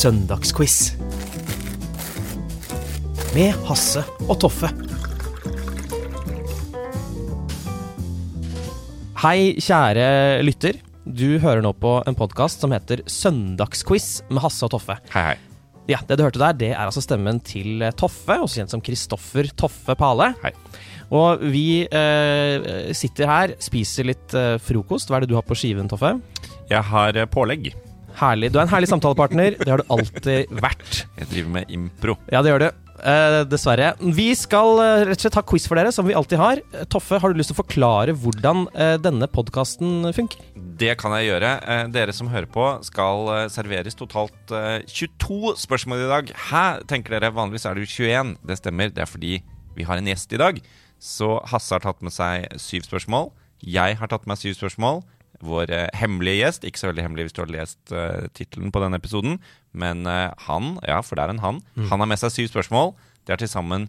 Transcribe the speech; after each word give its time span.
Søndagsquiz. 0.00 0.94
Med 3.34 3.52
Hasse 3.68 4.00
og 4.30 4.38
Toffe. 4.40 4.70
Hei, 9.20 9.58
kjære 9.60 10.06
lytter. 10.46 10.78
Du 11.04 11.36
hører 11.42 11.60
nå 11.60 11.74
på 11.76 11.98
en 12.08 12.16
podkast 12.16 12.64
som 12.64 12.72
heter 12.72 13.02
Søndagsquiz 13.04 14.22
med 14.30 14.40
Hasse 14.46 14.64
og 14.64 14.72
Toffe. 14.78 14.96
Hei, 15.12 15.26
hei. 15.34 15.36
Ja, 15.90 16.00
Det 16.08 16.16
du 16.16 16.24
hørte 16.24 16.40
der, 16.40 16.56
det 16.56 16.70
er 16.70 16.86
altså 16.86 17.04
stemmen 17.04 17.42
til 17.44 17.84
Toffe, 17.92 18.38
også 18.40 18.62
kjent 18.62 18.72
som 18.72 18.80
Kristoffer 18.80 19.52
Toffe 19.52 19.98
Pale. 20.00 20.32
Hei. 20.40 20.54
Og 21.12 21.44
vi 21.52 21.84
eh, 21.84 22.88
sitter 22.96 23.28
her, 23.28 23.56
spiser 23.60 24.08
litt 24.08 24.32
eh, 24.32 24.56
frokost. 24.64 25.12
Hva 25.12 25.20
er 25.20 25.26
det 25.26 25.34
du 25.34 25.36
har 25.36 25.44
på 25.44 25.58
skiven, 25.58 25.92
Toffe? 25.92 26.16
Jeg 26.72 26.88
har 26.88 27.20
eh, 27.20 27.28
pålegg. 27.28 27.74
Herlig. 28.20 28.50
Du 28.52 28.58
er 28.58 28.66
en 28.66 28.72
herlig 28.72 28.90
samtalepartner. 28.90 29.54
Det 29.56 29.70
har 29.72 29.80
du 29.80 29.92
alltid 29.94 30.50
vært. 30.60 31.04
Jeg 31.16 31.28
driver 31.30 31.52
med 31.54 31.70
impro. 31.72 32.16
Ja, 32.28 32.42
det 32.44 32.52
gjør 32.52 32.64
du. 32.66 32.90
Eh, 33.00 33.36
dessverre. 33.48 33.94
Vi 34.12 34.26
skal 34.36 34.80
eh, 34.82 35.04
rett 35.08 35.16
og 35.16 35.24
slett 35.24 35.38
ha 35.38 35.42
quiz 35.48 35.64
for 35.70 35.80
dere, 35.80 35.92
som 35.94 36.04
vi 36.04 36.16
alltid 36.16 36.36
har. 36.36 36.60
Eh, 36.74 36.84
Toffe, 36.92 37.16
har 37.22 37.32
du 37.32 37.38
lyst 37.38 37.48
til 37.52 37.56
å 37.56 37.60
forklare 37.62 38.12
hvordan 38.12 38.66
eh, 38.74 38.96
denne 39.00 39.24
podkasten 39.32 40.10
funker? 40.16 40.42
Det 40.80 40.92
kan 41.00 41.14
jeg 41.16 41.30
gjøre. 41.30 41.52
Eh, 41.64 41.84
dere 41.94 42.12
som 42.16 42.28
hører 42.32 42.50
på, 42.52 42.66
skal 42.84 43.30
eh, 43.36 43.46
serveres 43.52 43.96
totalt 43.96 44.52
eh, 44.52 44.82
22 44.84 45.54
spørsmål 45.62 46.04
i 46.04 46.10
dag. 46.12 46.34
Hæ, 46.50 46.64
tenker 46.92 47.16
dere. 47.16 47.32
Vanligvis 47.36 47.64
er 47.70 47.78
det 47.78 47.86
jo 47.86 47.94
21. 48.04 48.34
Det 48.50 48.58
stemmer. 48.60 48.92
Det 48.92 49.06
er 49.06 49.08
fordi 49.08 49.38
vi 49.78 49.88
har 49.88 49.96
en 49.96 50.12
gjest 50.12 50.36
i 50.36 50.42
dag. 50.42 50.60
Så 51.00 51.38
Hasse 51.48 51.72
har 51.72 51.86
tatt 51.86 52.04
med 52.04 52.12
seg 52.12 52.50
syv 52.60 52.84
spørsmål. 52.84 53.30
Jeg 53.64 53.96
har 53.96 54.12
tatt 54.12 54.28
med 54.28 54.34
meg 54.34 54.42
syv 54.44 54.58
spørsmål. 54.60 55.00
Vår 55.46 55.70
eh, 55.72 55.86
hemmelige 55.96 56.42
gjest, 56.42 56.66
ikke 56.68 56.82
så 56.82 56.90
veldig 56.90 57.06
hemmelig 57.06 57.28
hvis 57.28 57.36
du 57.36 57.42
har 57.42 57.52
lest 57.54 57.94
uh, 57.94 58.26
tittelen 58.36 58.72
på 58.74 58.82
denne 58.82 58.98
episoden, 59.00 59.38
men 59.72 60.04
uh, 60.04 60.28
han, 60.46 60.74
ja, 60.84 61.00
for 61.04 61.16
det 61.16 61.24
er 61.24 61.34
en 61.34 61.44
han, 61.44 61.62
han 61.88 62.04
har 62.04 62.10
med 62.10 62.20
seg 62.20 62.34
syv 62.34 62.50
spørsmål. 62.52 62.92
Det 63.24 63.34
er 63.34 63.42
til 63.42 63.52
sammen 63.52 63.88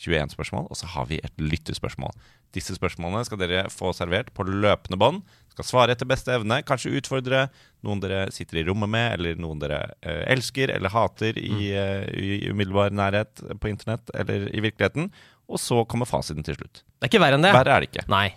21 0.00 0.34
spørsmål, 0.34 0.68
og 0.70 0.76
så 0.76 0.88
har 0.94 1.08
vi 1.10 1.20
et 1.24 1.40
lyttespørsmål. 1.40 2.12
Disse 2.54 2.74
spørsmålene 2.74 3.22
skal 3.26 3.40
dere 3.40 3.66
få 3.70 3.92
servert 3.94 4.32
på 4.34 4.46
løpende 4.48 4.98
bånd. 4.98 5.20
Skal 5.52 5.66
svare 5.66 5.94
etter 5.94 6.08
beste 6.08 6.32
evne, 6.34 6.60
kanskje 6.66 6.94
utfordre 6.98 7.44
noen 7.86 8.02
dere 8.02 8.24
sitter 8.34 8.60
i 8.60 8.64
rommet 8.66 8.90
med, 8.90 9.06
eller 9.18 9.40
noen 9.40 9.60
dere 9.62 9.82
uh, 10.02 10.24
elsker 10.30 10.72
eller 10.74 10.92
hater 10.94 11.38
i, 11.40 11.72
uh, 11.74 12.06
i 12.10 12.50
umiddelbar 12.50 12.94
nærhet 12.96 13.44
på 13.60 13.70
internett 13.70 14.12
eller 14.14 14.48
i 14.50 14.64
virkeligheten. 14.64 15.10
Og 15.50 15.60
så 15.62 15.82
kommer 15.90 16.08
fasiten 16.08 16.46
til 16.46 16.58
slutt. 16.58 16.84
Det 16.84 17.08
er 17.08 17.12
ikke 17.12 17.22
verre 17.22 17.38
enn 17.38 17.46
det. 17.46 17.54
Verre 17.56 17.76
er 17.76 17.84
det 17.84 17.90
ikke. 17.90 18.06
Nei. 18.10 18.28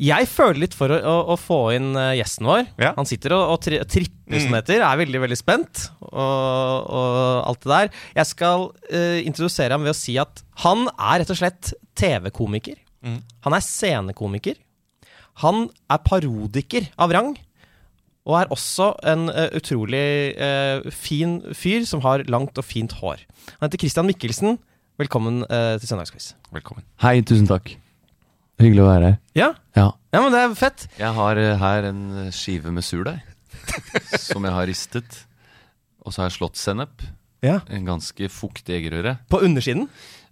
Jeg 0.00 0.28
føler 0.30 0.62
litt 0.62 0.74
for 0.76 0.92
å, 0.94 0.96
å, 0.96 1.16
å 1.34 1.36
få 1.36 1.58
inn 1.76 1.90
eh, 1.98 2.14
gjesten 2.20 2.48
vår. 2.48 2.62
Ja. 2.80 2.94
Han 2.96 3.08
sitter 3.08 3.34
og, 3.36 3.42
og 3.52 3.58
tri 3.60 3.80
tripper, 3.84 4.40
som 4.40 4.54
det 4.54 4.62
heter. 4.62 4.84
Er 4.86 5.00
veldig 5.02 5.20
veldig 5.26 5.36
spent 5.36 5.82
og, 6.08 6.86
og 6.88 7.18
alt 7.50 7.66
det 7.66 7.72
der. 7.72 7.90
Jeg 8.16 8.30
skal 8.30 8.64
uh, 8.70 9.18
introdusere 9.26 9.76
ham 9.76 9.84
ved 9.84 9.92
å 9.92 9.98
si 9.98 10.14
at 10.22 10.40
han 10.64 10.86
er 10.94 11.20
rett 11.20 11.34
og 11.34 11.40
slett 11.42 11.72
TV-komiker. 12.00 12.78
Han 13.44 13.56
er 13.56 13.64
scenekomiker. 13.64 14.56
Han 15.44 15.68
er 15.90 16.02
parodiker 16.04 16.88
av 17.00 17.12
rang. 17.16 17.34
Og 18.28 18.38
er 18.38 18.54
også 18.54 18.92
en 19.10 19.28
uh, 19.32 19.48
utrolig 19.58 20.06
uh, 20.38 20.88
fin 20.94 21.40
fyr 21.56 21.84
som 21.88 22.04
har 22.06 22.24
langt 22.32 22.56
og 22.60 22.68
fint 22.68 22.96
hår. 23.02 23.26
Han 23.58 23.68
heter 23.68 23.84
Christian 23.84 24.08
Mikkelsen. 24.08 24.60
Velkommen 25.00 25.40
til 25.48 25.88
Søndagsquiz. 25.88 26.34
Velkommen. 26.52 26.84
Hei, 27.00 27.22
tusen 27.24 27.48
takk. 27.48 27.72
Hyggelig 28.60 28.82
å 28.84 28.88
være 28.90 29.08
her. 29.10 29.18
Ja, 29.38 29.48
Ja. 29.76 29.86
ja 30.12 30.20
men 30.22 30.32
det 30.34 30.40
er 30.44 30.54
fett. 30.58 30.86
Jeg 30.98 31.14
har 31.16 31.36
eh, 31.40 31.56
her 31.60 31.88
en 31.90 32.30
skive 32.34 32.72
med 32.74 32.84
surdeig 32.84 33.20
som 34.20 34.44
jeg 34.44 34.52
har 34.52 34.66
ristet. 34.70 35.20
Og 36.04 36.12
så 36.12 36.22
har 36.22 36.30
jeg 36.30 36.38
slått 36.38 36.56
sennep. 36.60 37.02
Ja. 37.44 37.60
En 37.72 37.84
ganske 37.88 38.28
fuktig 38.32 38.74
eggerøre. 38.78 39.18
På 39.32 39.40
undersiden? 39.44 39.88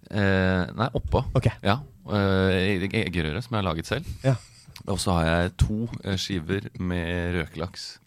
Eh, 0.09 0.65
nei, 0.77 0.89
oppå. 0.97 1.23
Ok. 1.37 1.49
Ja. 1.65 1.79
Eh, 2.09 2.77
egg- 2.79 2.95
eggerøre 3.05 3.41
som 3.45 3.53
jeg 3.55 3.63
har 3.63 3.67
laget 3.71 3.85
selv. 3.89 4.05
Ja. 4.25 4.35
Og 4.87 4.97
så 5.01 5.13
har 5.17 5.25
jeg 5.29 5.51
to 5.61 5.87
eh, 6.03 6.15
skiver 6.17 6.69
med 6.79 7.35
røkelaks. 7.37 7.97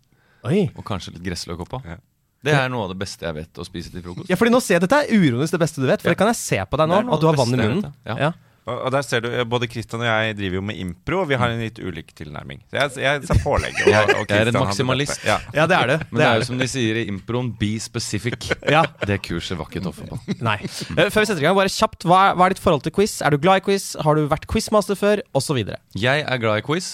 Oi. 0.48 0.64
Og 0.76 0.84
kanskje 0.88 1.12
litt 1.14 1.22
gressløk 1.26 1.60
oppå. 1.66 1.82
Ja. 1.86 1.98
Det 2.42 2.54
er 2.58 2.70
noe 2.72 2.88
av 2.88 2.90
det 2.90 2.98
beste 2.98 3.22
jeg 3.22 3.36
vet 3.36 3.58
å 3.62 3.64
spise 3.66 3.92
til 3.94 4.02
frokost. 4.02 4.26
Ja, 4.32 4.34
fordi 4.34 4.50
nå 4.50 4.58
ser 4.58 4.74
jeg 4.80 4.82
Dette 4.82 4.96
er 5.04 5.12
uironisk 5.14 5.54
det 5.54 5.60
beste 5.62 5.78
du 5.78 5.86
vet, 5.86 6.02
for 6.02 6.10
Ja. 6.10 6.14
det 6.16 6.18
kan 6.18 6.26
jeg 6.32 6.40
se 6.40 6.58
på 6.66 6.80
deg 6.80 6.88
nå. 6.90 6.96
Det 6.96 6.98
er 6.98 7.06
noe 7.06 7.14
At 7.14 7.20
du 7.22 7.26
har 7.28 7.36
av 7.36 7.38
det 7.38 7.42
vann 7.44 7.52
i 7.52 7.56
beste 7.56 7.62
jeg 7.62 7.76
munnen. 7.76 7.92
vet, 7.92 8.10
ja. 8.10 8.16
Ja. 8.18 8.32
Og, 8.70 8.92
der 8.94 9.02
ser 9.02 9.24
du, 9.24 9.28
eh, 9.32 9.42
Både 9.48 9.66
Kristian 9.66 10.02
og 10.04 10.06
jeg 10.06 10.36
driver 10.38 10.60
jo 10.60 10.62
med 10.68 10.78
impro, 10.78 11.22
og 11.24 11.28
vi 11.32 11.38
har 11.40 11.50
en 11.50 11.62
litt 11.62 11.80
ulik 11.82 12.12
tilnærming. 12.18 12.60
Så 12.70 12.78
jeg, 12.78 13.02
jeg 13.02 13.24
sa 13.26 13.36
pålegg. 13.42 13.74
Og, 13.82 13.90
og 14.20 14.30
jeg 14.30 14.38
er 14.38 14.50
en 14.52 14.58
maksimalist. 14.60 15.24
Ja. 15.26 15.40
ja, 15.56 15.66
det 15.70 15.78
er 15.78 15.92
det. 15.94 15.98
Men 16.10 16.22
det 16.22 16.28
er 16.28 16.38
jo 16.38 16.48
som 16.52 16.62
de 16.62 16.68
sier 16.70 17.00
i 17.02 17.06
improen, 17.10 17.50
be 17.58 17.74
specific. 17.82 18.50
Ja. 18.72 18.84
Det 19.04 19.18
kurset 19.26 19.58
var 19.58 19.66
ikke 19.68 19.82
Toffe 19.84 20.06
på. 20.08 20.16
Nei. 20.48 20.58
Eh, 20.62 21.08
Før 21.10 21.24
vi 21.24 21.28
setter 21.28 21.42
i 21.42 21.46
gang, 21.48 21.56
bare 21.58 21.72
kjapt. 21.72 22.06
Hva 22.08 22.20
er, 22.30 22.36
hva 22.38 22.46
er 22.46 22.54
ditt 22.54 22.62
forhold 22.62 22.84
til 22.86 22.94
quiz? 22.94 23.18
Er 23.26 23.34
du 23.34 23.40
glad 23.42 23.60
i 23.60 23.64
quiz? 23.66 23.92
Har 24.00 24.16
du 24.16 24.28
vært 24.30 24.46
quizmaster 24.50 24.98
før? 24.98 25.24
Og 25.34 25.44
så 25.44 25.56
videre. 25.58 25.80
Jeg 25.98 26.22
er 26.22 26.40
glad 26.42 26.62
i 26.62 26.66
quiz. 26.66 26.92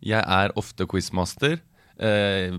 Jeg 0.00 0.24
er 0.24 0.54
ofte 0.58 0.86
quizmaster. 0.88 1.58
Eh, 2.00 2.54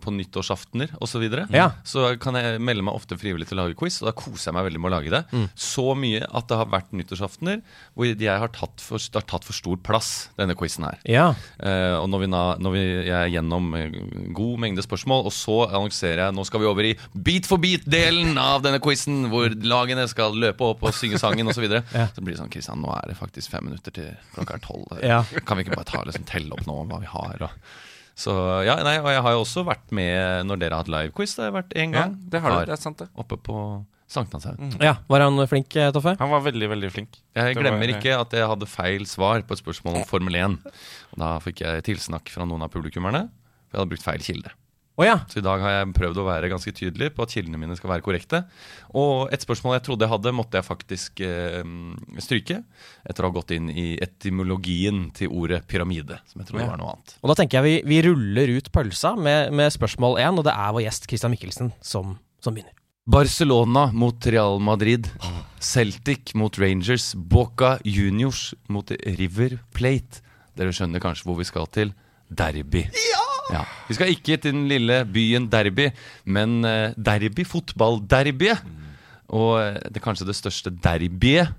på 0.00 0.10
nyttårsaftener 0.10 0.94
osv. 0.96 1.16
Så, 1.16 1.20
videre. 1.20 1.46
Ja. 1.52 1.70
så 1.84 2.10
kan 2.20 2.36
jeg 2.36 2.60
melde 2.60 2.84
meg 2.84 2.96
ofte 2.96 3.16
frivillig 3.16 3.46
til 3.48 3.56
å 3.56 3.64
lage 3.64 3.76
quiz, 3.76 3.98
og 4.02 4.10
da 4.10 4.12
koser 4.16 4.50
jeg 4.50 4.56
meg 4.56 4.66
veldig 4.66 4.80
med 4.82 4.90
å 4.90 4.92
lage 4.94 5.12
det. 5.12 5.20
Mm. 5.32 5.46
Så 5.56 5.84
mye 5.96 6.22
at 6.24 6.48
det 6.50 6.58
har 6.60 6.68
vært 6.72 6.92
nyttårsaftener 6.96 7.62
hvor 7.96 8.08
jeg 8.08 8.40
har 8.42 8.52
tatt 8.52 8.84
for, 8.84 9.00
har 9.00 9.24
tatt 9.28 9.46
for 9.48 9.56
stor 9.56 9.78
plass, 9.84 10.10
denne 10.36 10.56
quizen 10.56 10.84
her. 10.88 11.00
Ja. 11.08 11.26
Eh, 11.56 11.94
og 11.96 12.10
når, 12.12 12.24
vi 12.24 12.28
når 12.32 12.74
vi 12.74 12.82
jeg 12.84 13.14
er 13.16 13.32
gjennom 13.32 13.70
eh, 13.76 13.96
god 14.36 14.62
mengde 14.64 14.84
spørsmål, 14.84 15.24
og 15.28 15.34
så 15.34 15.58
annonserer 15.66 16.26
jeg 16.26 16.36
nå 16.36 16.44
skal 16.48 16.62
vi 16.62 16.68
over 16.68 16.88
i 16.88 16.94
Beat 17.12 17.48
for 17.48 17.60
beat-delen 17.60 18.36
av 18.40 18.64
denne 18.64 18.80
quizen, 18.84 19.26
hvor 19.32 19.52
lagene 19.64 20.04
skal 20.12 20.36
løpe 20.36 20.72
opp 20.72 20.84
og 20.84 20.96
synge 20.96 21.20
sangen 21.22 21.48
osv. 21.48 21.60
Så, 21.60 21.64
videre. 21.64 21.84
Ja. 21.96 22.10
så 22.12 22.20
blir 22.20 22.34
det 22.34 22.42
sånn 22.42 22.52
Kristian, 22.52 22.82
nå 22.84 22.90
er 22.92 23.08
det 23.08 23.16
faktisk 23.16 23.52
fem 23.54 23.64
minutter 23.68 23.94
til 23.96 24.12
klokka 24.34 24.58
er 24.58 24.64
tolv. 24.64 24.96
Ja. 25.00 25.22
Kan 25.48 25.56
vi 25.56 25.64
ikke 25.64 25.78
bare 25.78 25.88
ta 25.88 26.02
liksom, 26.04 26.26
telle 26.28 26.52
opp 26.52 26.66
nå 26.68 26.82
hva 26.90 27.00
vi 27.00 27.08
har? 27.08 27.46
Og. 27.48 27.76
Så 28.16 28.32
ja, 28.64 28.78
nei, 28.80 28.94
Og 29.02 29.10
jeg 29.12 29.22
har 29.26 29.34
jo 29.36 29.42
også 29.44 29.62
vært 29.66 29.90
med 29.92 30.46
når 30.48 30.60
dere 30.62 30.72
har 30.78 30.84
hatt 30.86 30.92
livequiz. 30.92 31.34
Det 31.36 31.44
har 31.44 31.50
jeg 31.50 31.56
vært 31.58 31.74
én 31.76 31.92
ja, 31.98 32.06
det 32.32 32.40
har 32.40 32.54
du. 32.56 32.70
Det 32.70 32.76
er 32.78 32.80
sant, 32.80 32.98
det. 33.02 33.08
Oppe 33.14 33.36
på 33.36 33.58
Sankthanshaugen. 34.08 34.76
ja. 34.80 34.94
Var 35.10 35.20
han 35.24 35.40
flink, 35.50 35.74
eh, 35.76 35.90
Toffe? 35.92 36.14
Han 36.18 36.30
var 36.30 36.40
veldig, 36.46 36.68
veldig 36.70 36.90
flink. 36.94 37.18
Jeg 37.34 37.56
glemmer 37.58 37.82
var- 37.84 37.96
ikke 37.98 38.14
at 38.20 38.30
jeg 38.38 38.46
hadde 38.48 38.66
feil 38.70 39.04
svar 39.10 39.42
på 39.42 39.52
et 39.52 39.60
spørsmål 39.62 39.96
om 40.00 40.04
Formel 40.08 40.34
1. 40.38 40.58
Og 41.12 41.18
da 41.18 41.38
fikk 41.42 41.60
jeg 41.66 41.82
tilsnakk 41.90 42.28
fra 42.30 42.46
noen 42.46 42.62
av 42.62 42.70
publikummerne. 42.70 43.28
For 43.68 43.76
jeg 43.76 43.80
hadde 43.82 43.90
brukt 43.90 44.06
feil 44.06 44.22
kilde. 44.22 44.50
Å 44.96 45.04
ja. 45.04 45.16
Så 45.28 45.42
i 45.42 45.44
dag 45.44 45.60
har 45.60 45.72
jeg 45.74 45.90
prøvd 45.92 46.18
å 46.22 46.24
være 46.24 46.48
ganske 46.48 46.72
tydelig 46.72 47.10
på 47.12 47.24
at 47.26 47.32
kildene 47.36 47.58
mine 47.60 47.74
skal 47.76 47.90
være 47.92 48.04
korrekte. 48.06 48.38
Og 48.96 49.28
et 49.34 49.42
spørsmål 49.44 49.74
jeg 49.76 49.84
trodde 49.90 50.06
jeg 50.06 50.12
hadde, 50.14 50.32
måtte 50.32 50.56
jeg 50.56 50.64
faktisk 50.64 51.20
eh, 51.20 51.60
stryke. 52.24 52.62
Etter 53.04 53.26
å 53.26 53.28
ha 53.28 53.34
gått 53.36 53.52
inn 53.52 53.68
i 53.68 53.98
etymologien 54.00 55.10
til 55.18 55.28
ordet 55.36 55.66
pyramide, 55.68 56.16
som 56.32 56.40
jeg 56.40 56.48
tror 56.48 56.62
Ja. 56.62 56.70
var 56.72 56.80
noe 56.80 56.94
annet. 56.94 57.12
Og 57.20 57.28
da 57.28 57.36
tenker 57.42 57.60
jeg 57.60 57.66
vi, 57.66 57.74
vi 57.92 58.00
ruller 58.08 58.54
ut 58.56 58.72
pølsa 58.72 59.12
med, 59.20 59.52
med 59.52 59.68
spørsmål 59.76 60.16
én, 60.24 60.40
og 60.40 60.48
det 60.48 60.56
er 60.56 60.72
vår 60.78 60.86
gjest 60.88 61.10
Christian 61.12 61.34
Mikkelsen 61.36 61.72
som, 61.84 62.16
som 62.40 62.56
begynner. 62.56 62.72
Barcelona 63.06 63.84
mot 63.92 64.24
Real 64.26 64.56
Madrid. 64.64 65.06
Celtic 65.62 66.32
mot 66.34 66.56
Rangers. 66.58 67.12
Boca 67.14 67.76
Juniors 67.84 68.48
mot 68.72 68.90
River 69.20 69.60
Plate. 69.76 70.24
Dere 70.56 70.72
skjønner 70.74 71.04
kanskje 71.04 71.28
hvor 71.28 71.36
vi 71.38 71.46
skal 71.46 71.68
til. 71.70 71.92
Derby. 72.32 72.88
Ja! 72.96 73.25
Vi 73.86 73.96
skal 73.96 74.12
ikke 74.12 74.38
til 74.40 74.54
den 74.54 74.66
lille 74.70 75.02
byen 75.08 75.48
Derby, 75.50 75.90
men 76.24 76.64
eh, 76.66 76.94
derby, 76.96 77.46
fotballderbyet. 77.46 78.64
Og 79.36 79.52
eh, 79.60 79.78
det 79.92 80.02
kanskje 80.02 80.28
det 80.28 80.36
største 80.38 80.72
derbyet 80.74 81.54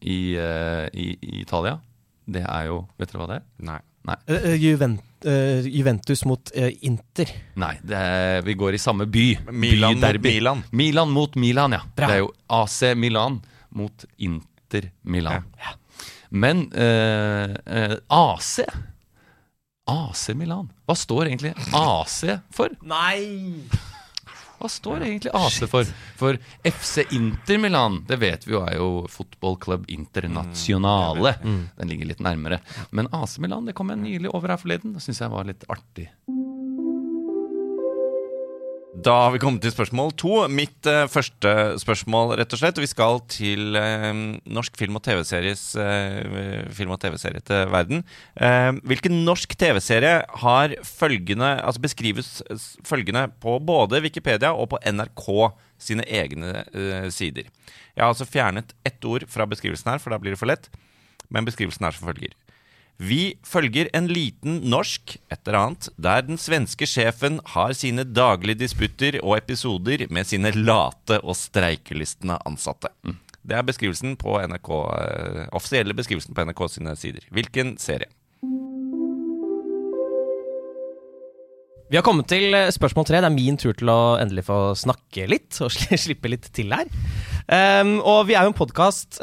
i, 0.00 0.36
eh, 0.40 0.88
i, 0.92 1.12
i 1.16 1.40
Italia. 1.42 1.78
Det 2.30 2.44
er 2.46 2.68
jo 2.68 2.82
Vet 3.00 3.10
dere 3.10 3.22
hva 3.22 3.30
det 3.30 3.38
er? 3.40 3.46
Nei. 3.70 3.78
Nei. 4.08 4.16
Eh, 4.32 4.54
Juvent, 4.56 5.00
uh, 5.28 5.66
Juventus 5.68 6.22
mot 6.24 6.52
uh, 6.56 6.70
Inter. 6.88 7.32
Nei, 7.60 7.74
det 7.84 7.98
er, 7.98 8.38
vi 8.46 8.54
går 8.56 8.78
i 8.78 8.80
samme 8.80 9.04
by. 9.04 9.26
Milan 9.52 9.98
mot 10.00 10.22
Milan. 10.24 10.62
Milan 10.72 11.12
mot 11.12 11.36
Milan, 11.36 11.76
ja. 11.76 11.82
Bra. 11.96 12.08
Det 12.08 12.16
er 12.16 12.22
jo 12.22 12.30
AC 12.60 12.78
Milan 12.96 13.42
mot 13.76 14.08
Inter 14.16 14.88
Milan. 15.04 15.44
Men 16.30 16.72
eh, 16.72 17.50
eh, 17.66 17.96
AC 18.06 18.60
AC 19.90 20.28
Milan. 20.38 20.70
Hva 20.86 20.96
står 20.98 21.30
egentlig 21.30 21.54
AC 21.76 22.18
for? 22.54 22.74
Nei! 22.86 23.64
Hva 24.60 24.68
står 24.68 25.00
egentlig 25.06 25.30
AC 25.32 25.62
for? 25.72 25.88
For 26.20 26.36
FC 26.68 27.06
Inter 27.16 27.56
Milan, 27.62 28.02
det 28.08 28.18
vet 28.20 28.42
vi 28.44 28.52
jo 28.52 28.60
er 28.66 28.74
jo 28.76 28.88
fotballklubb 29.08 29.86
internasjonale. 29.88 31.32
Den 31.78 31.88
ligger 31.88 32.10
litt 32.10 32.20
nærmere. 32.20 32.58
Men 32.92 33.08
AC 33.16 33.38
Milan 33.40 33.64
det 33.64 33.72
kom 33.78 33.88
jeg 33.94 34.02
nylig 34.02 34.34
over 34.36 34.52
her 34.52 34.60
forleden. 34.60 34.92
Det 34.92 35.00
syns 35.04 35.22
jeg 35.24 35.32
var 35.32 35.48
litt 35.48 35.64
artig. 35.72 36.10
Da 39.00 39.12
har 39.16 39.30
vi 39.32 39.38
kommet 39.40 39.62
til 39.64 39.72
spørsmål 39.72 40.10
to. 40.18 40.32
Mitt 40.52 40.84
uh, 40.88 41.06
første 41.08 41.50
spørsmål, 41.80 42.34
rett 42.36 42.52
og 42.52 42.60
slett. 42.60 42.80
Vi 42.82 42.88
skal 42.90 43.20
til 43.32 43.78
uh, 43.78 44.10
norsk 44.44 44.76
film- 44.76 44.98
og 44.98 45.04
TV-series 45.06 45.62
uh, 45.80 46.66
Film- 46.76 46.92
og 46.92 47.00
TV-serie 47.00 47.40
til 47.46 47.70
verden. 47.72 48.02
Hvilken 48.90 49.22
norsk 49.24 49.54
TV-serie 49.58 50.20
har 50.42 50.74
følgende 50.86 51.48
Altså 51.60 51.80
beskrives 51.82 52.28
følgende 52.86 53.26
på 53.40 53.56
både 53.64 54.02
Wikipedia 54.04 54.52
og 54.52 54.72
på 54.74 54.80
NRK 54.84 55.26
sine 55.80 56.04
egne 56.04 56.64
sider? 57.12 57.48
Jeg 57.94 58.02
har 58.02 58.12
altså 58.12 58.28
fjernet 58.28 58.74
ett 58.84 59.04
ord 59.04 59.24
fra 59.28 59.46
beskrivelsen 59.48 59.94
her, 59.94 60.02
for 60.02 60.12
da 60.12 60.20
blir 60.20 60.34
det 60.34 60.40
for 60.40 60.50
lett. 60.50 60.68
Men 61.30 61.48
beskrivelsen 61.48 61.86
er 61.86 61.96
som 61.96 62.10
følger. 62.10 62.34
Vi 63.00 63.38
følger 63.48 63.88
en 63.96 64.10
liten 64.12 64.58
norsk 64.68 65.14
et 65.32 65.38
eller 65.46 65.56
annet, 65.58 65.88
der 65.96 66.26
den 66.26 66.36
svenske 66.40 66.84
sjefen 66.84 67.38
har 67.54 67.72
sine 67.72 68.04
daglige 68.04 68.60
disputter 68.66 69.16
og 69.22 69.38
episoder 69.38 70.04
med 70.12 70.28
sine 70.28 70.52
late 70.52 71.16
og 71.24 71.38
streikelystne 71.40 72.36
ansatte. 72.44 72.92
Det 73.40 73.56
er 73.56 73.64
beskrivelsen 73.64 74.18
på 74.20 74.36
NRK, 74.52 74.70
eh, 75.00 75.46
offisielle 75.56 75.96
beskrivelsen 75.96 76.36
på 76.36 76.44
NRK 76.44 76.60
sine 76.74 76.92
sider. 77.00 77.24
Hvilken 77.32 77.78
serie? 77.80 78.12
Vi 81.90 81.98
har 81.98 82.04
kommet 82.06 82.28
til 82.30 82.54
eh, 82.54 82.68
spørsmål 82.70 83.06
tre. 83.08 83.18
Det 83.18 83.26
er 83.26 83.34
min 83.34 83.56
tur 83.58 83.74
til 83.74 83.90
å 83.90 83.98
endelig 84.22 84.44
få 84.46 84.58
snakke 84.78 85.24
litt 85.30 85.58
og 85.64 85.72
slippe 86.04 86.30
litt 86.30 86.46
til 86.54 86.70
her. 86.74 86.86
Um, 87.50 87.96
og 88.06 88.28
vi 88.28 88.36
er 88.38 88.46
jo 88.46 88.52
en 88.52 88.58
podkast 88.60 89.18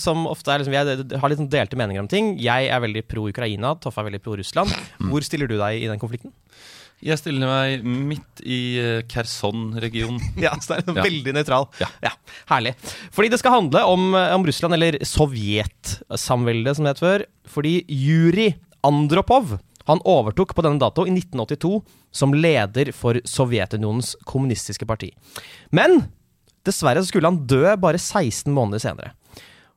som 0.00 0.22
ofte 0.30 0.48
er 0.54 0.62
liksom, 0.62 0.72
vi 0.72 1.18
har 1.20 1.28
litt 1.32 1.40
sånn 1.42 1.50
delte 1.52 1.76
meninger 1.76 2.00
om 2.00 2.08
ting. 2.08 2.30
Jeg 2.40 2.70
er 2.72 2.80
veldig 2.80 3.02
pro 3.10 3.26
Ukraina, 3.28 3.74
Toffe 3.84 4.00
er 4.00 4.08
veldig 4.08 4.22
pro 4.24 4.38
Russland. 4.40 4.72
Hvor 5.10 5.26
stiller 5.26 5.50
du 5.50 5.58
deg 5.60 5.82
i 5.82 5.90
den 5.90 6.00
konflikten? 6.00 6.32
Jeg 7.04 7.16
stiller 7.20 7.48
meg 7.48 7.84
midt 7.84 8.42
i 8.44 8.58
eh, 8.80 9.02
Kherson-regionen. 9.08 10.20
Ja, 10.44 10.52
så 10.60 10.76
det 10.80 10.82
er 10.94 10.98
Ja. 11.00 11.04
veldig 11.06 11.32
nøytral. 11.36 11.68
Ja. 11.80 12.12
Herlig. 12.50 12.74
Fordi 13.12 13.30
det 13.32 13.38
skal 13.40 13.56
handle 13.58 13.84
om, 13.88 14.10
eh, 14.16 14.32
om 14.36 14.44
Russland, 14.48 14.76
eller 14.76 14.96
Sovjetsamveldet 15.08 16.76
som 16.76 16.84
det 16.88 16.94
het 16.96 17.04
før. 17.04 17.24
Fordi 17.48 17.78
Juri 17.88 18.50
Andropov 18.84 19.58
han 19.88 20.02
overtok 20.08 20.54
på 20.56 20.64
denne 20.64 20.80
dato 20.80 21.06
i 21.06 21.12
1982 21.14 21.80
som 22.12 22.34
leder 22.36 22.92
for 22.96 23.20
Sovjetunionens 23.28 24.14
kommunistiske 24.28 24.86
parti. 24.88 25.12
Men 25.72 26.02
dessverre 26.66 27.00
så 27.00 27.08
skulle 27.08 27.30
han 27.30 27.44
dø 27.48 27.64
bare 27.80 28.00
16 28.00 28.52
måneder 28.52 28.82
senere. 28.82 29.14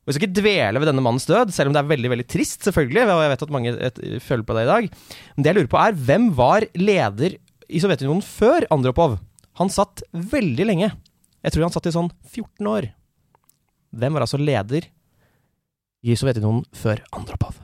Og 0.04 0.12
Vi 0.12 0.18
skal 0.18 0.28
ikke 0.28 0.42
dvele 0.42 0.82
ved 0.82 0.90
denne 0.92 1.04
mannens 1.04 1.28
død, 1.30 1.54
selv 1.56 1.72
om 1.72 1.76
det 1.76 1.80
er 1.80 1.92
veldig 1.94 2.10
veldig 2.12 2.28
trist. 2.28 2.66
selvfølgelig, 2.68 3.06
og 3.08 3.22
jeg 3.24 3.32
vet 3.32 3.46
at 3.46 3.54
mange 3.56 4.20
føler 4.20 4.44
på 4.44 4.58
det 4.58 4.66
i 4.66 4.72
dag. 4.72 4.90
Men 5.36 5.44
det 5.44 5.50
jeg 5.50 5.58
lurer 5.60 5.72
på 5.72 5.80
er, 5.80 5.96
hvem 5.96 6.26
var 6.36 6.68
leder 6.76 7.38
i 7.70 7.80
Sovjetunionen 7.80 8.26
før 8.26 8.68
Andropov? 8.70 9.20
Han 9.62 9.72
satt 9.72 10.04
veldig 10.12 10.68
lenge. 10.68 10.92
Jeg 11.44 11.56
tror 11.56 11.64
han 11.64 11.72
satt 11.72 11.88
i 11.88 11.96
sånn 11.96 12.12
14 12.28 12.68
år. 12.68 12.92
Hvem 13.96 14.16
var 14.18 14.26
altså 14.26 14.42
leder 14.42 14.90
i 16.04 16.18
Sovjetunionen 16.20 16.66
før 16.76 17.00
Andropov? 17.16 17.56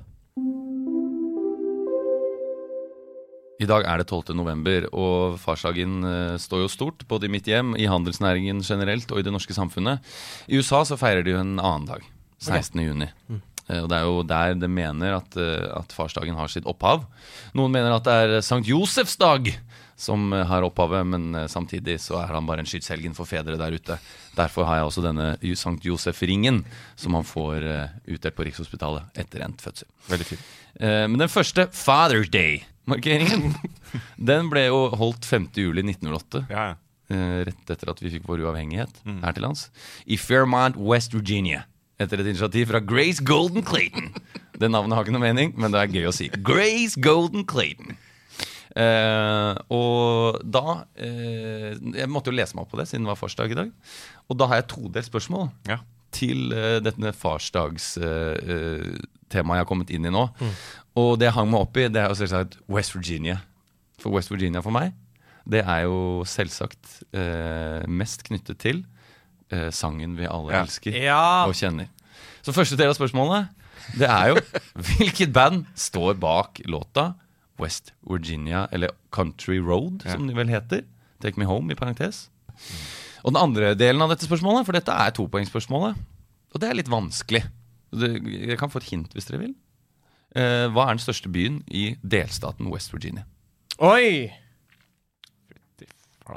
I 3.59 3.67
dag 3.67 3.83
er 3.83 4.00
det 4.00 4.07
12. 4.07 4.31
november, 4.39 4.88
og 4.95 5.35
farsdagen 5.41 6.00
eh, 6.07 6.38
står 6.39 6.63
jo 6.63 6.71
stort, 6.71 7.03
både 7.09 7.27
i 7.27 7.33
mitt 7.33 7.47
hjem, 7.50 7.73
i 7.75 7.89
handelsnæringen 7.91 8.63
generelt 8.63 9.11
og 9.11 9.19
i 9.19 9.25
det 9.27 9.33
norske 9.35 9.56
samfunnet. 9.56 10.00
I 10.47 10.61
USA 10.61 10.85
så 10.88 10.97
feirer 11.00 11.25
de 11.25 11.35
jo 11.35 11.41
en 11.41 11.57
annen 11.59 11.89
dag, 11.89 12.06
16. 12.39 12.79
juni. 12.85 13.09
Mm. 13.27 13.41
Og 13.69 13.89
det 13.91 13.97
er 14.00 14.06
jo 14.07 14.21
der 14.25 14.56
de 14.57 14.69
mener 14.71 15.19
at, 15.19 15.35
eh, 15.38 15.67
at 15.75 15.91
farsdagen 15.94 16.39
har 16.39 16.50
sitt 16.50 16.65
opphav. 16.69 17.03
Noen 17.53 17.75
mener 17.75 17.94
at 17.97 18.07
det 18.07 18.15
er 18.15 18.45
Sankt 18.45 18.71
Josefs 18.71 19.19
dag 19.19 19.51
som 20.00 20.31
eh, 20.33 20.45
har 20.47 20.63
opphavet, 20.65 21.05
men 21.12 21.35
eh, 21.35 21.50
samtidig 21.51 22.00
så 22.01 22.21
er 22.23 22.31
han 22.33 22.47
bare 22.47 22.63
en 22.63 22.69
skytshelgen 22.69 23.15
for 23.17 23.29
fedre 23.29 23.59
der 23.59 23.75
ute. 23.75 24.00
Derfor 24.38 24.65
har 24.69 24.79
jeg 24.79 24.88
også 24.89 25.03
denne 25.03 25.27
Sankt 25.59 25.85
Josef-ringen, 25.85 26.63
som 27.00 27.17
han 27.19 27.27
får 27.27 27.67
eh, 27.67 27.97
utdelt 28.15 28.38
på 28.38 28.47
Rikshospitalet 28.47 29.19
etter 29.19 29.44
endt 29.45 29.62
fødsel. 29.65 29.89
Veldig 30.09 30.29
fint. 30.31 30.50
Eh, 30.79 31.05
Men 31.12 31.19
den 31.19 31.31
første 31.31 31.67
Father's 31.75 32.31
Day-markeringen 32.89 33.53
Den 34.31 34.50
ble 34.51 34.65
jo 34.68 34.80
holdt 34.97 35.25
5. 35.30 35.50
juli 35.62 35.83
1908. 35.86 36.44
Ja, 36.50 36.63
ja. 36.71 36.75
eh, 37.13 37.39
Rett 37.47 37.74
etter 37.75 37.91
at 37.94 38.01
vi 38.03 38.12
fikk 38.15 38.25
vår 38.30 38.44
uavhengighet 38.47 39.01
her 39.24 39.36
til 39.38 39.45
lands. 39.45 39.68
I 40.06 40.18
Fairmont, 40.18 40.77
West 40.77 41.13
Virginia. 41.13 41.63
Etter 42.00 42.21
et 42.24 42.30
initiativ 42.31 42.69
fra 42.71 42.80
Grace 42.80 43.24
Golden 43.25 43.65
Clayton. 43.65 44.12
Det 44.59 44.68
navnet 44.71 44.95
har 44.97 45.06
ikke 45.06 45.13
noe 45.15 45.24
mening, 45.24 45.53
men 45.56 45.71
det 45.71 45.80
er 45.80 45.91
gøy 45.94 46.09
å 46.09 46.12
si. 46.15 46.25
Grace 46.44 47.00
Golden 47.00 47.45
Clayton. 47.47 47.94
Eh, 48.75 49.56
og 49.74 50.36
da 50.45 50.83
eh, 51.00 51.74
Jeg 51.95 52.06
måtte 52.12 52.30
jo 52.30 52.36
lese 52.38 52.53
meg 52.53 52.65
opp 52.68 52.74
på 52.75 52.77
det, 52.81 52.86
siden 52.91 53.07
det 53.07 53.13
var 53.13 53.18
farsdag 53.21 53.53
i 53.56 53.57
dag. 53.57 53.71
Og 54.30 54.38
da 54.39 54.50
har 54.51 54.59
jeg 54.62 54.68
todelt 54.75 55.07
spørsmål 55.07 55.47
Ja. 55.69 55.80
Til 56.15 56.51
uh, 56.53 56.77
dette 56.83 57.11
farsdagstemaet 57.19 59.07
jeg 59.31 59.61
har 59.63 59.67
kommet 59.69 59.91
inn 59.94 60.07
i 60.09 60.13
nå. 60.13 60.25
Og 61.00 61.11
det 61.21 61.29
jeg 61.29 61.35
hang 61.38 61.51
meg 61.51 61.61
opp 61.67 61.77
i, 61.79 61.88
det 61.91 62.01
er 62.01 62.09
jo 62.11 62.17
selvsagt 62.19 62.57
West 62.71 62.95
Virginia. 62.95 63.38
For 64.01 64.13
West 64.15 64.31
Virginia 64.31 64.61
for 64.65 64.73
meg, 64.75 64.94
det 65.50 65.63
er 65.65 65.85
jo 65.88 66.23
selvsagt 66.29 67.00
eh, 67.15 67.81
mest 67.89 68.23
knyttet 68.27 68.59
til 68.61 68.83
eh, 69.51 69.69
sangen 69.75 70.15
vi 70.19 70.27
alle 70.29 70.53
Ja. 70.56 70.61
elsker 70.63 70.95
Ja. 70.95 71.21
og 71.47 71.56
kjenner. 71.57 71.89
Så 72.45 72.53
første 72.55 72.77
del 72.79 72.91
av 72.91 72.95
spørsmålet, 72.97 73.50
det 74.00 74.07
er 74.09 74.31
jo 74.33 74.38
hvilket 74.95 75.33
band 75.35 75.65
står 75.75 76.15
bak 76.21 76.62
låta 76.69 77.12
West 77.59 77.91
Virginia, 78.07 78.67
eller 78.71 78.94
Country 79.12 79.57
Road, 79.59 80.05
som 80.07 80.27
de 80.29 80.35
vel 80.38 80.47
heter. 80.47 80.85
Take 81.19 81.35
Me 81.38 81.45
Home, 81.50 81.73
i 81.73 81.75
parentes. 81.75 82.29
Og 83.24 83.33
den 83.33 83.42
andre 83.42 83.74
delen 83.77 84.01
av 84.04 84.12
dette 84.13 84.27
spørsmålet, 84.27 84.68
for 84.68 84.77
dette 84.77 84.94
er 84.94 85.16
topoengsspørsmålet, 85.18 85.98
og 86.50 86.62
det 86.62 86.69
er 86.69 86.77
litt 86.80 86.92
vanskelig. 86.92 87.44
Dere 88.00 88.19
jeg 88.51 88.60
kan 88.60 88.69
få 88.69 88.81
et 88.83 88.92
hint 88.92 89.16
hvis 89.16 89.30
dere 89.30 89.42
vil. 89.44 89.56
Uh, 90.38 90.69
hva 90.74 90.86
er 90.86 90.98
den 90.98 91.01
største 91.01 91.30
byen 91.33 91.63
i 91.74 91.95
delstaten 92.06 92.69
West 92.69 92.94
Virginia? 92.94 93.25
Oi! 93.82 94.29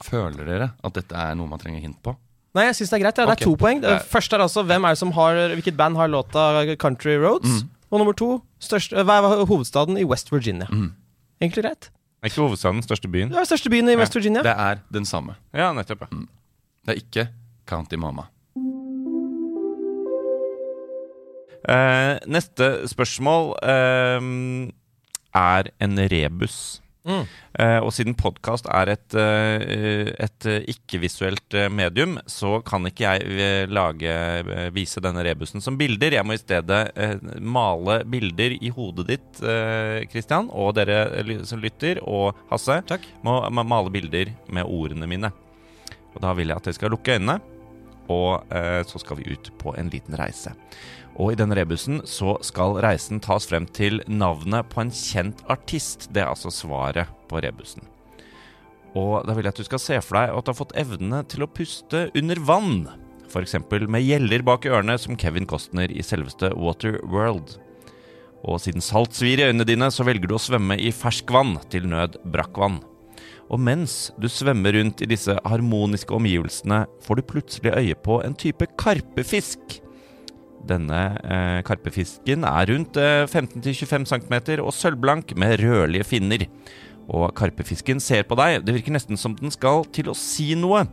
Føler 0.06 0.46
dere 0.48 0.68
at 0.80 0.94
dette 0.96 1.12
er 1.12 1.34
noe 1.36 1.50
man 1.50 1.60
trenger 1.60 1.82
hint 1.84 1.98
på? 2.04 2.14
Nei, 2.56 2.66
jeg 2.68 2.78
syns 2.78 2.92
det 2.92 2.98
er 2.98 3.02
greit. 3.04 3.20
Ja. 3.20 3.26
Det 3.28 3.34
er 3.36 3.48
to 3.48 3.54
poeng. 3.60 3.80
Det 3.84 3.92
første 4.08 4.36
er 4.36 4.44
altså 4.44 4.64
hvem 4.68 4.84
er 4.84 4.94
det 4.94 5.00
som 5.00 5.12
har 5.16 5.40
Hvilket 5.54 5.76
band 5.76 5.96
har 6.00 6.08
låta 6.12 6.76
Country 6.80 7.16
Roads? 7.20 7.64
Og 7.92 8.00
nummer 8.00 8.16
to 8.16 8.38
største, 8.60 9.04
hva 9.04 9.18
er 9.20 9.44
hovedstaden 9.48 10.00
i 10.00 10.04
West 10.08 10.32
Virginia? 10.32 10.68
Egentlig 11.40 11.64
greit. 11.64 11.90
Er 12.22 12.30
ikke 12.30 12.40
hovedstaden 12.44 12.80
den 12.80 12.86
største 12.86 13.10
byen? 13.12 13.32
Det 13.32 13.40
er 13.40 13.48
største 13.48 13.72
byen 13.72 13.88
i 13.92 13.96
West 14.00 14.16
Virginia. 14.16 14.44
Det 14.46 14.52
er 14.52 14.80
den 14.94 15.08
samme. 15.08 15.36
Ja, 15.52 15.72
nettopp. 15.76 16.06
ja. 16.08 16.22
Det 16.82 16.94
er 16.94 16.98
ikke 17.02 17.28
County 17.68 17.98
Mama. 18.00 18.26
Eh, 21.62 22.18
neste 22.26 22.72
spørsmål 22.90 23.52
eh, 23.62 24.30
er 25.38 25.68
en 25.78 26.00
rebus. 26.10 26.56
Mm. 27.06 27.22
Eh, 27.58 27.78
og 27.82 27.90
siden 27.94 28.14
podkast 28.18 28.66
er 28.70 28.92
et, 28.92 29.14
eh, 29.18 30.10
et 30.26 30.48
ikke-visuelt 30.74 31.56
medium, 31.70 32.16
så 32.26 32.60
kan 32.66 32.86
ikke 32.86 33.14
jeg 33.14 33.70
lage, 33.70 34.12
vise 34.74 35.02
denne 35.02 35.22
rebusen 35.26 35.62
som 35.62 35.78
bilder. 35.78 36.18
Jeg 36.18 36.26
må 36.26 36.34
i 36.34 36.42
stedet 36.42 36.82
male 37.38 38.02
bilder 38.10 38.58
i 38.58 38.74
hodet 38.74 39.06
ditt, 39.14 39.30
Kristian 39.38 40.10
Christian, 40.10 40.50
og 40.50 40.74
dere 40.78 41.46
som 41.46 41.62
lytter, 41.62 42.02
og 42.02 42.34
Hasse, 42.50 42.82
Takk. 42.90 43.06
må 43.22 43.38
male 43.62 43.90
bilder 43.90 44.34
med 44.50 44.66
ordene 44.66 45.10
mine. 45.10 45.34
Og 46.12 46.22
da 46.24 46.34
vil 46.36 46.52
jeg 46.52 46.60
at 46.60 46.68
dere 46.68 46.78
skal 46.78 46.92
lukke 46.94 47.16
øynene, 47.16 47.38
og 48.12 48.52
eh, 48.52 48.82
så 48.88 49.00
skal 49.00 49.20
vi 49.20 49.30
ut 49.32 49.52
på 49.60 49.74
en 49.78 49.90
liten 49.92 50.16
reise. 50.18 50.52
Og 51.20 51.32
i 51.32 51.38
denne 51.38 51.56
rebusen 51.58 52.00
så 52.08 52.38
skal 52.44 52.78
reisen 52.82 53.20
tas 53.22 53.46
frem 53.48 53.66
til 53.68 54.00
navnet 54.08 54.68
på 54.72 54.82
en 54.82 54.92
kjent 54.92 55.42
artist. 55.52 56.08
Det 56.12 56.24
er 56.24 56.30
altså 56.32 56.52
svaret 56.52 57.10
på 57.28 57.42
rebusen. 57.44 57.84
Og 58.98 59.24
da 59.24 59.36
vil 59.36 59.46
jeg 59.46 59.54
at 59.54 59.60
du 59.60 59.68
skal 59.68 59.80
se 59.80 59.98
for 60.04 60.18
deg 60.18 60.32
at 60.32 60.44
du 60.44 60.52
har 60.52 60.58
fått 60.58 60.76
evnene 60.80 61.22
til 61.28 61.44
å 61.44 61.50
puste 61.50 62.06
under 62.18 62.40
vann. 62.44 62.86
F.eks. 63.32 63.56
med 63.88 64.04
gjeller 64.04 64.44
bak 64.44 64.66
ørene 64.68 64.98
som 65.00 65.16
Kevin 65.16 65.48
Costner 65.48 65.92
i 65.92 66.04
selveste 66.04 66.52
Waterworld. 66.52 67.56
Og 68.42 68.58
siden 68.60 68.84
salt 68.84 69.14
svir 69.16 69.40
i 69.40 69.46
øynene 69.48 69.64
dine, 69.68 69.88
så 69.94 70.04
velger 70.04 70.28
du 70.28 70.36
å 70.36 70.42
svømme 70.42 70.76
i 70.76 70.90
ferskvann, 70.92 71.56
til 71.72 71.86
nød 71.88 72.18
brakkvann. 72.34 72.80
Og 73.52 73.60
mens 73.60 74.10
du 74.16 74.30
svømmer 74.32 74.72
rundt 74.78 75.02
i 75.04 75.08
disse 75.10 75.34
harmoniske 75.44 76.14
omgivelsene, 76.16 76.86
får 77.04 77.18
du 77.18 77.28
plutselig 77.28 77.74
øye 77.76 77.96
på 78.00 78.22
en 78.24 78.36
type 78.38 78.68
karpefisk. 78.80 79.78
Denne 80.68 81.00
eh, 81.20 81.58
karpefisken 81.66 82.46
er 82.48 82.70
rundt 82.70 82.96
eh, 82.96 83.26
15-25 83.26 84.06
cm 84.08 84.36
og 84.62 84.72
sølvblank 84.72 85.34
med 85.36 85.58
rødlige 85.60 86.06
finner. 86.06 86.46
Og 87.12 87.32
karpefisken 87.36 88.00
ser 88.00 88.24
på 88.24 88.38
deg. 88.38 88.62
Det 88.64 88.76
virker 88.78 88.94
nesten 88.94 89.20
som 89.20 89.34
den 89.36 89.52
skal 89.52 89.84
til 89.92 90.08
å 90.08 90.16
si 90.16 90.52
noe. 90.56 90.86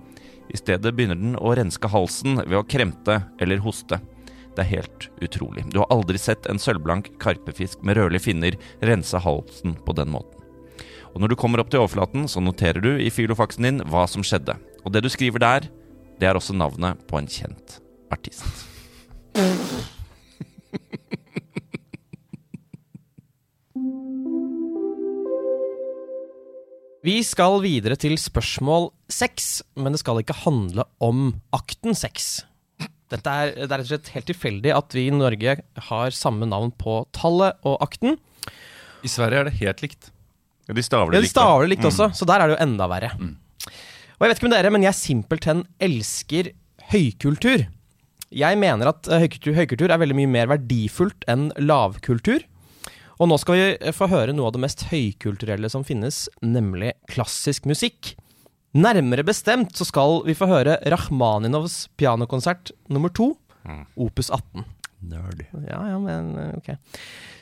I 0.49 0.57
stedet 0.57 0.91
begynner 0.97 1.19
den 1.19 1.37
å 1.37 1.53
renske 1.55 1.91
halsen 1.93 2.41
ved 2.41 2.57
å 2.59 2.65
kremte 2.67 3.21
eller 3.39 3.61
hoste. 3.63 4.01
Det 4.57 4.65
er 4.65 4.73
helt 4.73 5.07
utrolig. 5.23 5.63
Du 5.71 5.77
har 5.83 5.93
aldri 5.93 6.19
sett 6.19 6.49
en 6.49 6.59
sølvblank 6.59 7.13
karpefisk 7.21 7.85
med 7.85 8.01
rødlige 8.01 8.25
finner 8.25 8.59
rense 8.83 9.21
halsen 9.23 9.77
på 9.85 9.95
den 9.95 10.11
måten. 10.17 10.38
Og 11.13 11.21
når 11.21 11.31
du 11.31 11.37
kommer 11.39 11.61
opp 11.61 11.71
til 11.73 11.81
overflaten, 11.81 12.27
så 12.29 12.41
noterer 12.43 12.81
du 12.83 12.91
i 13.01 13.09
filofaksen 13.13 13.65
din 13.65 13.83
hva 13.89 14.05
som 14.09 14.25
skjedde. 14.25 14.55
Og 14.85 14.93
det 14.93 15.03
du 15.05 15.09
skriver 15.11 15.41
der, 15.41 15.69
det 16.19 16.27
er 16.29 16.37
også 16.37 16.53
navnet 16.57 16.99
på 17.09 17.19
en 17.19 17.29
kjent 17.29 17.79
artist. 18.13 18.45
Vi 26.99 27.21
skal 27.23 27.61
videre 27.63 27.95
til 27.95 28.17
spørsmål 28.19 28.89
seks, 29.07 29.61
men 29.79 29.95
det 29.95 30.01
skal 30.01 30.19
ikke 30.19 30.35
handle 30.41 30.83
om 30.99 31.29
akten 31.55 31.95
seks. 31.95 32.43
Dette 33.09 33.31
er, 33.31 33.53
det 33.55 33.65
er 33.65 33.71
rett 33.71 33.85
og 33.87 33.91
slett 33.93 34.11
helt 34.13 34.27
tilfeldig 34.29 34.73
at 34.75 34.93
vi 34.93 35.07
i 35.07 35.13
Norge 35.15 35.55
har 35.87 36.13
samme 36.13 36.45
navn 36.45 36.73
på 36.75 36.99
tallet 37.15 37.55
og 37.65 37.79
akten. 37.81 38.19
I 39.01 39.09
Sverige 39.09 39.39
er 39.39 39.47
det 39.47 39.55
helt 39.61 39.81
likt. 39.85 40.11
Ja, 40.69 40.75
de 40.77 40.83
Ja, 40.85 41.05
de 41.17 41.25
likt. 41.25 41.33
da. 41.33 41.41
staver 41.41 41.65
det 41.65 41.71
likt 41.73 41.87
også, 41.89 42.11
så 42.13 42.25
der 42.29 42.43
er 42.43 42.47
det 42.51 42.57
jo 42.59 42.63
enda 42.67 42.85
verre. 42.91 43.09
Og 43.17 44.21
jeg 44.21 44.29
vet 44.29 44.37
ikke 44.39 44.49
med 44.49 44.53
dere, 44.57 44.71
men 44.75 44.83
jeg 44.85 44.93
simpelthen 44.99 45.65
elsker 45.81 46.51
høykultur. 46.91 47.65
Jeg 48.29 48.57
mener 48.61 48.91
at 48.91 49.07
eh, 49.09 49.23
høykultur, 49.25 49.55
høykultur 49.57 49.89
er 49.89 49.97
veldig 49.97 50.15
mye 50.19 50.29
mer 50.29 50.49
verdifullt 50.51 51.25
enn 51.31 51.49
lavkultur. 51.57 52.43
Og 53.19 53.27
nå 53.31 53.37
skal 53.41 53.57
vi 53.57 53.63
eh, 53.81 53.95
få 53.95 54.07
høre 54.11 54.35
noe 54.37 54.51
av 54.51 54.53
det 54.53 54.61
mest 54.61 54.85
høykulturelle 54.91 55.69
som 55.73 55.83
finnes, 55.87 56.27
nemlig 56.45 56.93
klassisk 57.09 57.65
musikk. 57.65 58.13
Nærmere 58.77 59.25
bestemt 59.25 59.73
så 59.73 59.87
skal 59.89 60.21
vi 60.27 60.35
få 60.37 60.45
høre 60.51 60.77
Rakhmaninovs 60.85 61.87
pianokonsert 61.97 62.69
nummer 62.93 63.09
to, 63.09 63.31
opus 63.97 64.29
18. 64.29 64.61
Nerd. 64.99 65.45
Ja, 65.67 65.79
ja, 65.93 65.99
men 66.01 66.33
eh, 66.39 66.55
ok. 66.59 66.73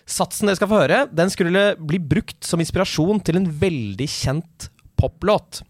Satsen 0.07 0.47
dere 0.47 0.59
skal 0.59 0.69
få 0.71 0.81
høre, 0.83 0.99
den 1.11 1.31
skulle 1.33 1.71
bli 1.79 1.99
brukt 1.99 2.45
som 2.47 2.61
inspirasjon 2.63 3.19
til 3.25 3.39
en 3.39 3.49
veldig 3.61 4.07
kjent 4.11 4.69
poplåt. 4.99 5.63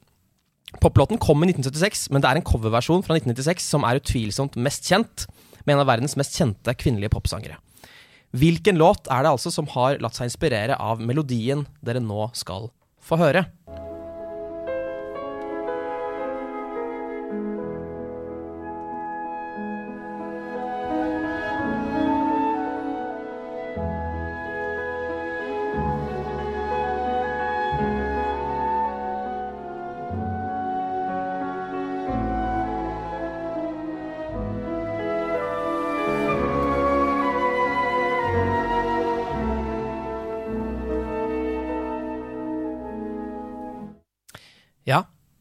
Poplåten 0.84 1.20
kom 1.22 1.42
i 1.42 1.50
1976, 1.50 2.10
men 2.12 2.22
det 2.22 2.30
er 2.30 2.40
en 2.40 2.46
coverversjon 2.46 3.06
fra 3.06 3.16
1996 3.16 3.70
som 3.72 3.88
er 3.88 4.02
utvilsomt 4.02 4.60
mest 4.60 4.90
kjent, 4.90 5.26
med 5.64 5.76
en 5.76 5.84
av 5.84 5.90
verdens 5.90 6.16
mest 6.20 6.36
kjente 6.38 6.76
kvinnelige 6.80 7.12
popsangere. 7.16 7.58
Hvilken 8.38 8.78
låt 8.80 9.08
er 9.12 9.24
det 9.24 9.32
altså 9.32 9.52
som 9.52 9.70
har 9.72 10.02
latt 10.04 10.18
seg 10.18 10.30
inspirere 10.30 10.76
av 10.76 11.00
melodien 11.04 11.64
dere 11.84 12.04
nå 12.04 12.28
skal 12.38 12.70
få 13.04 13.20
høre? 13.20 13.48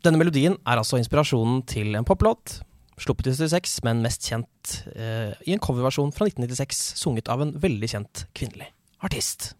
Denne 0.06 0.20
melodien 0.20 0.54
er 0.62 0.78
altså 0.78 1.00
inspirasjonen 1.00 1.64
til 1.66 1.96
en 1.98 2.06
poplåt, 2.06 2.60
sluppet 3.00 3.32
i 3.32 3.34
76, 3.34 3.80
men 3.86 4.04
mest 4.04 4.28
kjent 4.28 4.76
eh, 4.94 5.32
i 5.48 5.54
en 5.54 5.62
coverversjon 5.62 6.12
fra 6.14 6.28
1996, 6.28 6.82
sunget 7.00 7.30
av 7.32 7.42
en 7.42 7.50
veldig 7.60 7.88
kjent 7.90 8.26
kvinnelig 8.36 8.68
artist. 9.04 9.50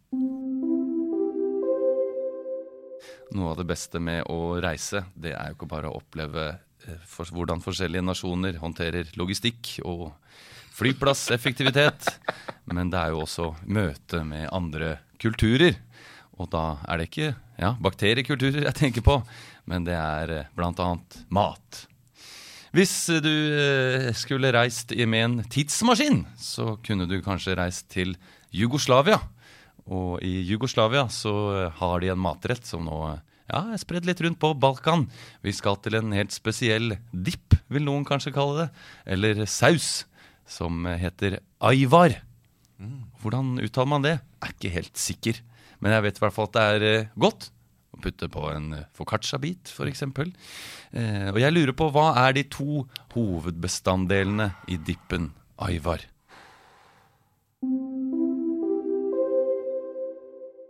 Noe 3.34 3.50
av 3.50 3.58
det 3.58 3.66
beste 3.68 3.98
med 3.98 4.22
å 4.30 4.56
reise, 4.62 5.02
det 5.18 5.34
er 5.34 5.50
jo 5.50 5.58
ikke 5.58 5.70
bare 5.72 5.90
å 5.90 5.98
oppleve 5.98 6.46
eh, 6.52 7.00
for, 7.10 7.26
hvordan 7.34 7.64
forskjellige 7.64 8.06
nasjoner 8.06 8.60
håndterer 8.62 9.10
logistikk 9.18 9.80
og 9.82 10.12
flyplasseffektivitet, 10.76 12.06
men 12.70 12.94
det 12.94 13.02
er 13.02 13.16
jo 13.16 13.24
også 13.26 13.50
møte 13.66 14.22
med 14.22 14.46
andre 14.54 15.00
kulturer. 15.18 15.74
Og 16.36 16.50
da 16.52 16.76
er 16.84 17.00
det 17.00 17.10
ikke 17.10 17.34
ja, 17.56 17.74
bakteriekulturer 17.80 18.66
jeg 18.68 18.76
tenker 18.76 19.04
på, 19.04 19.20
men 19.66 19.84
det 19.86 19.94
er 19.98 20.26
bl.a. 20.30 20.46
blant 20.56 20.80
annet 20.82 21.20
mat. 21.34 21.84
Hvis 22.76 22.92
eh, 23.12 23.20
du 23.24 23.30
eh, 23.32 24.10
skulle 24.16 24.50
reist 24.54 24.92
i- 24.92 25.06
med 25.08 25.24
en 25.24 25.36
tidsmaskin, 25.52 26.24
så 26.38 26.74
kunne 26.84 27.06
du 27.08 27.18
kanskje 27.24 27.54
reist 27.58 27.88
til 27.94 28.16
Jugoslavia. 28.54 29.20
Og 29.86 30.18
i 30.26 30.40
Jugoslavia 30.48 31.06
så 31.12 31.32
eh, 31.66 31.70
har 31.78 32.00
de 32.02 32.10
en 32.12 32.20
matrett 32.20 32.66
som 32.66 32.84
nå 32.86 32.98
eh, 33.12 33.22
ja, 33.46 33.60
er 33.72 33.78
spredd 33.78 34.04
litt 34.08 34.20
rundt 34.26 34.40
på 34.42 34.50
Balkan. 34.58 35.06
Vi 35.46 35.52
skal 35.54 35.78
til 35.84 35.94
en 36.00 36.10
helt 36.16 36.34
spesiell 36.34 36.96
dipp, 37.14 37.54
vil 37.70 37.86
noen 37.86 38.04
kanskje 38.08 38.32
kalle 38.34 38.64
det. 38.64 38.68
Eller 39.14 39.44
saus, 39.46 40.04
som 40.46 40.84
eh, 40.90 40.98
heter 41.00 41.38
aivar. 41.64 42.18
Hvordan 43.22 43.54
uttaler 43.64 43.88
man 43.88 44.04
det? 44.04 44.16
Er 44.44 44.52
ikke 44.52 44.74
helt 44.74 44.98
sikker. 45.00 45.38
Men 45.80 45.94
jeg 45.94 46.04
vet 46.06 46.18
i 46.18 46.22
hvert 46.24 46.34
fall 46.36 46.50
at 46.50 46.56
det 46.58 46.64
er 46.74 46.84
eh, 46.90 47.06
godt. 47.16 47.48
Putte 48.02 48.28
på 48.32 48.44
en 48.52 48.72
eh, 48.76 48.86
foccaccia-bit, 48.96 49.72
f.eks. 49.72 50.02
Eh, 50.06 51.28
og 51.32 51.40
jeg 51.40 51.54
lurer 51.54 51.74
på 51.76 51.88
hva 51.94 52.10
er 52.26 52.36
de 52.36 52.44
to 52.52 52.84
hovedbestanddelene 53.14 54.50
i 54.68 54.76
dippen 54.76 55.30
aivar? 55.62 56.04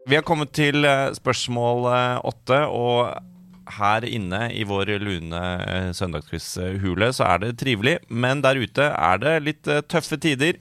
Vi 0.07 0.15
har 0.15 0.27
kommet 0.27 0.55
til 0.55 0.87
eh, 0.87 1.11
spørsmål 1.19 1.89
eh, 1.91 2.21
åtte, 2.31 2.61
og 2.71 3.17
her 3.77 4.07
inne 4.07 4.45
i 4.55 4.63
vår 4.63 4.93
lune 5.03 5.41
søndagsquiz-hule 5.99 7.09
så 7.17 7.27
er 7.33 7.41
det 7.43 7.57
trivelig. 7.59 7.97
Men 8.07 8.39
der 8.45 8.61
ute 8.63 8.93
er 8.95 9.19
det 9.19 9.33
litt 9.43 9.71
tøffe 9.91 10.21
tider. 10.23 10.61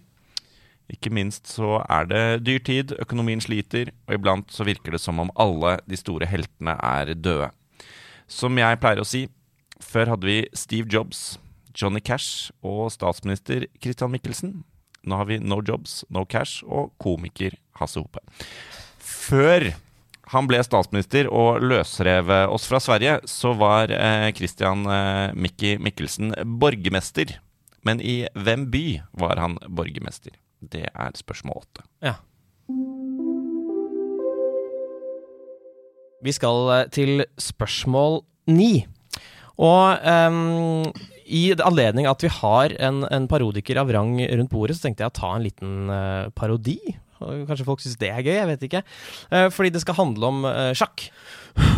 Ikke 0.92 1.10
minst 1.14 1.50
så 1.50 1.80
er 1.90 2.06
det 2.10 2.24
dyrtid, 2.46 2.94
økonomien 3.02 3.42
sliter, 3.42 3.90
og 4.06 4.18
iblant 4.20 4.52
så 4.54 4.68
virker 4.68 4.94
det 4.94 5.02
som 5.02 5.22
om 5.24 5.32
alle 5.34 5.80
de 5.90 5.98
store 5.98 6.28
heltene 6.30 6.76
er 6.78 7.16
døde. 7.18 7.50
Som 8.30 8.58
jeg 8.58 8.80
pleier 8.82 9.02
å 9.02 9.08
si, 9.08 9.26
før 9.82 10.14
hadde 10.14 10.30
vi 10.30 10.38
Steve 10.54 10.90
Jobs, 10.92 11.40
Johnny 11.76 12.00
Cash 12.00 12.54
og 12.64 12.88
statsminister 12.94 13.66
Christian 13.82 14.14
Michelsen. 14.14 14.62
Nå 15.06 15.18
har 15.20 15.28
vi 15.30 15.42
No 15.42 15.60
Jobs, 15.66 16.04
No 16.10 16.24
Cash 16.26 16.64
og 16.66 16.94
komiker 17.02 17.58
Hasse 17.80 18.02
Hope. 18.02 18.22
Før 19.02 19.72
han 20.34 20.48
ble 20.50 20.62
statsminister 20.66 21.28
og 21.30 21.62
løsrev 21.62 22.32
oss 22.50 22.66
fra 22.70 22.80
Sverige, 22.82 23.20
så 23.30 23.54
var 23.58 23.94
eh, 23.94 24.32
Christian 24.38 24.86
eh, 24.90 25.36
Mikki 25.38 25.76
Mikkelsen 25.78 26.34
borgermester. 26.62 27.38
Men 27.86 28.02
i 28.02 28.24
hvem 28.34 28.66
by 28.74 28.86
var 29.22 29.42
han 29.42 29.60
borgermester? 29.70 30.34
Det 30.60 30.86
er 30.88 31.18
spørsmål 31.20 31.64
åtte. 31.64 31.86
Ja. 32.06 32.16
Vi 36.26 36.34
skal 36.34 36.72
eh, 36.74 36.86
til 36.94 37.26
spørsmål 37.42 38.22
ni. 38.50 38.86
Og 39.62 40.02
um, 40.04 40.90
i 41.26 41.48
anledning 41.54 42.10
at 42.10 42.24
vi 42.26 42.32
har 42.42 42.76
en, 42.84 43.06
en 43.08 43.28
parodiker 43.32 43.80
av 43.80 43.92
rang 43.94 44.18
rundt 44.20 44.52
bordet, 44.52 44.76
så 44.78 44.88
tenkte 44.88 45.06
jeg 45.06 45.14
å 45.14 45.16
ta 45.16 45.32
en 45.36 45.46
liten 45.46 45.76
uh, 45.90 46.28
parodi. 46.36 46.80
Kanskje 47.20 47.66
folk 47.68 47.82
syns 47.82 47.96
det 48.02 48.12
er 48.12 48.26
gøy, 48.26 48.36
jeg 48.36 48.50
vet 48.52 48.66
ikke. 48.68 48.84
Uh, 49.32 49.48
fordi 49.54 49.72
det 49.74 49.82
skal 49.86 49.98
handle 50.02 50.32
om 50.34 50.44
uh, 50.50 50.74
sjakk. 50.78 51.08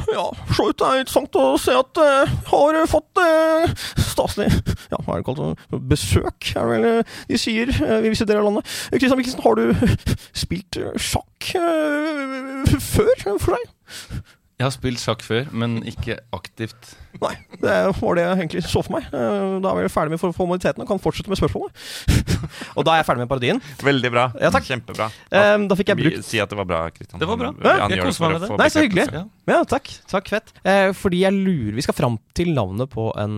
Ja, 0.08 0.26
se 0.56 0.64
ut. 0.70 0.78
det 0.80 0.88
er 0.88 1.02
interessant 1.04 1.36
å 1.38 1.46
se 1.62 1.74
at 1.78 2.00
jeg 2.00 2.30
har 2.50 2.78
fått 2.90 3.20
uh, 3.22 3.68
staselig 4.00 4.48
Ja, 4.94 5.02
hva 5.04 5.18
er 5.18 5.22
det 5.22 5.28
kalt? 5.28 5.66
Besøk, 5.90 6.52
er 6.56 6.64
det 6.64 6.72
vel 6.72 6.88
uh, 6.88 7.18
de 7.28 7.42
sier 7.42 7.74
i 7.76 8.08
visse 8.08 8.26
deler 8.26 8.42
av 8.42 8.50
landet. 8.50 8.78
Kristian 8.96 9.20
Mikkelsen, 9.20 9.44
har 9.44 9.60
du 9.60 9.66
spilt 10.46 10.80
sjakk 11.02 11.52
før 12.88 13.28
for 13.38 13.58
deg? 13.58 13.70
Jeg 14.58 14.66
har 14.66 14.72
spilt 14.74 14.98
sjakk 14.98 15.22
før, 15.22 15.52
men 15.54 15.76
ikke 15.86 16.16
aktivt. 16.34 16.96
Nei, 17.22 17.36
det 17.62 17.74
var 18.00 18.16
det 18.18 18.24
jeg 18.24 18.38
egentlig 18.40 18.62
så 18.66 18.82
for 18.82 18.96
meg. 18.96 19.04
Eh, 19.14 19.60
Da 19.62 19.70
er 19.70 19.84
vi 19.86 19.92
ferdig 19.94 20.16
med 20.16 20.20
for- 20.20 20.34
formalitetene 20.34 20.82
og 20.82 20.88
kan 20.90 20.98
fortsette 20.98 21.30
med 21.30 21.38
spørsmålet. 21.38 21.78
og 22.78 22.82
da 22.88 22.96
er 22.96 23.04
jeg 23.04 23.06
ferdig 23.06 23.22
med 23.22 23.30
parodien. 23.30 23.62
Veldig 23.86 24.12
bra. 24.16 24.24
Ja, 24.42 24.50
takk. 24.50 24.66
Kjempebra. 24.66 25.12
Eh, 25.30 25.58
Da 25.70 25.78
fikk 25.78 25.92
jeg 25.94 26.00
brukt 26.02 26.26
Si 26.26 26.42
at 26.42 26.50
det 26.50 26.58
var 26.58 26.66
bra, 26.66 26.80
Kristian. 26.90 27.22
Det 27.22 27.30
var 27.30 27.38
bra. 27.38 27.52
Ja, 27.62 27.86
jeg 27.94 28.02
koser 28.02 28.26
meg 28.26 28.34
med 28.34 28.48
det. 28.48 28.58
Nei, 28.64 28.70
så 28.74 28.82
hyggelig. 28.88 29.06
Ja, 29.54 29.60
takk. 29.76 29.94
Takk, 30.10 30.28
fett. 30.34 30.52
Eh, 30.66 30.90
fordi 30.98 31.22
jeg 31.22 31.38
lurer 31.38 31.76
Vi 31.78 31.86
skal 31.86 31.94
fram 32.02 32.18
til 32.34 32.50
navnet 32.58 32.90
på 32.90 33.12
en 33.16 33.38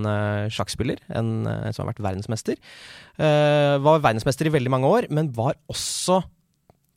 sjakkspiller. 0.56 1.04
En 1.20 1.44
som 1.76 1.84
har 1.84 1.92
vært 1.92 2.04
verdensmester. 2.08 2.56
Eh, 3.20 3.76
var 3.84 4.00
verdensmester 4.00 4.48
i 4.48 4.56
veldig 4.56 4.72
mange 4.72 4.88
år, 4.88 5.12
men 5.12 5.34
var 5.36 5.60
også 5.68 6.24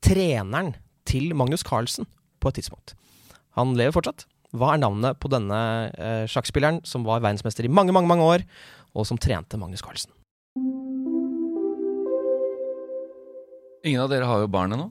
treneren 0.00 0.76
til 1.10 1.34
Magnus 1.34 1.66
Carlsen 1.66 2.06
på 2.38 2.48
et 2.54 2.62
tidspunkt. 2.62 2.94
Han 3.58 3.74
lever 3.76 3.94
fortsatt. 3.94 4.26
Hva 4.56 4.74
er 4.74 4.82
navnet 4.82 5.18
på 5.20 5.30
denne 5.32 5.58
eh, 5.96 6.24
sjakkspilleren 6.28 6.82
som 6.88 7.06
var 7.08 7.22
verdensmester 7.24 7.64
i 7.64 7.72
mange, 7.72 7.92
mange, 7.96 8.08
mange 8.08 8.24
år, 8.24 8.44
og 8.92 9.08
som 9.08 9.20
trente 9.20 9.60
Magnus 9.60 9.84
Carlsen? 9.84 10.12
Ingen 13.82 14.04
av 14.04 14.12
dere 14.12 14.28
har 14.28 14.44
jo 14.44 14.50
barn 14.52 14.76
ennå. 14.76 14.90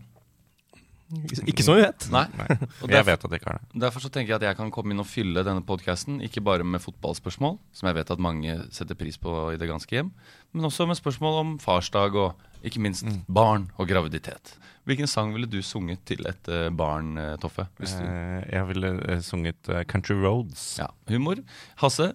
Ikke 1.48 1.64
som 1.66 1.76
vi 1.78 1.82
vet. 1.86 2.08
Nei. 2.14 2.26
Nei, 2.38 2.48
Derfor, 2.58 2.92
jeg 2.96 3.06
vet 3.10 3.26
at 3.26 3.30
det 3.34 3.40
ikke 3.42 3.54
er 3.54 3.60
det. 3.60 3.80
derfor 3.86 4.00
så 4.06 4.10
tenker 4.14 4.34
jeg 4.34 4.40
at 4.42 4.48
jeg 4.50 4.58
kan 4.62 4.72
komme 4.72 4.94
inn 4.96 5.04
og 5.04 5.10
fylle 5.10 5.44
denne 5.48 5.64
podkasten, 5.68 6.22
ikke 6.26 6.44
bare 6.46 6.64
med 6.68 6.82
fotballspørsmål, 6.84 7.58
som 7.74 7.88
jeg 7.92 7.96
vet 8.00 8.12
at 8.16 8.20
mange 8.24 8.58
setter 8.72 8.96
pris 8.96 9.18
på 9.22 9.36
i 9.54 9.58
det 9.62 9.68
ganske 9.70 9.92
hjem, 9.98 10.12
men 10.54 10.66
også 10.70 10.88
med 10.88 11.00
spørsmål 11.00 11.40
om 11.44 11.54
farsdag 11.60 12.16
og 12.16 12.48
ikke 12.64 12.80
minst 12.84 13.06
barn 13.28 13.70
og 13.82 13.88
graviditet. 13.90 14.56
Hvilken 14.86 15.06
sang 15.10 15.30
ville 15.34 15.46
du 15.50 15.60
sunget 15.62 16.00
til 16.10 16.26
et 16.26 16.48
eh, 16.50 16.70
barn, 16.74 17.12
eh, 17.18 17.36
Toffe? 17.42 17.68
Hvis 17.78 17.94
du, 18.00 18.02
Eh, 18.06 18.46
Jeg 18.52 18.68
ville 18.68 18.90
eh, 19.10 19.20
sunget 19.22 19.70
Country 19.88 20.16
Roads. 20.18 20.78
ja, 20.80 20.88
humor. 21.10 21.36
Hasse? 21.78 22.12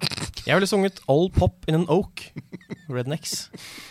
Jeg 0.46 0.54
ville 0.54 0.68
sunget 0.70 1.00
All 1.10 1.26
Pop 1.34 1.66
in 1.66 1.80
an 1.80 1.88
Oak. 1.90 2.22
Rednecks. 2.86 3.48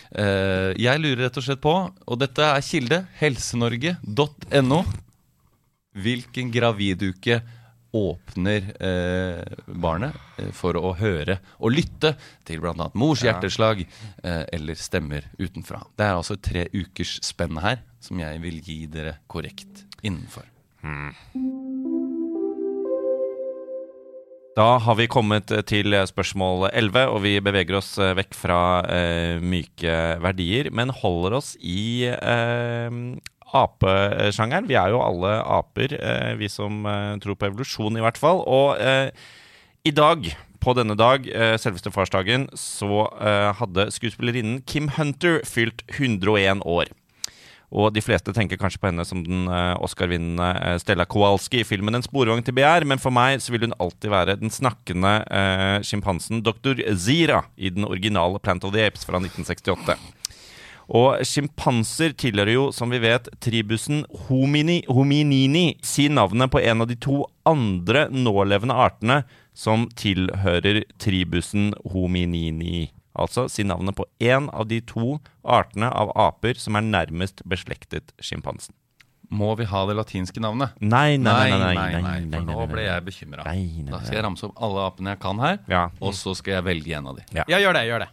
Uh, 0.08 0.72
jeg 0.80 1.02
lurer 1.02 1.26
rett 1.26 1.36
og 1.36 1.44
slett 1.44 1.60
på, 1.60 1.74
og 1.92 2.20
dette 2.22 2.46
er 2.48 2.64
kilde, 2.64 3.02
helsenorge.no. 3.20 4.80
Hvilken 5.96 6.50
graviduke 6.52 7.40
åpner 7.96 8.82
eh, 8.82 9.42
barnet 9.66 10.16
eh, 10.36 10.50
for 10.52 10.76
å 10.76 10.92
høre 10.98 11.38
og 11.56 11.72
lytte 11.72 12.12
til 12.46 12.60
bl.a. 12.60 12.90
mors 12.98 13.22
hjerteslag 13.24 13.84
eh, 13.86 14.42
eller 14.52 14.76
stemmer 14.80 15.30
utenfra? 15.38 15.80
Det 15.96 16.04
er 16.04 16.18
altså 16.18 16.36
tre 16.36 16.66
ukers 16.74 17.16
spenn 17.24 17.60
her 17.64 17.80
som 18.02 18.20
jeg 18.20 18.42
vil 18.44 18.60
gi 18.64 18.82
dere 18.92 19.16
korrekt 19.30 19.86
innenfor. 20.02 20.44
Da 24.56 24.78
har 24.80 24.96
vi 24.96 25.04
kommet 25.04 25.52
eh, 25.52 25.60
til 25.68 25.92
spørsmål 26.08 26.70
11, 26.70 27.02
og 27.12 27.18
vi 27.26 27.34
beveger 27.44 27.76
oss 27.76 27.90
eh, 28.00 28.14
vekk 28.16 28.36
fra 28.38 28.60
eh, 28.88 29.36
myke 29.44 30.16
verdier, 30.24 30.70
men 30.72 30.94
holder 30.96 31.36
oss 31.36 31.50
i 31.60 32.08
eh, 32.08 32.96
apesjangeren. 33.52 34.68
Vi 34.70 34.78
er 34.80 34.94
jo 34.94 35.02
alle 35.04 35.34
aper, 35.58 35.98
eh, 36.00 36.32
vi 36.40 36.48
som 36.48 36.88
eh, 36.88 37.18
tror 37.20 37.36
på 37.36 37.50
evolusjon 37.50 38.00
i 38.00 38.04
hvert 38.06 38.20
fall. 38.20 38.40
Og 38.48 38.80
eh, 38.80 39.12
i 39.84 39.92
dag, 39.92 40.24
på 40.64 40.74
denne 40.78 40.96
dag, 40.96 41.28
eh, 41.28 41.58
selveste 41.60 41.92
farsdagen, 41.92 42.48
så 42.56 43.10
eh, 43.20 43.52
hadde 43.60 43.90
skuespillerinnen 43.92 44.62
Kim 44.64 44.88
Hunter 44.96 45.42
fylt 45.44 45.84
101 45.98 46.64
år. 46.64 46.88
Og 47.74 47.90
de 47.94 48.02
fleste 48.04 48.30
tenker 48.34 48.60
kanskje 48.60 48.78
på 48.78 48.90
henne 48.90 49.04
som 49.06 49.24
den 49.26 49.48
eh, 49.50 49.74
Oscar-vinnende 49.82 50.50
eh, 50.62 50.76
Stella 50.78 51.06
Kowalski 51.08 51.60
i 51.60 51.66
filmen 51.66 51.94
'En 51.98 52.04
sporvogn 52.04 52.44
til 52.46 52.54
begjær', 52.54 52.86
men 52.86 53.02
for 53.02 53.10
meg 53.10 53.40
så 53.42 53.52
vil 53.52 53.66
hun 53.66 53.74
alltid 53.82 54.10
være 54.10 54.38
den 54.38 54.50
snakkende 54.54 55.26
eh, 55.26 55.82
sjimpansen 55.82 56.44
dr. 56.46 56.78
Zira 56.94 57.42
i 57.56 57.70
den 57.70 57.84
originale 57.84 58.38
Plant 58.38 58.64
of 58.64 58.72
the 58.72 58.86
Apes 58.86 59.04
fra 59.04 59.18
1968. 59.18 59.98
Og 60.86 61.18
sjimpanser 61.26 62.14
tilhører 62.14 62.52
jo, 62.54 62.68
som 62.70 62.92
vi 62.94 63.00
vet, 63.02 63.26
tribusen 63.42 64.04
homini, 64.28 64.84
hominini. 64.86 65.74
Si 65.82 66.06
navnet 66.06 66.52
på 66.52 66.62
en 66.62 66.84
av 66.84 66.86
de 66.86 66.94
to 66.94 67.24
andre 67.44 68.06
nålevende 68.14 68.74
artene 68.74 69.24
som 69.56 69.88
tilhører 69.98 70.84
tribusen 71.02 71.72
hominini. 71.90 72.92
Altså 73.16 73.46
si 73.52 73.64
navnet 73.64 73.96
på 73.96 74.04
én 74.20 74.50
av 74.52 74.66
de 74.68 74.80
to 74.84 75.18
artene 75.42 75.88
av 75.88 76.12
aper 76.28 76.58
som 76.60 76.76
er 76.76 76.84
nærmest 76.84 77.40
beslektet 77.48 78.12
sjimpansen. 78.20 78.74
Må 79.32 79.56
vi 79.58 79.64
ha 79.66 79.80
det 79.88 79.96
latinske 79.98 80.38
navnet? 80.38 80.76
Nei, 80.78 81.16
nei, 81.18 81.32
nei. 81.50 81.58
nei, 81.58 81.74
nei, 81.74 82.02
nei, 82.02 82.18
nei, 82.30 82.38
for 82.38 82.46
nå 82.46 82.66
ble 82.70 82.84
jeg 82.86 83.06
bekymra. 83.08 83.42
Da 83.42 84.02
skal 84.04 84.20
jeg 84.20 84.24
ramse 84.28 84.46
opp 84.46 84.60
alle 84.62 84.84
apene 84.86 85.16
jeg 85.16 85.22
kan 85.24 85.40
her, 85.42 85.58
Ja. 85.66 85.88
og 85.98 86.14
så 86.14 86.36
skal 86.38 86.60
jeg 86.60 86.66
velge 86.68 86.94
en 86.94 87.08
av 87.10 87.16
de. 87.18 87.24
Ja, 87.34 87.58
gjør 87.58 87.74
det. 87.74 87.82
Gjør 87.90 88.04
det. 88.06 88.10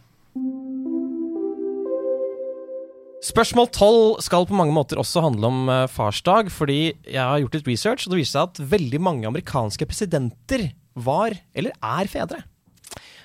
Spørsmål 3.24 3.70
12 3.72 4.24
skal 4.26 4.44
på 4.50 4.56
mange 4.58 4.74
måter 4.76 4.98
også 5.00 5.22
handle 5.24 5.48
om 5.48 5.68
eh, 5.72 5.86
farsdag, 5.88 6.50
fordi 6.52 6.80
jeg 7.08 7.20
har 7.22 7.38
gjort 7.40 7.54
litt 7.56 7.70
research, 7.70 8.04
og 8.04 8.12
det 8.12 8.18
viser 8.20 8.34
seg 8.36 8.50
at 8.50 8.60
veldig 8.74 9.00
mange 9.00 9.30
amerikanske 9.30 9.86
presidenter 9.88 10.66
var 11.06 11.32
eller 11.56 11.72
er 11.80 12.10
fedre. 12.10 12.42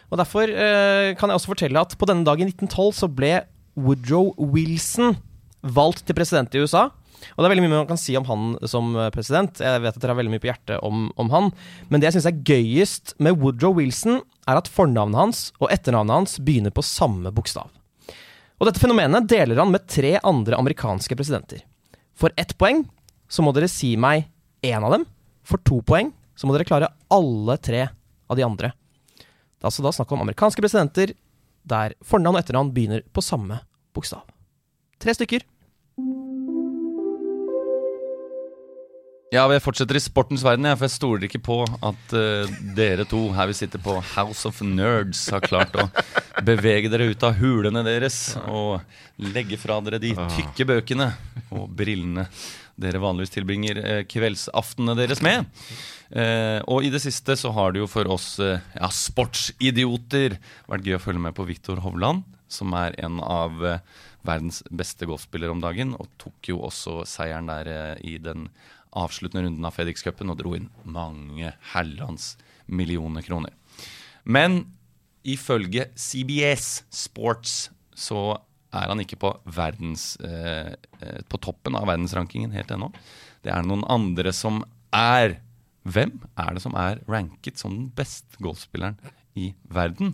Og 0.09 0.17
Derfor 0.17 0.49
eh, 0.49 1.15
kan 1.17 1.29
jeg 1.29 1.39
også 1.39 1.53
fortelle 1.53 1.81
at 1.81 1.95
på 1.97 2.07
denne 2.09 2.25
dagen 2.27 2.49
i 2.49 2.53
1912 2.53 2.95
så 3.03 3.09
ble 3.09 3.33
Woodrow 3.79 4.33
Wilson 4.37 5.15
valgt 5.61 6.05
til 6.07 6.17
president 6.17 6.55
i 6.55 6.63
USA. 6.63 6.89
Og 7.35 7.41
det 7.41 7.47
er 7.47 7.53
veldig 7.53 7.65
mye 7.65 7.73
man 7.81 7.89
kan 7.89 7.99
si 7.99 8.15
om 8.17 8.25
han 8.27 8.53
som 8.69 8.93
eh, 8.95 9.11
president. 9.13 9.61
Jeg 9.61 9.83
vet 9.83 9.95
at 9.95 10.01
dere 10.01 10.15
har 10.15 10.19
veldig 10.21 10.33
mye 10.33 10.43
på 10.43 10.49
hjertet 10.49 10.79
om, 10.85 11.09
om 11.19 11.31
han. 11.33 11.51
Men 11.91 12.01
det 12.01 12.09
jeg 12.09 12.17
syns 12.17 12.29
er 12.31 12.41
gøyest 12.47 13.15
med 13.21 13.37
Woodrow 13.41 13.75
Wilson, 13.77 14.21
er 14.49 14.59
at 14.59 14.71
fornavnet 14.71 15.19
hans 15.19 15.43
og 15.59 15.69
etternavnet 15.73 16.15
hans 16.15 16.39
begynner 16.41 16.73
på 16.73 16.85
samme 16.85 17.33
bokstav. 17.35 17.69
Og 18.59 18.67
dette 18.67 18.81
fenomenet 18.81 19.29
deler 19.29 19.61
han 19.61 19.71
med 19.71 19.85
tre 19.87 20.17
andre 20.25 20.57
amerikanske 20.59 21.15
presidenter. 21.15 21.61
For 22.17 22.33
ett 22.39 22.57
poeng 22.59 22.83
så 23.31 23.45
må 23.45 23.53
dere 23.55 23.69
si 23.71 23.93
meg 23.99 24.25
én 24.65 24.83
av 24.83 24.97
dem. 24.97 25.05
For 25.47 25.61
to 25.63 25.79
poeng 25.85 26.11
så 26.35 26.47
må 26.47 26.55
dere 26.55 26.67
klare 26.67 26.91
alle 27.13 27.55
tre 27.61 27.85
av 27.87 28.39
de 28.39 28.45
andre. 28.45 28.73
Det 29.59 29.67
er 29.67 29.73
altså 29.73 29.83
da 29.83 29.91
snakk 29.91 30.11
om 30.15 30.21
amerikanske 30.23 30.63
presidenter 30.63 31.11
der 31.67 31.91
fornavn 32.07 32.37
og 32.37 32.39
etternavn 32.39 32.69
begynner 32.71 33.01
på 33.11 33.19
samme 33.19 33.59
bokstav. 33.91 34.23
Tre 35.03 35.11
stykker. 35.17 35.43
Ja, 39.29 39.43
jeg 39.51 39.61
fortsetter 39.61 39.99
i 39.99 40.01
sportens 40.01 40.41
verden, 40.41 40.65
for 40.71 40.87
jeg 40.87 40.93
stoler 40.95 41.25
ikke 41.27 41.41
på 41.43 41.57
at 41.67 42.15
uh, 42.15 42.53
dere 42.73 43.03
to 43.05 43.19
her 43.35 43.51
vi 43.51 43.57
sitter 43.59 43.83
på 43.83 43.99
House 44.15 44.47
of 44.47 44.63
Nerds 44.63 45.27
har 45.29 45.43
klart 45.43 45.75
å 45.75 45.85
bevege 46.47 46.89
dere 46.89 47.11
ut 47.11 47.27
av 47.27 47.35
hulene 47.37 47.83
deres 47.85 48.39
og 48.47 48.79
legge 49.21 49.59
fra 49.59 49.77
dere 49.85 49.99
de 50.01 50.15
tykke 50.15 50.65
bøkene 50.71 51.11
og 51.51 51.67
brillene 51.67 52.25
dere 52.79 53.01
vanligvis 53.01 53.33
tilbringer 53.35 53.79
eh, 53.83 54.01
kveldsaftene 54.09 54.95
deres 54.97 55.21
med. 55.25 55.47
Eh, 56.09 56.59
og 56.65 56.85
i 56.85 56.91
det 56.93 57.01
siste 57.03 57.35
så 57.39 57.51
har 57.55 57.73
det 57.73 57.83
jo 57.83 57.89
for 57.91 58.09
oss 58.11 58.31
eh, 58.43 58.63
ja, 58.75 58.89
sportsidioter 58.93 60.39
vært 60.71 60.87
gøy 60.87 60.97
å 60.97 61.03
følge 61.03 61.23
med 61.27 61.37
på 61.37 61.47
Viktor 61.49 61.81
Hovland, 61.85 62.25
som 62.49 62.73
er 62.77 62.97
en 63.03 63.19
av 63.21 63.59
verdens 64.25 64.63
beste 64.73 65.05
golfspillere 65.07 65.53
om 65.53 65.61
dagen, 65.63 65.93
og 65.99 66.09
tok 66.21 66.51
jo 66.51 66.63
også 66.65 67.03
seieren 67.07 67.49
der 67.51 67.99
i 68.01 68.17
den 68.21 68.47
avsluttende 68.97 69.45
runden 69.45 69.67
av 69.67 69.75
FedEx-cupen 69.77 70.33
og 70.33 70.39
dro 70.39 70.55
inn 70.57 70.69
mange 70.81 71.53
herlands 71.75 72.33
millioner 72.65 73.25
kroner. 73.25 73.53
Men 74.25 74.63
ifølge 75.27 75.91
CBS 75.93 76.83
Sports 76.89 77.69
så 77.93 78.39
er 78.75 78.91
han 78.91 79.01
ikke 79.01 79.19
på, 79.21 79.33
verdens, 79.49 80.13
eh, 80.21 80.73
eh, 81.01 81.21
på 81.29 81.39
toppen 81.41 81.77
av 81.77 81.87
verdensrankingen 81.89 82.53
helt 82.53 82.71
ennå. 82.71 82.91
Det 83.45 83.53
er 83.53 83.65
noen 83.65 83.85
andre 83.89 84.33
som 84.35 84.63
er 84.93 85.39
Hvem 85.89 86.11
er 86.37 86.53
det 86.53 86.61
som 86.61 86.73
er 86.75 86.99
ranket 87.07 87.57
som 87.57 87.71
den 87.71 87.85
beste 87.95 88.35
golfspilleren 88.43 88.97
i 89.39 89.53
verden? 89.71 90.11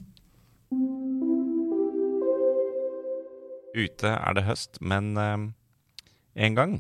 Ute 3.75 4.11
er 4.13 4.37
det 4.37 4.45
høst, 4.45 4.77
men 4.79 5.17
eh, 5.19 5.47
en 6.45 6.55
gang 6.55 6.77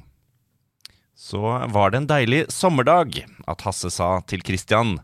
så 1.17 1.41
var 1.73 1.91
det 1.91 2.03
en 2.03 2.09
deilig 2.11 2.41
sommerdag 2.53 3.17
at 3.47 3.65
Hasse 3.65 3.89
sa 3.91 4.19
til 4.29 4.45
Christian 4.45 4.99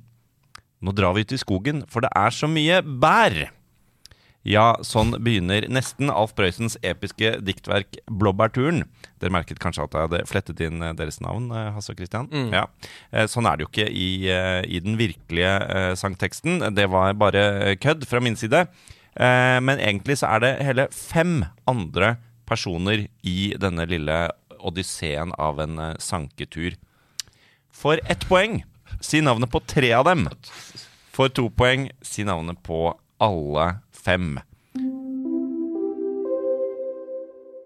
Nå 0.81 0.93
drar 0.97 1.13
vi 1.17 1.25
ut 1.25 1.33
i 1.35 1.41
skogen, 1.41 1.83
for 1.89 2.01
det 2.05 2.09
er 2.17 2.33
så 2.33 2.47
mye 2.49 2.79
bær. 2.81 3.35
Ja, 4.47 4.73
sånn 4.81 5.11
begynner 5.21 5.67
nesten 5.69 6.09
Alf 6.09 6.31
Prøysens 6.33 6.73
episke 6.81 7.35
diktverk 7.45 7.99
'Blåbærturen'. 8.09 8.87
Dere 9.21 9.33
merket 9.35 9.59
kanskje 9.61 9.83
at 9.85 9.93
jeg 9.93 10.07
hadde 10.07 10.21
flettet 10.25 10.63
inn 10.65 10.81
eh, 10.81 10.95
deres 10.97 11.19
navn, 11.21 11.51
eh, 11.53 11.69
Hasse 11.75 11.93
og 11.93 11.99
Christian? 11.99 12.25
Ja. 12.49 12.65
Eh, 13.13 13.27
Sånn 13.29 13.45
er 13.45 13.57
det 13.57 13.67
jo 13.67 13.69
ikke 13.69 13.85
i, 13.93 14.25
i 14.65 14.79
den 14.81 14.97
virkelige 14.97 15.93
sangteksten. 15.95 16.73
Det 16.73 16.87
var 16.89 17.13
bare 17.13 17.75
kødd 17.77 18.07
fra 18.09 18.19
min 18.19 18.35
side. 18.35 18.65
Men 19.13 19.77
egentlig 19.77 20.15
så 20.21 20.29
er 20.37 20.39
det 20.39 20.51
hele 20.63 20.85
fem 20.95 21.43
andre 21.67 22.15
personer 22.47 23.07
i 23.27 23.53
denne 23.59 23.83
lille 23.85 24.31
odysseen 24.63 25.33
av 25.37 25.59
en 25.59 25.77
sanketur. 25.99 26.77
For 27.71 27.99
ett 28.07 28.23
poeng 28.29 28.63
Si 29.01 29.21
navnet 29.23 29.49
på 29.51 29.59
tre 29.65 29.91
av 29.95 30.05
dem. 30.05 30.27
For 31.11 31.29
to 31.29 31.49
poeng. 31.49 31.89
Si 32.03 32.23
navnet 32.27 32.59
på 32.63 32.93
alle 33.21 33.79
fem. 34.01 34.33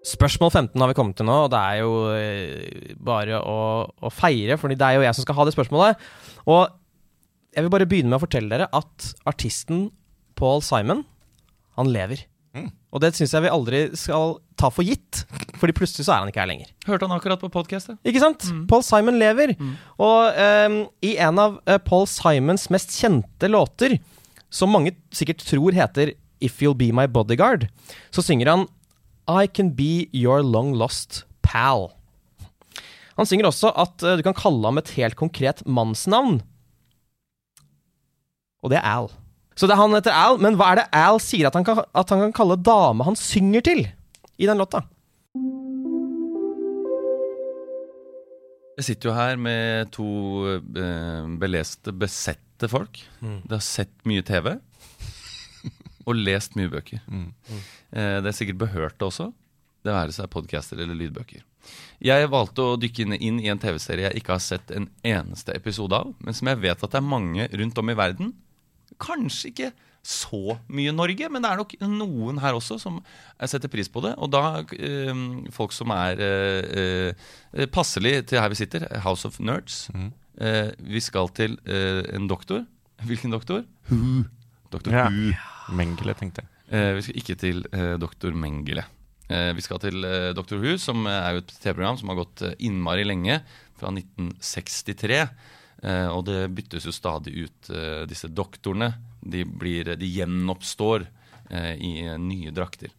Spørsmål 0.06 0.52
15 0.52 0.82
har 0.82 0.90
vi 0.90 0.94
kommet 0.94 1.18
til 1.18 1.26
nå, 1.26 1.36
og 1.46 1.50
det 1.50 1.60
er 1.60 1.80
jo 1.80 1.94
eh, 2.14 2.94
bare 3.02 3.40
å, 3.42 3.58
å 3.90 4.12
feire, 4.14 4.54
fordi 4.60 4.78
det 4.78 4.86
er 4.86 5.00
jo 5.00 5.06
jeg 5.06 5.18
som 5.18 5.26
skal 5.26 5.38
ha 5.40 5.46
det 5.48 5.54
spørsmålet. 5.56 6.06
Og 6.46 6.62
jeg 7.56 7.64
vil 7.64 7.72
bare 7.72 7.88
begynne 7.90 8.12
med 8.12 8.20
å 8.20 8.22
fortelle 8.22 8.52
dere 8.52 8.68
at 8.76 9.10
artisten 9.26 9.88
Paul 10.38 10.62
Simon, 10.62 11.02
han 11.80 11.90
lever. 11.90 12.22
Mm. 12.56 12.68
Og 12.94 13.02
det 13.02 13.10
syns 13.16 13.34
jeg 13.34 13.44
vi 13.44 13.52
aldri 13.52 13.80
skal 13.98 14.36
ta 14.56 14.70
for 14.72 14.86
gitt, 14.86 15.24
fordi 15.60 15.74
plutselig 15.76 16.06
så 16.06 16.14
er 16.14 16.22
han 16.22 16.30
ikke 16.30 16.44
her 16.44 16.50
lenger. 16.52 16.70
Hørte 16.86 17.08
han 17.08 17.16
akkurat 17.16 17.42
på 17.42 17.50
podkastet? 17.52 17.98
Ikke 18.06 18.22
sant? 18.22 18.46
Paul 18.70 18.84
Simon 18.86 19.18
lever. 19.20 19.56
Og 19.98 20.38
um, 20.38 20.78
i 21.04 21.16
en 21.26 21.42
av 21.42 21.58
eh, 21.66 21.80
Paul 21.82 22.06
Simons 22.08 22.68
mest 22.72 22.94
kjente 22.96 23.50
låter, 23.50 23.98
som 24.52 24.70
mange 24.72 24.94
sikkert 25.14 25.42
tror 25.44 25.76
heter 25.76 26.14
If 26.40 26.60
You'll 26.62 26.76
Be 26.78 26.92
My 26.92 27.06
Bodyguard, 27.10 27.68
så 28.10 28.24
synger 28.24 28.50
han 28.52 28.66
I 29.26 29.48
Can 29.50 29.72
Be 29.76 30.06
Your 30.14 30.42
Long 30.44 30.74
Lost 30.76 31.24
Pal. 31.42 31.90
Han 33.16 33.28
synger 33.28 33.48
også 33.48 33.72
at 33.72 34.04
eh, 34.04 34.18
du 34.18 34.24
kan 34.26 34.36
kalle 34.36 34.64
ham 34.68 34.80
et 34.80 34.92
helt 34.98 35.16
konkret 35.18 35.62
mannsnavn. 35.66 36.42
Og 38.64 38.72
det 38.72 38.80
er 38.80 38.88
Al. 38.88 39.08
Så 39.56 39.68
det 39.68 39.76
er 39.76 39.80
han 39.80 39.96
heter 39.96 40.12
Al, 40.12 40.36
men 40.42 40.58
hva 40.58 40.72
er 40.72 40.82
det 40.82 40.90
Al 41.00 41.20
sier 41.22 41.48
at 41.48 41.56
han 41.56 41.64
kan, 41.64 41.80
at 41.80 42.12
han 42.12 42.26
kan 42.26 42.36
kalle 42.36 42.58
dame 42.60 43.06
han 43.06 43.16
synger 43.16 43.64
til 43.64 43.86
i 44.36 44.48
den 44.48 44.60
låta? 44.60 44.84
Jeg 48.76 48.90
sitter 48.90 49.08
jo 49.08 49.16
her 49.16 49.38
med 49.40 49.92
to 49.96 50.06
eh, 50.52 51.28
beleste, 51.40 51.94
besette 51.96 52.68
folk. 52.68 53.00
De 53.48 53.54
har 53.54 53.64
sett 53.64 53.94
mye 54.08 54.24
TV. 54.26 54.58
Og 56.06 56.14
lest 56.18 56.54
mye 56.58 56.70
bøker. 56.70 57.00
Eh, 57.10 58.18
det 58.22 58.30
er 58.30 58.36
sikkert 58.36 58.60
behørt 58.62 58.98
det 58.98 59.08
også. 59.08 59.32
Det 59.86 59.94
være 59.94 60.14
seg 60.14 60.30
podcaster 60.30 60.78
eller 60.82 60.98
lydbøker. 60.98 61.42
Jeg 62.02 62.28
valgte 62.30 62.62
å 62.62 62.76
dykke 62.78 63.06
inn, 63.18 63.40
i 63.42 63.50
en 63.50 63.58
TV-serie 63.62 64.08
jeg 64.08 64.20
ikke 64.20 64.34
har 64.36 64.42
sett 64.42 64.70
en 64.74 64.88
eneste 65.06 65.54
episode 65.54 65.98
av, 65.98 66.12
men 66.22 66.34
som 66.34 66.46
jeg 66.50 66.60
vet 66.62 66.82
at 66.82 66.92
det 66.92 67.00
er 67.00 67.06
mange 67.06 67.48
rundt 67.58 67.78
om 67.82 67.90
i 67.90 67.96
verden. 67.98 68.32
Kanskje 69.02 69.50
ikke 69.50 69.70
så 70.06 70.54
mye 70.70 70.92
Norge, 70.94 71.26
men 71.30 71.42
det 71.42 71.50
er 71.50 71.58
nok 71.58 71.72
noen 71.82 72.38
her 72.38 72.54
også 72.54 72.76
som 72.78 73.00
setter 73.42 73.70
pris 73.72 73.90
på 73.90 74.02
det. 74.04 74.12
Og 74.22 74.30
da 74.30 74.60
eh, 74.78 75.10
folk 75.54 75.74
som 75.74 75.90
er 75.94 76.22
eh, 76.22 77.10
eh, 77.50 77.66
passelig 77.74 78.20
til 78.30 78.38
her 78.42 78.52
vi 78.52 78.60
sitter, 78.62 78.86
House 79.02 79.26
of 79.26 79.40
Nerds. 79.42 79.88
Eh, 80.38 80.70
vi 80.78 81.02
skal 81.02 81.30
til 81.34 81.58
eh, 81.66 82.04
en 82.14 82.30
doktor. 82.30 82.62
Hvilken 83.06 83.34
doktor? 83.34 83.64
Hu. 83.90 84.22
Doktor 84.70 84.92
Ja. 84.92 85.06
Hu. 85.10 85.32
Mengele, 85.76 86.14
tenkte 86.14 86.42
jeg. 86.44 86.48
Eh, 86.70 86.92
vi 86.96 87.02
skal 87.06 87.16
ikke 87.20 87.36
til 87.38 87.64
eh, 87.72 87.96
doktor 87.98 88.34
Mengele. 88.34 88.84
Eh, 89.28 89.52
vi 89.54 89.62
skal 89.64 89.80
til 89.82 90.04
eh, 90.06 90.32
Doktor 90.34 90.58
Who, 90.62 90.76
som 90.78 91.06
er 91.10 91.32
jo 91.34 91.42
et 91.42 91.54
TV-program 91.62 91.96
som 91.98 92.08
har 92.12 92.18
gått 92.20 92.42
eh, 92.46 92.54
innmari 92.66 93.04
lenge, 93.06 93.40
fra 93.76 93.90
1963. 93.90 95.18
Eh, 95.82 96.08
og 96.08 96.24
det 96.28 96.38
byttes 96.54 96.86
jo 96.86 96.94
stadig 96.94 97.34
ut 97.46 97.70
eh, 97.74 98.04
disse 98.10 98.30
doktorene. 98.30 98.92
De, 99.26 99.42
blir, 99.44 99.90
de 99.98 100.06
gjenoppstår 100.06 101.06
eh, 101.50 101.74
i 101.76 101.92
eh, 102.06 102.16
nye 102.22 102.54
drakter. 102.54 102.94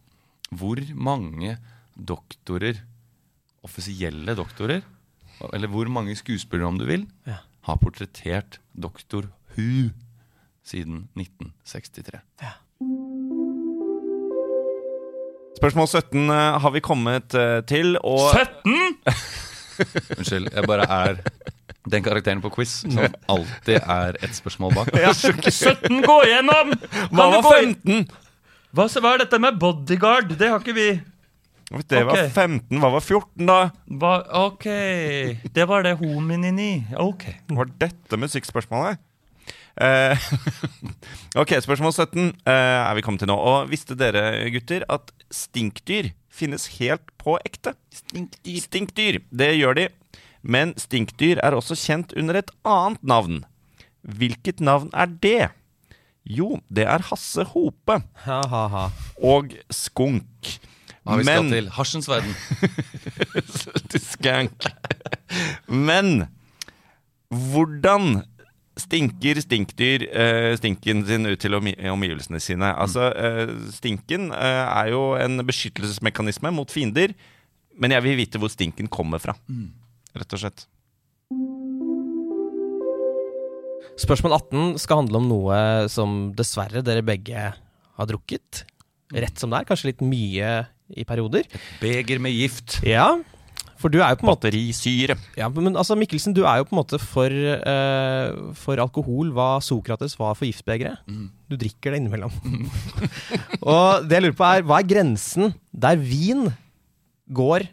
Hvor 0.52 0.80
mange 0.96 1.56
doktorer, 1.96 2.78
offisielle 3.66 4.36
doktorer, 4.38 4.84
eller 5.52 5.68
hvor 5.72 5.88
mange 5.92 6.14
skuespillere 6.18 6.68
om 6.68 6.78
du 6.80 6.84
vil, 6.88 7.06
Ja. 7.26 7.40
har 7.68 7.76
portrettert 7.80 8.60
Doktor 8.74 9.28
Who 9.56 9.90
siden 10.68 11.06
1963? 11.16 12.20
Spørsmål 15.58 15.88
17 15.90 16.30
eh, 16.30 16.58
har 16.62 16.70
vi 16.74 16.82
kommet 16.84 17.34
eh, 17.34 17.60
til, 17.66 17.96
og 18.06 18.30
17! 18.36 18.98
Unnskyld, 20.18 20.50
jeg 20.54 20.68
bare 20.68 20.86
er 20.86 21.20
den 21.88 22.04
karakteren 22.04 22.42
på 22.44 22.50
quiz 22.52 22.80
som 22.84 22.98
alltid 23.30 23.78
er 23.80 24.18
ett 24.22 24.36
spørsmål 24.36 24.74
bak. 24.76 24.92
17, 24.92 26.02
gå 26.04 26.16
igjennom! 26.28 26.74
Hva 27.10 27.28
var 27.38 27.48
15? 27.48 28.08
Hva, 28.76 28.86
hva 28.86 29.14
er 29.14 29.24
dette 29.24 29.40
med 29.40 29.58
bodyguard? 29.62 30.34
Det 30.38 30.50
har 30.52 30.60
ikke 30.60 30.76
vi. 30.76 30.88
Det 31.88 32.04
var 32.04 32.14
Ok. 32.14 32.32
15. 32.36 32.78
Hva 32.80 32.92
var 32.94 33.04
14, 33.04 33.48
da? 33.48 33.58
Hva, 34.00 34.14
ok, 34.46 34.66
det 35.56 35.66
var 35.68 35.84
det 35.84 35.96
hominini. 36.00 36.84
Ok. 37.00 37.26
Var 37.52 37.74
dette 37.80 38.20
musikkspørsmålet? 38.20 39.00
Eh, 39.78 40.28
ok, 41.42 41.52
spørsmål 41.62 41.92
17 41.94 42.22
eh, 42.46 42.52
er 42.52 42.94
vi 42.98 43.04
kommet 43.06 43.22
til 43.22 43.30
nå. 43.30 43.36
Og 43.38 43.68
visste 43.70 43.96
dere, 43.98 44.24
gutter, 44.54 44.86
at 44.90 45.12
stinkdyr 45.34 46.10
finnes 46.32 46.66
helt 46.78 47.12
på 47.20 47.36
ekte? 47.46 47.74
Stinkdyr. 47.94 48.58
Stinkdyr, 48.64 49.20
det 49.30 49.52
gjør 49.58 49.78
de. 49.78 49.86
Men 50.42 50.74
stinkdyr 50.78 51.40
er 51.44 51.56
også 51.58 51.76
kjent 51.78 52.14
under 52.18 52.40
et 52.40 52.50
annet 52.66 53.02
navn. 53.06 53.40
Hvilket 54.02 54.62
navn 54.64 54.90
er 54.96 55.10
det? 55.22 55.48
Jo, 56.28 56.58
det 56.68 56.84
er 56.86 57.02
Hasse 57.08 57.44
Hope 57.54 58.00
Ha-ha-ha. 58.26 58.88
og 59.24 59.54
Skunk. 59.72 60.58
Hva 61.08 61.16
vi 61.16 61.24
skal 61.24 61.44
Men- 61.46 61.52
til? 61.54 61.70
Hasjens 61.72 62.08
verden. 62.10 62.34
til 63.90 64.02
skank. 64.04 64.66
Men 65.68 66.26
hvordan 67.32 68.22
stinker 68.78 69.40
stinkdyr 69.42 70.06
eh, 70.08 70.52
stinken 70.58 71.04
sin 71.08 71.28
ut 71.28 71.40
til 71.42 71.56
omgivelsene 71.58 72.40
sine? 72.42 72.70
Altså, 72.74 73.10
eh, 73.12 73.52
Stinken 73.74 74.30
eh, 74.34 74.64
er 74.66 74.92
jo 74.94 75.02
en 75.18 75.42
beskyttelsesmekanisme 75.48 76.52
mot 76.54 76.70
fiender, 76.72 77.14
men 77.78 77.94
jeg 77.94 78.06
vil 78.06 78.18
vite 78.18 78.40
hvor 78.40 78.52
stinken 78.52 78.90
kommer 78.90 79.22
fra. 79.22 79.36
Rett 80.18 80.34
og 80.34 80.42
slett. 80.42 80.66
Spørsmål 83.98 84.36
18 84.36 84.78
skal 84.78 85.02
handle 85.02 85.18
om 85.18 85.30
noe 85.30 85.60
som 85.90 86.18
dessverre 86.38 86.84
dere 86.86 87.02
begge 87.06 87.48
har 87.98 88.10
drukket. 88.10 88.62
Rett 89.14 89.40
som 89.40 89.50
det 89.50 89.62
er. 89.62 89.66
Kanskje 89.68 89.90
litt 89.90 90.04
mye 90.06 90.52
i 90.94 91.04
perioder. 91.08 91.48
Beger 91.82 92.22
med 92.22 92.36
gift. 92.36 92.78
Ja, 92.86 93.16
for 93.78 93.92
du 93.92 94.00
er 94.02 94.12
jo 94.12 94.18
på 94.20 94.26
en 94.26 94.30
måte 94.32 94.48
Batterisyre. 94.48 95.16
ja, 95.38 95.48
Men 95.54 95.76
altså, 95.78 95.94
Mikkelsen, 95.98 96.34
du 96.34 96.42
er 96.42 96.60
jo 96.60 96.66
på 96.66 96.74
en 96.74 96.80
måte 96.80 96.98
for, 96.98 97.30
uh, 97.30 98.52
for 98.58 98.82
alkohol 98.82 99.30
hva 99.36 99.60
Sokrates 99.64 100.16
var 100.18 100.34
for 100.38 100.48
giftbegeret. 100.48 101.04
Du 101.48 101.56
drikker 101.56 101.94
det 101.94 102.02
innimellom. 102.02 102.34
Og 103.62 104.08
det 104.08 104.18
jeg 104.18 104.26
lurer 104.26 104.38
på 104.38 104.48
er, 104.48 104.66
hva 104.66 104.80
er 104.82 104.90
grensen 104.90 105.54
der 105.70 106.00
vin 106.02 106.48
går 107.30 107.68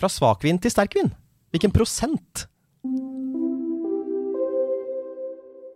fra 0.00 0.10
svakvin 0.10 0.58
til 0.62 0.72
sterkvin? 0.72 1.12
Hvilken 1.54 1.74
prosent? 1.74 2.46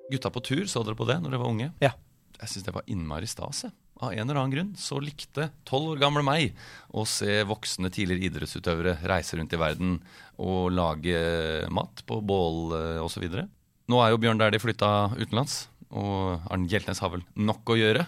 Gutta 0.09 0.33
på 0.33 0.41
tur, 0.41 0.65
så 0.65 0.81
dere 0.87 0.97
på 0.97 1.07
det 1.09 1.19
når 1.21 1.35
dere 1.35 1.43
var 1.43 1.53
unge? 1.53 1.71
Ja. 1.85 1.93
Jeg 2.39 2.53
syns 2.53 2.67
det 2.69 2.75
var 2.75 2.87
innmari 2.89 3.29
stas. 3.29 3.65
jeg. 3.67 3.73
Av 3.99 4.13
en 4.13 4.23
eller 4.23 4.39
annen 4.39 4.53
grunn 4.55 4.75
så 4.79 5.01
likte 5.03 5.49
tolv 5.67 5.97
år 5.97 6.03
gamle 6.03 6.23
meg 6.23 6.55
å 6.95 7.03
se 7.09 7.41
voksne 7.49 7.91
tidligere 7.91 8.29
idrettsutøvere 8.29 8.99
reise 9.11 9.39
rundt 9.39 9.55
i 9.57 9.59
verden 9.59 9.97
og 10.39 10.71
lage 10.71 11.19
mat 11.75 12.05
på 12.07 12.21
bål 12.23 12.77
eh, 12.79 13.01
osv. 13.03 13.27
Nå 13.89 14.03
er 14.05 14.13
jo 14.13 14.21
Bjørn 14.23 14.39
der 14.39 14.55
de 14.55 14.63
flytta 14.63 15.11
utenlands, 15.19 15.65
og 15.91 16.45
Arne 16.47 16.71
Hjeltnes 16.71 17.03
har 17.03 17.11
vel 17.15 17.25
nok 17.35 17.73
å 17.75 17.79
gjøre. 17.79 18.07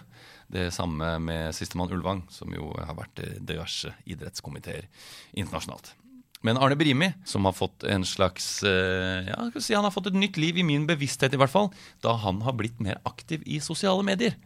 Det 0.51 0.69
samme 0.75 1.15
med 1.23 1.55
sistemann 1.55 1.91
Ulvang, 1.91 2.23
som 2.31 2.51
jo 2.55 2.71
har 2.75 2.95
vært 2.95 3.23
i 3.23 3.33
diverse 3.39 3.91
idrettskomiteer 4.07 4.87
internasjonalt. 5.33 5.95
Men 6.41 6.57
Arne 6.57 6.75
Brimi, 6.77 7.11
som 7.27 7.45
har 7.45 7.53
fått 7.53 7.83
en 7.85 8.05
slags 8.07 8.63
eh, 8.65 9.27
Ja, 9.27 9.43
si 9.61 9.75
han 9.75 9.85
har 9.85 9.93
fått 9.93 10.09
et 10.09 10.17
nytt 10.17 10.39
liv 10.41 10.57
i 10.57 10.65
min 10.65 10.87
bevissthet, 10.89 11.35
i 11.35 11.39
hvert 11.39 11.53
fall, 11.53 11.69
da 12.01 12.15
han 12.23 12.41
har 12.45 12.55
blitt 12.57 12.79
mer 12.81 13.01
aktiv 13.05 13.43
i 13.45 13.59
sosiale 13.61 14.05
medier. 14.07 14.39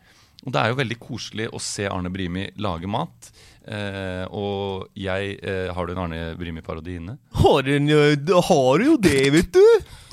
Og 0.43 0.53
det 0.53 0.61
er 0.61 0.71
jo 0.71 0.79
veldig 0.81 0.97
koselig 1.01 1.47
å 1.55 1.61
se 1.63 1.87
Arne 1.89 2.11
Brimi 2.13 2.45
lage 2.61 2.89
mat. 2.91 3.31
Eh, 3.65 4.25
og 4.29 4.91
jeg 4.93 5.39
eh, 5.41 5.71
Har 5.73 5.87
du 5.87 5.95
en 5.95 6.03
Arne 6.03 6.19
Brimi-parodi 6.37 6.99
inne? 6.99 7.15
Har 7.41 7.63
du 7.65 8.85
jo 8.85 8.97
det, 9.01 9.23
vet 9.33 9.49
du? 9.55 9.63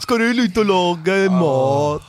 Skal 0.01 0.23
du 0.23 0.41
ut 0.41 0.63
og 0.63 0.71
lage 0.71 1.19
mat? 1.35 2.09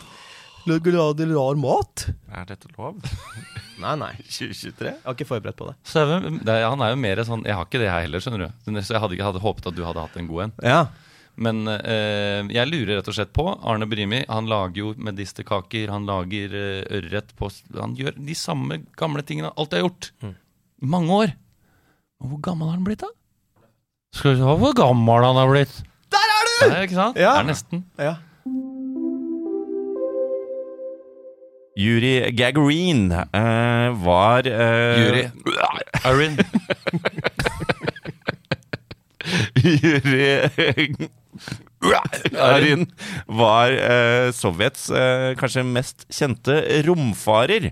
Lage 0.69 0.93
rar 0.95 1.59
mat? 1.59 2.05
Er 2.31 2.47
dette 2.47 2.71
lov? 2.77 3.01
Nei, 3.83 3.95
nei. 3.99 4.13
2023? 4.21 4.85
Jeg 4.87 5.01
har 5.03 5.15
ikke 5.17 5.27
forberedt 5.27 5.57
på 5.59 5.65
det. 5.67 5.73
Så 5.89 6.03
det, 6.07 6.53
han 6.63 6.83
er 6.85 6.93
jo 6.93 6.99
mer 7.01 7.19
sånn 7.27 7.41
Jeg 7.43 7.57
har 7.57 7.65
ikke 7.67 7.81
det 7.81 7.89
her 7.89 8.05
heller, 8.05 8.21
skjønner 8.23 8.45
du. 8.45 8.77
Så 8.79 8.93
jeg 8.95 9.01
hadde 9.03 9.17
ikke 9.17 9.27
hadde 9.27 9.41
håpet 9.43 9.67
at 9.67 9.75
du 9.75 9.81
hadde 9.83 10.05
hatt 10.05 10.15
en 10.21 10.29
god 10.29 10.45
en. 10.45 10.53
Ja. 10.63 10.77
Men 11.35 11.65
eh, 11.67 12.43
jeg 12.53 12.69
lurer 12.69 12.99
rett 12.99 13.07
og 13.09 13.15
slett 13.17 13.31
på 13.33 13.47
Arne 13.49 13.87
Brimi 13.89 14.21
han 14.29 14.45
lager 14.49 14.83
jo 14.83 14.91
medisterkaker, 15.01 15.89
han 15.89 16.05
lager 16.05 16.53
eh, 16.53 16.99
ørret 16.99 17.33
på 17.39 17.49
Han 17.79 17.95
gjør 17.97 18.19
de 18.19 18.35
samme 18.37 18.83
gamle 18.99 19.25
tingene 19.25 19.49
han 19.49 19.57
alltid 19.57 19.79
har 19.79 19.87
gjort. 19.87 20.11
Mm. 20.21 20.35
mange 20.93 21.17
år. 21.23 21.33
Men 22.21 22.29
hvor 22.33 22.43
gammel 22.45 22.69
har 22.69 22.77
han 22.77 22.85
blitt, 22.85 23.01
da? 23.01 23.09
Skal 24.13 24.35
vi 24.35 24.43
se 24.43 24.59
hvor 24.61 24.77
gammel 24.77 25.25
han 25.25 25.41
har 25.41 25.49
blitt. 25.49 25.73
Der 26.13 26.35
er 26.37 26.45
du! 26.45 26.53
Ja, 26.67 26.83
ikke 26.85 26.99
sant? 26.99 27.17
Ja. 27.17 27.33
Det 27.33 27.41
er 27.41 27.49
nesten. 27.49 27.83
Ja. 27.97 28.13
Yuri 31.73 32.29
Gagarin 32.37 33.07
uh, 33.09 33.89
var 34.05 34.45
Jury 34.45 35.23
Yuri. 35.25 35.25
Arin. 36.05 36.37
Yuri 39.63 41.09
Arin 42.39 42.85
var 43.25 43.71
eh, 43.71 44.29
Sovjets 44.35 44.89
eh, 44.91 45.31
kanskje 45.39 45.63
mest 45.67 46.05
kjente 46.13 46.59
romfarer. 46.87 47.71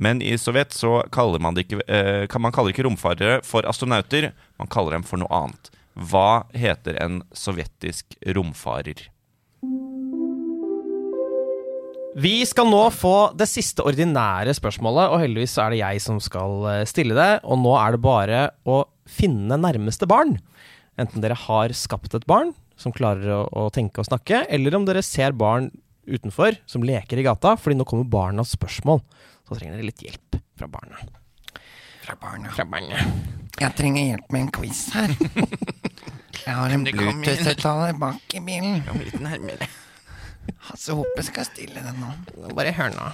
Men 0.00 0.22
i 0.22 0.36
Sovjet 0.38 0.72
så 0.76 1.00
kaller 1.12 1.42
man 1.42 1.58
ikke 1.60 1.80
eh, 1.86 2.26
kan 2.30 2.42
Man 2.42 2.54
kaller 2.54 2.74
ikke 2.74 2.86
romfarere 2.86 3.40
for 3.46 3.66
astronauter, 3.68 4.30
man 4.60 4.70
kaller 4.70 4.96
dem 4.96 5.06
for 5.06 5.20
noe 5.20 5.30
annet. 5.42 5.72
Hva 5.94 6.46
heter 6.56 6.96
en 7.02 7.20
sovjetisk 7.36 8.14
romfarer? 8.36 9.08
Vi 12.20 12.40
skal 12.48 12.66
nå 12.66 12.80
få 12.90 13.30
det 13.38 13.46
siste 13.46 13.84
ordinære 13.86 14.54
spørsmålet, 14.56 15.12
og 15.12 15.20
heldigvis 15.22 15.54
er 15.62 15.70
det 15.70 15.82
jeg 15.82 16.00
som 16.02 16.18
skal 16.22 16.64
eh, 16.66 16.86
stille 16.88 17.14
det. 17.14 17.32
Og 17.46 17.60
nå 17.62 17.74
er 17.78 17.94
det 17.94 18.02
bare 18.02 18.40
å 18.66 18.82
finne 19.10 19.58
nærmeste 19.60 20.08
barn. 20.10 20.38
Enten 21.00 21.24
dere 21.24 21.38
har 21.46 21.72
skapt 21.76 22.16
et 22.16 22.26
barn 22.28 22.52
som 22.80 22.92
klarer 22.96 23.32
å, 23.32 23.40
å 23.48 23.68
tenke 23.72 24.02
og 24.02 24.08
snakke, 24.08 24.42
eller 24.52 24.76
om 24.76 24.84
dere 24.88 25.02
ser 25.04 25.32
barn 25.36 25.70
utenfor 26.10 26.56
som 26.68 26.84
leker 26.84 27.20
i 27.20 27.24
gata, 27.26 27.54
fordi 27.60 27.78
nå 27.78 27.86
kommer 27.88 28.08
barnas 28.08 28.54
spørsmål. 28.56 29.02
Så 29.46 29.56
trenger 29.56 29.78
dere 29.78 29.88
litt 29.88 30.04
hjelp 30.04 30.40
fra 30.58 30.68
barna. 30.70 31.00
Fra 32.04 32.16
barna. 32.20 32.52
Fra 32.56 32.66
barna. 32.68 33.04
Jeg 33.60 33.76
trenger 33.76 34.12
hjelp 34.12 34.32
med 34.32 34.46
en 34.46 34.52
quiz 34.56 34.86
her. 34.96 35.14
Jeg 36.40 36.56
har 36.56 36.72
en 36.72 36.84
Bluetooth-høyttaler 36.86 37.96
bak 38.00 38.34
i 38.36 38.40
bilen. 38.44 38.80
Kom 38.86 39.00
litt 39.02 39.18
nærmere. 39.20 39.66
Hasse 40.70 40.94
Hope 40.96 41.24
skal 41.26 41.44
stille 41.48 41.82
den 41.84 42.00
nå. 42.00 42.12
Bare 42.56 42.72
hør 42.76 42.94
nå. 42.94 43.10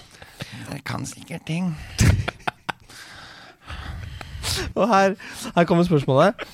Dere 0.68 0.82
kan 0.86 1.06
sikkert 1.08 1.46
ting. 1.48 1.72
Og 4.78 4.86
her, 4.88 5.16
her 5.56 5.66
kommer 5.68 5.84
spørsmålet. 5.88 6.46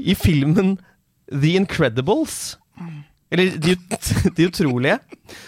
I 0.00 0.16
filmen 0.18 0.76
The 1.30 1.54
Incredibles, 1.60 2.56
eller 3.30 3.56
De, 3.62 3.76
de 4.36 4.48
utrolige, 4.48 4.98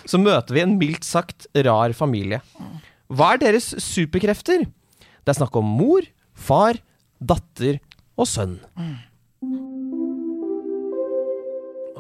så 0.07 0.21
møter 0.21 0.55
vi 0.55 0.63
en 0.63 0.77
mildt 0.81 1.07
sagt 1.07 1.49
rar 1.67 1.95
familie. 1.97 2.43
Hva 3.13 3.35
er 3.35 3.43
deres 3.43 3.73
superkrefter? 3.83 4.67
Det 5.23 5.33
er 5.33 5.39
snakk 5.39 5.57
om 5.59 5.67
mor, 5.79 6.07
far, 6.35 6.79
datter 7.23 7.81
og 8.19 8.29
sønn. 8.29 8.59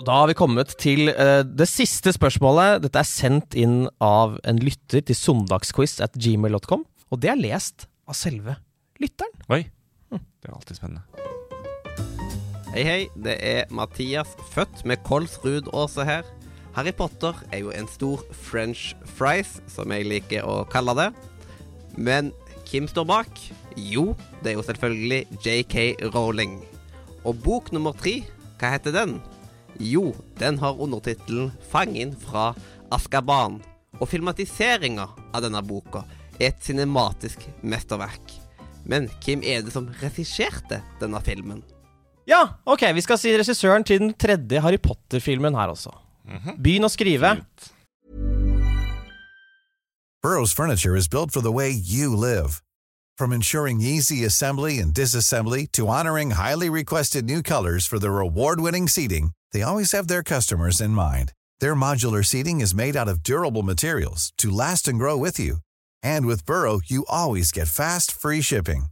Da 0.02 0.16
har 0.18 0.30
vi 0.30 0.34
kommet 0.34 0.72
til 0.82 1.12
uh, 1.12 1.42
det 1.46 1.68
siste 1.70 2.10
spørsmålet. 2.16 2.82
Dette 2.82 3.02
er 3.02 3.06
sendt 3.06 3.54
inn 3.58 3.84
av 4.02 4.34
en 4.48 4.58
lytter 4.62 5.04
til 5.06 5.18
søndagsquiz 5.18 6.00
at 6.02 6.16
gmail.com. 6.18 6.82
Og 7.12 7.22
det 7.22 7.30
er 7.30 7.38
lest 7.38 7.86
av 8.10 8.18
selve 8.18 8.56
lytteren. 9.02 9.46
Oi. 9.52 9.62
Det 10.10 10.50
er 10.50 10.56
alltid 10.56 10.80
spennende. 10.80 11.06
Hei, 12.72 12.86
hei. 12.88 13.00
Det 13.20 13.34
er 13.44 13.66
Mathias, 13.68 14.30
født 14.48 14.86
med 14.88 15.02
Kolsrud 15.04 15.66
Aase 15.76 16.06
her. 16.08 16.22
Harry 16.72 16.94
Potter 16.96 17.36
er 17.52 17.58
jo 17.60 17.72
en 17.76 17.84
stor 17.84 18.22
french 18.32 18.94
fries, 19.18 19.58
som 19.68 19.92
jeg 19.92 20.06
liker 20.08 20.46
å 20.48 20.62
kalle 20.72 20.94
det. 20.96 21.10
Men 22.00 22.30
hvem 22.70 22.86
står 22.88 23.04
bak? 23.10 23.42
Jo, 23.76 24.14
det 24.40 24.54
er 24.54 24.56
jo 24.56 24.64
selvfølgelig 24.64 25.42
JK 25.44 25.76
Rowling. 26.14 26.54
Og 27.28 27.42
bok 27.44 27.68
nummer 27.76 27.92
tre, 27.92 28.22
hva 28.56 28.72
heter 28.72 28.96
den? 28.96 29.18
Jo, 29.76 30.14
den 30.40 30.56
har 30.64 30.80
undertittelen 30.80 31.52
'Fangen 31.68 32.16
fra 32.16 32.54
Askaban'. 32.88 33.60
Og 34.00 34.08
filmatiseringa 34.08 35.10
av 35.34 35.44
denne 35.44 35.60
boka 35.60 36.06
er 36.40 36.48
et 36.48 36.64
cinematisk 36.64 37.44
mesterverk. 37.60 38.32
Men 38.88 39.10
hvem 39.20 39.44
er 39.44 39.60
det 39.60 39.76
som 39.76 39.92
regisserte 40.00 40.80
denne 41.04 41.20
filmen? 41.20 41.60
Ja, 42.26 42.42
ok, 42.64 42.82
vi 42.94 43.02
skal 43.02 43.18
si 43.18 43.32
regissøren 43.34 43.84
til 43.84 43.98
den 43.98 44.12
tredje 44.14 44.60
Harry 44.62 44.78
Potter-filmen 44.82 45.54
her 45.58 45.72
også. 45.74 45.90
Begynn 46.62 46.86
å 46.86 46.90
skrive. 46.92 47.36
Burrow's 50.22 50.52
furniture 50.54 50.94
is 50.94 51.08
built 51.08 51.32
for 51.32 51.40
the 51.40 51.50
way 51.50 51.70
you 51.70 52.14
live. 52.14 52.62
From 53.18 53.32
ensuring 53.32 53.80
easy 53.80 54.24
assembly 54.24 54.78
and 54.78 54.94
disassembly 54.94 55.66
to 55.72 55.88
honoring 55.88 56.30
highly 56.32 56.70
requested 56.70 57.24
new 57.24 57.42
colors 57.42 57.86
for 57.86 57.98
their 57.98 58.20
award-winning 58.20 58.88
seating, 58.88 59.32
they 59.52 59.62
always 59.62 59.90
have 59.92 60.06
their 60.06 60.22
customers 60.22 60.80
in 60.80 60.90
mind. 60.90 61.32
Their 61.58 61.74
modular 61.74 62.24
seating 62.24 62.60
is 62.60 62.74
made 62.74 62.96
out 62.96 63.08
of 63.08 63.22
durable 63.22 63.62
materials 63.62 64.32
to 64.38 64.50
last 64.50 64.86
and 64.88 64.98
grow 64.98 65.16
with 65.16 65.40
you. 65.40 65.56
And 66.02 66.26
with 66.26 66.46
Burrow, 66.46 66.80
you 66.84 67.04
always 67.08 67.50
get 67.52 67.68
fast, 67.68 68.12
free 68.12 68.42
shipping. 68.42 68.86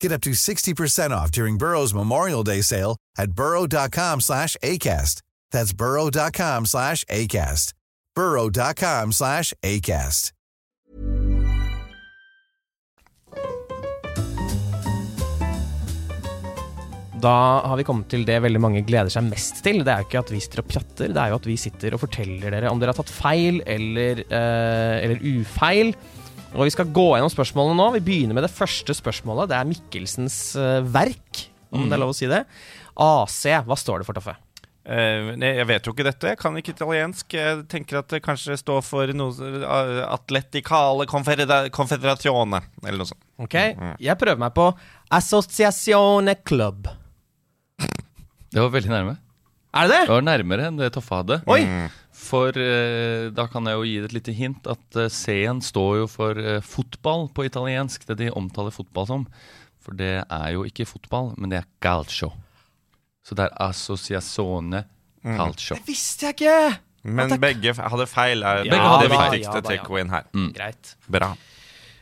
Get 0.00 0.12
up 0.12 0.20
to 0.22 0.30
60% 0.30 1.10
off 1.10 1.30
during 1.30 1.58
Burrow's 1.58 1.94
Memorial 1.94 2.44
Day 2.44 2.62
sale 2.62 2.96
at 3.18 3.32
burrow.com 3.32 4.20
slash 4.20 4.56
ACAST. 4.62 5.22
That's 5.50 5.72
burrow.com 5.72 6.66
slash 6.66 7.04
ACAST. 7.04 7.72
burrow.com 8.14 9.12
slash 9.12 9.52
ACAST. 9.62 10.32
Da 17.16 17.32
har 17.64 17.78
vi 17.80 17.84
kommet 17.86 18.10
til 18.12 18.26
det 18.28 18.36
veldig 18.44 18.60
mange 18.60 18.82
gleder 18.86 19.08
seg 19.12 19.24
mest 19.30 19.62
til. 19.64 19.80
Det 19.82 19.92
er 19.92 20.02
jo 20.02 20.08
ikke 20.10 20.20
at 20.20 20.32
vi 20.34 20.40
sitter 20.44 20.60
og 20.62 20.68
pjatter, 20.68 21.14
det 21.14 21.22
er 21.22 21.32
jo 21.32 21.38
at 21.40 21.48
vi 21.48 21.56
sitter 21.58 21.96
og 21.96 22.02
forteller 22.02 22.52
dere 22.52 22.70
om 22.70 22.80
dere 22.82 22.92
har 22.92 22.98
tatt 23.00 23.12
feil 23.12 23.62
eller, 23.64 24.20
uh, 24.28 24.96
eller 25.00 25.24
ufeil. 25.24 25.94
Og 26.54 26.64
vi 26.66 26.72
skal 26.72 26.88
gå 26.94 27.06
gjennom 27.16 27.32
spørsmålene 27.32 27.76
nå. 27.78 27.86
Vi 27.98 28.04
begynner 28.06 28.36
med 28.38 28.46
det 28.46 28.52
første 28.54 28.94
spørsmålet. 28.96 29.50
Det 29.50 29.58
er 29.58 29.68
Mikkelsens 29.68 30.38
eh, 30.60 30.80
verk, 30.86 31.46
om 31.74 31.88
det 31.88 31.96
er 31.96 32.02
lov 32.04 32.14
å 32.14 32.16
si 32.16 32.28
det. 32.30 32.44
AC, 32.96 33.40
hva 33.66 33.76
står 33.76 34.00
det 34.02 34.06
for, 34.08 34.16
Toffe? 34.16 34.36
Uh, 34.86 35.34
jeg 35.42 35.66
vet 35.66 35.82
jo 35.88 35.92
ikke 35.92 36.04
dette. 36.06 36.28
Jeg 36.30 36.38
kan 36.38 36.54
ikke 36.56 36.70
italiensk. 36.76 37.34
Jeg 37.34 37.64
tenker 37.72 37.98
at 37.98 38.12
det 38.14 38.20
kanskje 38.24 38.54
står 38.60 38.84
for 38.86 39.10
noe 39.18 39.34
uh, 39.66 40.04
Atleticale 40.14 41.08
Confederatione, 41.10 41.72
Confederazione, 41.74 42.60
eller 42.86 43.02
noe 43.02 43.10
sånt. 43.10 43.24
Ok, 43.42 43.56
Jeg 44.00 44.16
prøver 44.20 44.38
meg 44.40 44.54
på 44.56 44.68
Associazione 45.18 46.36
Club. 46.46 46.86
Det 48.46 48.62
var 48.62 48.70
veldig 48.72 48.92
nærme. 48.94 49.16
Er 49.76 49.90
det 49.90 49.96
Det 49.98 50.06
det? 50.06 50.14
var 50.14 50.22
nærmere 50.24 50.68
enn 50.70 50.78
det 50.80 50.92
Toffe 50.94 51.18
hadde. 51.18 51.40
Oi! 51.50 51.66
For 52.16 52.56
eh, 52.56 53.28
da 53.36 53.44
kan 53.52 53.66
jeg 53.68 53.76
jo 53.76 53.84
gi 53.86 53.96
det 54.00 54.08
et 54.08 54.14
lite 54.16 54.32
hint 54.38 54.66
at 54.72 54.96
eh, 55.02 55.10
C-en 55.12 55.60
står 55.62 55.98
jo 56.00 56.06
for 56.10 56.38
eh, 56.40 56.62
fotball 56.64 57.28
på 57.36 57.44
italiensk. 57.46 58.06
Det 58.08 58.16
de 58.22 58.30
omtaler 58.32 58.72
fotball 58.74 59.06
som. 59.10 59.26
For 59.84 59.94
det 59.98 60.14
er 60.24 60.48
jo 60.56 60.64
ikke 60.66 60.86
fotball, 60.88 61.34
men 61.36 61.52
det 61.52 61.60
er 61.60 61.68
calcio. 61.84 62.32
Så 63.26 63.36
det 63.38 63.46
er 63.46 63.58
associazione 63.68 64.84
calcio. 65.22 65.76
Det 65.76 65.86
visste 65.90 66.28
jeg 66.30 66.38
ikke! 66.38 66.56
Men 67.06 67.26
At 67.28 67.36
det- 67.36 67.40
begge 67.44 67.70
f- 67.76 67.84
hadde 67.92 68.06
feil. 68.10 68.42
Er 68.42 68.64
Ja 68.64 68.98
det 69.02 69.10
da, 69.10 69.12
viktigste 69.12 69.52
ja 69.54 69.60
da, 69.60 69.70
ja. 69.70 69.76
takeawayen 69.76 70.10
her. 70.10 70.24
Greit. 70.56 70.94
Bra. 71.08 71.28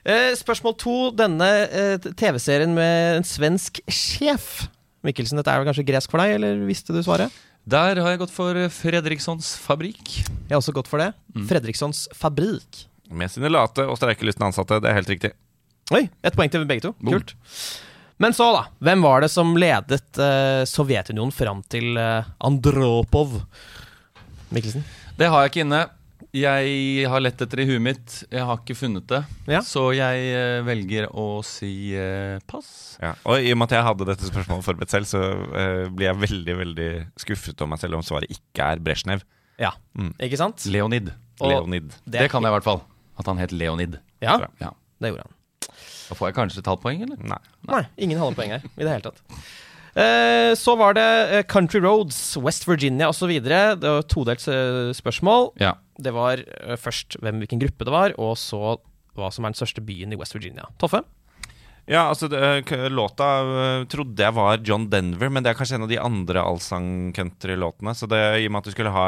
Eh, 0.05 0.33
spørsmål 0.37 0.77
to. 0.81 0.94
Denne 1.16 1.50
eh, 1.68 1.98
TV-serien 2.16 2.72
med 2.77 3.18
en 3.18 3.24
svensk 3.29 3.81
sjef. 3.88 4.68
Mikkelsen, 5.05 5.37
dette 5.37 5.53
er 5.53 5.61
vel 5.61 5.68
kanskje 5.68 5.85
gresk 5.90 6.11
for 6.12 6.22
deg, 6.22 6.37
eller 6.38 6.62
visste 6.64 6.94
du 6.96 7.03
svaret? 7.05 7.33
Der 7.64 7.96
har 7.96 8.12
jeg 8.12 8.20
gått 8.20 8.33
for 8.35 8.59
Fredrikssons 8.77 9.55
fabrikk. 9.57 10.03
Jeg 10.20 10.53
har 10.53 10.61
også 10.61 10.74
gått 10.77 10.90
for 10.90 11.00
det. 11.00 11.14
Fredrikssons 11.48 12.05
Fabrik. 12.12 12.85
Med 13.09 13.33
sine 13.33 13.48
late 13.48 13.87
og 13.88 13.96
streikelystne 13.96 14.50
ansatte. 14.50 14.83
Det 14.85 14.90
er 14.90 14.98
helt 14.98 15.09
riktig. 15.09 15.31
Oi, 15.94 16.07
ett 16.24 16.37
poeng 16.37 16.53
til 16.53 16.66
begge 16.68 16.85
to. 16.85 16.92
Boom. 17.00 17.16
Kult. 17.16 17.35
Men 18.20 18.37
så, 18.37 18.50
da. 18.53 18.66
Hvem 18.85 19.05
var 19.05 19.24
det 19.24 19.31
som 19.33 19.57
ledet 19.57 20.20
uh, 20.20 20.62
Sovjetunionen 20.68 21.33
fram 21.35 21.64
til 21.72 21.96
uh, 21.96 22.29
Andropov? 22.44 23.40
Mikkelsen? 24.55 24.85
Det 25.16 25.33
har 25.33 25.44
jeg 25.44 25.55
ikke 25.55 25.64
inne. 25.64 25.83
Jeg 26.34 27.04
har 27.06 27.22
lett 27.22 27.38
etter 27.44 27.60
det 27.60 27.64
i 27.64 27.68
huet 27.70 27.82
mitt. 27.84 28.14
Jeg 28.32 28.42
har 28.42 28.58
ikke 28.58 28.74
funnet 28.74 29.04
det. 29.06 29.20
Ja. 29.46 29.60
Så 29.62 29.84
jeg 29.94 30.32
uh, 30.34 30.64
velger 30.66 31.06
å 31.14 31.26
si 31.46 31.92
uh, 31.94 32.40
pass. 32.50 32.96
Ja. 32.98 33.12
Og 33.30 33.38
i 33.38 33.52
og 33.54 33.60
med 33.60 33.68
at 33.70 33.76
jeg 33.76 33.86
hadde 33.86 34.08
dette 34.08 34.26
spørsmålet 34.32 34.66
forberedt 34.66 34.90
selv, 34.96 35.06
så 35.06 35.20
uh, 35.22 35.84
blir 35.94 36.08
jeg 36.08 36.18
veldig 36.24 36.56
veldig 36.58 36.88
skuffet 37.22 37.62
om 37.62 37.70
meg 37.70 37.82
selv 37.84 38.00
om 38.00 38.02
svaret 38.06 38.34
ikke 38.34 38.66
er 38.74 38.82
Brezjnev. 38.82 39.22
Ja, 39.62 39.70
Mm. 39.94 40.10
ikke 40.26 40.40
sant? 40.40 40.64
Leonid. 40.66 41.12
Leonid. 41.38 41.92
Det, 42.10 42.24
kan 42.32 42.42
jeg 42.42 42.50
i 42.50 42.56
hvert 42.56 42.66
fall. 42.66 42.80
At 43.22 43.30
han 43.30 43.38
het 43.38 43.54
Leonid. 43.54 44.00
Ja, 44.24 44.40
Ja. 44.58 44.72
det 44.98 45.12
gjorde 45.12 45.28
han. 45.28 45.36
Da 46.08 46.16
får 46.18 46.28
jeg 46.32 46.34
kanskje 46.40 46.58
et 46.64 46.66
halvt 46.72 46.82
poeng, 46.82 47.04
eller? 47.06 47.20
Nei. 47.22 47.38
Nei, 47.70 47.84
ingen 47.96 48.18
halve 48.18 48.34
poeng 48.40 48.50
her 48.56 48.66
i 48.66 48.82
det 48.82 48.90
hele 48.90 49.06
tatt. 49.06 49.22
Eh, 49.94 50.50
så 50.58 50.74
var 50.76 50.96
det 50.98 51.46
Country 51.46 51.78
Roads, 51.80 52.18
West 52.42 52.66
Virginia 52.66 53.08
osv. 53.14 53.30
Det 53.38 53.78
var 53.86 54.02
todelt 54.10 54.42
spørsmål. 54.98 55.52
Ja. 55.62 55.76
Det 56.00 56.12
var 56.14 56.42
eh, 56.42 56.78
først 56.80 57.18
hvem, 57.22 57.42
hvilken 57.42 57.62
gruppe 57.62 57.87
det 57.87 57.94
var, 57.94 58.16
og 58.18 58.35
så 58.40 58.78
hva 59.14 59.30
som 59.30 59.44
er 59.46 59.52
den 59.52 59.61
største 59.61 59.85
byen 59.85 60.14
i 60.14 60.18
West 60.18 60.35
Virginia. 60.35 60.66
Toffe? 60.83 61.04
Ja, 61.87 62.07
altså 62.09 62.30
Låta 62.88 63.26
øh, 63.44 63.87
trodde 63.92 64.24
jeg 64.24 64.35
var 64.35 64.62
John 64.64 64.88
Denver, 64.90 65.28
men 65.30 65.44
det 65.44 65.52
er 65.52 65.59
kanskje 65.59 65.76
en 65.78 65.85
av 65.87 65.92
de 65.92 66.00
andre 66.00 66.42
allsang-country-låtene. 66.42 67.92
Så 67.94 68.09
det, 68.11 68.22
i 68.40 68.48
og 68.48 68.54
med 68.54 68.62
at 68.62 68.70
du 68.70 68.74
skulle 68.74 68.94
ha 68.94 69.04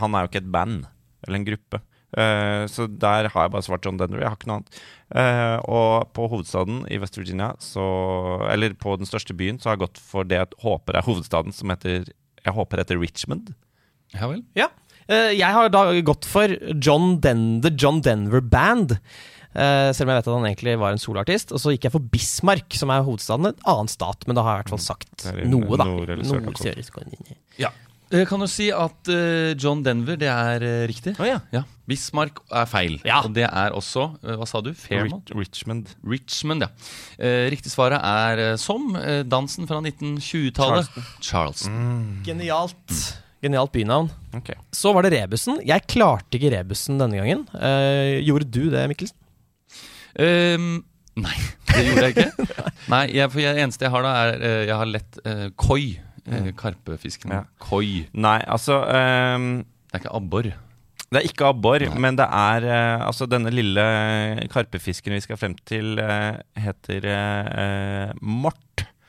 Han 0.00 0.16
er 0.16 0.24
jo 0.24 0.32
ikke 0.32 0.40
et 0.42 0.54
band 0.54 0.86
eller 1.24 1.40
en 1.40 1.46
gruppe. 1.46 1.80
Eh, 2.14 2.64
så 2.70 2.86
der 2.86 3.28
har 3.32 3.46
jeg 3.46 3.52
bare 3.54 3.66
svart 3.66 3.86
John 3.86 3.98
Denver. 3.98 4.22
Jeg 4.22 4.30
har 4.30 4.38
ikke 4.38 4.50
noe 4.50 4.60
annet. 4.60 4.80
Eh, 5.18 5.56
og 5.66 6.12
på 6.16 6.28
hovedstaden 6.30 6.84
i 6.92 7.00
West 7.02 7.18
Virginia, 7.18 7.52
så, 7.62 7.84
eller 8.52 8.76
på 8.78 8.94
den 9.00 9.08
største 9.08 9.34
byen, 9.36 9.58
så 9.58 9.70
har 9.70 9.78
jeg 9.78 9.86
gått 9.86 10.02
for 10.02 10.28
det 10.28 10.38
jeg 10.38 10.60
håper 10.62 10.98
er 10.98 11.06
hovedstaden, 11.08 11.54
som 11.54 11.72
heter 11.74 12.10
Jeg 12.44 12.54
håper 12.54 12.82
heter 12.82 13.00
Richmond. 13.00 13.54
Ja 14.14 14.28
vel. 14.30 14.44
Ja. 14.54 14.68
Eh, 15.08 15.32
jeg 15.36 15.52
har 15.52 15.68
da 15.72 15.84
gått 16.06 16.24
for 16.28 16.48
John 16.80 17.18
Den 17.24 17.60
The 17.64 17.72
John 17.76 18.00
Denver 18.04 18.40
Band. 18.40 18.96
Eh, 19.54 19.92
selv 19.94 20.08
om 20.08 20.14
jeg 20.14 20.18
vet 20.18 20.26
at 20.28 20.34
han 20.34 20.46
egentlig 20.48 20.76
var 20.80 20.94
en 20.96 21.02
soloartist. 21.02 21.52
Og 21.54 21.60
så 21.62 21.74
gikk 21.74 21.86
jeg 21.88 21.94
for 21.94 22.00
Bismarck, 22.14 22.74
som 22.74 22.90
er 22.90 23.04
hovedstaden. 23.06 23.52
En 23.52 23.64
annen 23.70 23.90
stat, 23.92 24.24
men 24.26 24.36
da 24.38 24.42
har 24.46 24.56
jeg 24.58 24.64
i 24.64 24.64
hvert 24.64 24.74
fall 24.76 24.86
sagt 24.88 25.12
Det 25.22 25.34
er 25.34 25.50
noe, 25.50 25.76
da. 25.78 25.84
nord-. 25.86 27.34
Ja. 27.60 27.70
Eh, 28.10 28.24
Kan 28.28 28.40
du 28.40 28.46
si 28.50 28.70
at 28.74 29.08
John 29.60 29.82
Denver, 29.84 30.16
det 30.20 30.28
er 30.30 30.64
riktig? 30.88 31.14
Oh, 31.20 31.26
ja. 31.28 31.40
Ja. 31.52 31.62
Bismarck 31.86 32.40
er 32.50 32.64
feil. 32.66 32.96
Ja. 33.04 33.20
Og 33.26 33.34
det 33.36 33.44
er 33.44 33.74
også 33.76 34.06
Hva 34.24 34.46
sa 34.48 34.62
du? 34.64 34.72
Fairmont? 34.72 35.28
Richmond. 35.36 35.92
Richmond, 36.02 36.64
ja. 36.64 36.70
Eh, 37.18 37.50
riktig 37.52 37.70
svaret 37.74 38.00
er 38.00 38.56
som 38.56 38.94
dansen 39.28 39.68
fra 39.68 39.82
1920-tallet. 39.84 40.88
Charleston. 41.20 42.22
Genialt. 42.24 43.13
Genialt 43.44 43.72
bynavn. 43.74 44.08
Okay. 44.38 44.56
Så 44.72 44.94
var 44.96 45.04
det 45.04 45.12
rebusen. 45.18 45.60
Jeg 45.66 45.84
klarte 45.90 46.38
ikke 46.38 46.54
rebusen 46.54 46.96
denne 47.00 47.20
gangen. 47.20 47.44
Eh, 47.58 48.22
gjorde 48.24 48.48
du 48.48 48.62
det, 48.72 48.86
Mikkelsen? 48.90 49.18
Um, 50.14 50.84
nei, 51.18 51.36
det 51.68 51.84
gjorde 51.88 52.04
jeg 52.06 52.14
ikke. 52.14 52.48
Nei, 52.92 53.04
jeg, 53.16 53.30
for 53.32 53.42
jeg, 53.42 53.58
eneste 53.58 53.86
jeg 53.86 53.90
har 53.90 54.04
da, 54.04 54.12
er 54.28 54.36
uh, 54.38 54.60
Jeg 54.62 54.76
har 54.78 54.90
lett 54.90 55.16
uh, 55.26 55.46
koi. 55.58 55.96
Uh, 56.28 56.50
karpefisken. 56.56 57.32
Ja. 57.34 57.42
Koi. 57.60 58.04
Nei, 58.14 58.38
altså 58.46 58.78
um, 58.84 59.48
Det 59.88 59.98
er 59.98 60.04
ikke 60.04 60.14
abbor. 60.20 60.50
Det 61.14 61.20
er 61.20 61.28
ikke 61.28 61.48
abbor, 61.52 61.84
men 62.00 62.16
det 62.18 62.26
er 62.26 62.64
uh, 62.66 63.06
Altså, 63.08 63.28
denne 63.30 63.52
lille 63.54 63.84
karpefisken 64.52 65.14
vi 65.14 65.22
skal 65.24 65.38
frem 65.40 65.54
til, 65.68 65.98
uh, 66.00 66.40
heter 66.58 67.06
eh, 67.10 68.14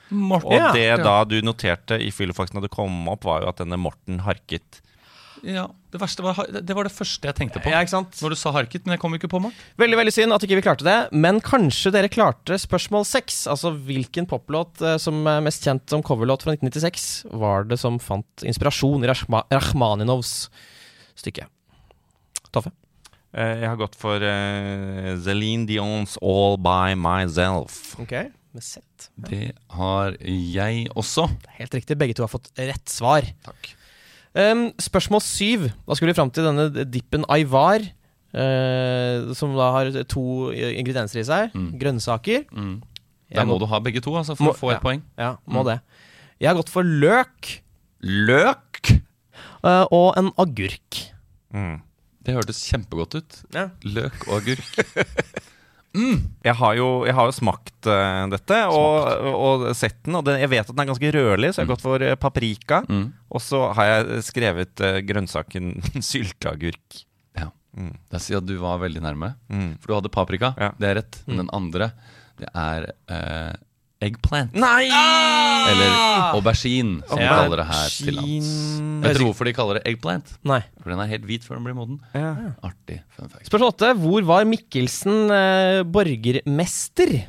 mort. 0.09 0.45
Og 0.45 0.53
Ja. 0.53 0.71
det 0.73 1.03
da 1.03 1.23
du 1.25 1.41
noterte 1.41 1.99
i 2.01 2.11
fyllefaksen 2.11 2.59
da 2.59 2.61
du 2.61 2.69
kom 2.71 3.07
opp, 3.09 3.23
var 3.25 3.41
jo 3.41 3.49
at 3.49 3.57
denne 3.57 3.77
morten 3.79 4.19
harket. 4.25 4.81
Ja, 5.45 5.67
det 5.91 5.99
verste 6.01 6.23
var 6.23 6.33
Det 6.49 6.73
var 6.73 6.87
det 6.87 6.93
første 6.95 7.27
jeg 7.27 7.35
tenkte 7.37 7.59
på. 7.61 7.69
Ja, 7.69 7.81
ikke 7.83 7.91
sant? 7.93 8.15
Når 8.21 8.33
du 8.33 8.35
sa 8.39 8.51
harket, 8.55 8.85
men 8.85 8.95
jeg 8.95 9.01
kom 9.03 9.13
ikke 9.13 9.29
på 9.29 9.41
meg 9.43 9.53
Veldig 9.77 9.97
veldig 9.99 10.13
synd 10.15 10.33
at 10.33 10.41
ikke 10.41 10.57
vi 10.57 10.63
klarte 10.65 10.87
det, 10.87 11.11
men 11.13 11.39
kanskje 11.39 11.91
dere 11.93 12.09
klarte 12.09 12.57
spørsmål 12.57 13.05
seks. 13.05 13.43
Altså 13.51 13.69
hvilken 13.75 14.25
poplåt 14.25 14.81
eh, 14.81 14.97
som 14.97 15.19
er 15.27 15.43
mest 15.45 15.61
kjent 15.63 15.85
som 15.91 16.01
coverlåt 16.01 16.41
fra 16.41 16.55
1996 16.55 17.27
var 17.37 17.67
det 17.69 17.77
som 17.77 17.99
fant 17.99 18.25
inspirasjon 18.47 19.03
i 19.05 19.11
Rachma 19.11 19.43
Rachmaninovs 19.51 20.49
stykke? 21.19 21.45
Toffe? 22.55 22.71
Eh, 23.35 23.59
jeg 23.61 23.67
har 23.69 23.77
gått 23.77 23.95
for 23.99 24.15
uh, 24.15 25.11
Celine 25.21 25.67
Dion's 25.67 26.15
All 26.23 26.55
By 26.57 26.95
Myself. 26.95 27.99
Ok, 27.99 28.31
med 28.55 28.63
Z. 28.65 28.81
Det 29.29 29.51
har 29.75 30.15
jeg 30.23 30.87
også. 30.95 31.27
Helt 31.59 31.75
riktig, 31.77 31.97
begge 31.99 32.15
to 32.17 32.23
har 32.25 32.31
fått 32.31 32.49
rett 32.57 32.89
svar. 32.91 33.27
Takk. 33.45 33.69
Um, 34.35 34.65
spørsmål 34.81 35.21
syv. 35.23 35.69
Da 35.87 35.95
skulle 35.95 36.11
vi 36.11 36.17
fram 36.17 36.31
til 36.35 36.47
denne 36.47 36.69
dippen 36.91 37.27
Aivar. 37.31 37.85
Uh, 38.35 39.31
som 39.37 39.53
da 39.55 39.69
har 39.71 39.91
to 40.11 40.51
ingredienser 40.51 41.21
i 41.21 41.27
seg. 41.27 41.53
Mm. 41.55 41.69
Grønnsaker. 41.79 42.43
Mm. 42.51 42.73
Der 43.35 43.47
må 43.47 43.55
må, 43.55 43.61
du 43.63 43.69
ha 43.71 43.79
begge 43.83 44.01
to 44.03 44.11
altså, 44.19 44.35
for 44.35 44.49
Må- 44.49 44.53
å 44.55 44.59
få 44.59 44.71
et 44.73 44.77
ja. 44.77 44.83
poeng. 44.83 45.03
Ja, 45.17 45.29
må 45.47 45.63
Mm. 45.63 45.69
det. 45.71 45.79
Jeg 46.39 46.49
har 46.49 46.55
gått 46.59 46.69
for 46.73 46.83
løk 46.83 47.61
Løk! 48.05 48.91
Uh, 49.65 49.85
og 49.89 50.13
en 50.19 50.27
agurk. 50.37 50.99
Mm. 51.55 51.79
Det 52.25 52.35
hørtes 52.35 52.59
kjempegodt 52.69 53.15
ut. 53.17 53.37
Ja. 53.55 53.69
Løk 53.83 54.27
og 54.27 54.41
agurk. 54.41 54.67
Jeg 56.45 56.55
har 56.59 56.75
jo, 56.77 56.87
jeg 57.07 57.15
har 57.17 57.29
jo 57.29 57.35
smakt 57.35 57.89
uh, 57.89 58.25
dette 58.31 58.59
og, 58.71 59.27
og 59.31 59.65
sett 59.77 59.97
den, 60.05 60.17
og 60.19 60.25
den, 60.27 60.39
jeg 60.41 60.51
vet 60.51 60.65
at 60.65 60.73
den 60.73 60.83
er 60.83 60.89
ganske 60.91 61.11
rødlig, 61.15 61.51
så 61.53 61.61
jeg 61.61 61.67
har 61.67 61.73
gått 61.73 61.85
for 61.85 62.05
eh, 62.05 62.17
paprika. 62.19 62.81
Mm. 62.89 63.05
Og 63.31 63.43
så 63.43 63.61
har 63.77 63.91
jeg 63.91 64.25
skrevet 64.29 64.83
uh, 64.83 64.99
grønnsaken 65.07 65.75
sylteagurk. 66.09 67.01
Ja. 67.37 67.51
Mm. 67.77 67.93
Da 68.11 68.21
sier 68.21 68.37
jeg 68.37 68.43
at 68.43 68.49
du 68.51 68.57
var 68.63 68.81
veldig 68.83 69.03
nærme. 69.05 69.33
Mm. 69.47 69.71
For 69.79 69.91
du 69.91 69.97
hadde 69.99 70.13
paprika. 70.13 70.53
Ja. 70.59 70.73
Det 70.79 70.91
er 70.91 70.99
rett. 71.01 71.21
Men 71.29 71.45
den 71.45 71.53
andre, 71.55 71.91
det 72.41 72.51
er 72.51 72.89
eh, 72.91 73.53
eggplant. 74.05 74.53
Nei! 74.53 74.85
Eller 75.65 75.97
aubergine, 76.35 77.01
som 77.09 77.17
de 77.17 77.25
Ja. 77.25 77.35
kaller 77.41 77.61
det 77.63 77.67
her 77.71 77.89
til 77.89 78.15
lands. 78.19 78.51
Vet 79.03 79.17
dere 79.17 79.27
hvorfor 79.27 79.49
de 79.49 79.53
kaller 79.57 79.79
det 79.79 79.85
eggplant? 79.89 80.37
Nei. 80.45 80.61
For 80.81 80.93
den 80.93 81.01
er 81.01 81.11
helt 81.11 81.25
hvit 81.25 81.43
før 81.43 81.57
den 81.57 81.67
blir 81.67 81.77
moden. 81.77 81.99
Ja. 82.13 82.53
Artig 82.63 83.01
fun 83.17 83.29
fact. 83.29 83.49
Spørsmål 83.49 83.73
åtte. 83.73 83.93
Hvor 83.99 84.25
var 84.29 84.45
Mikkelsen 84.45 85.31
eh, 85.33 85.83
borgermester? 85.83 87.25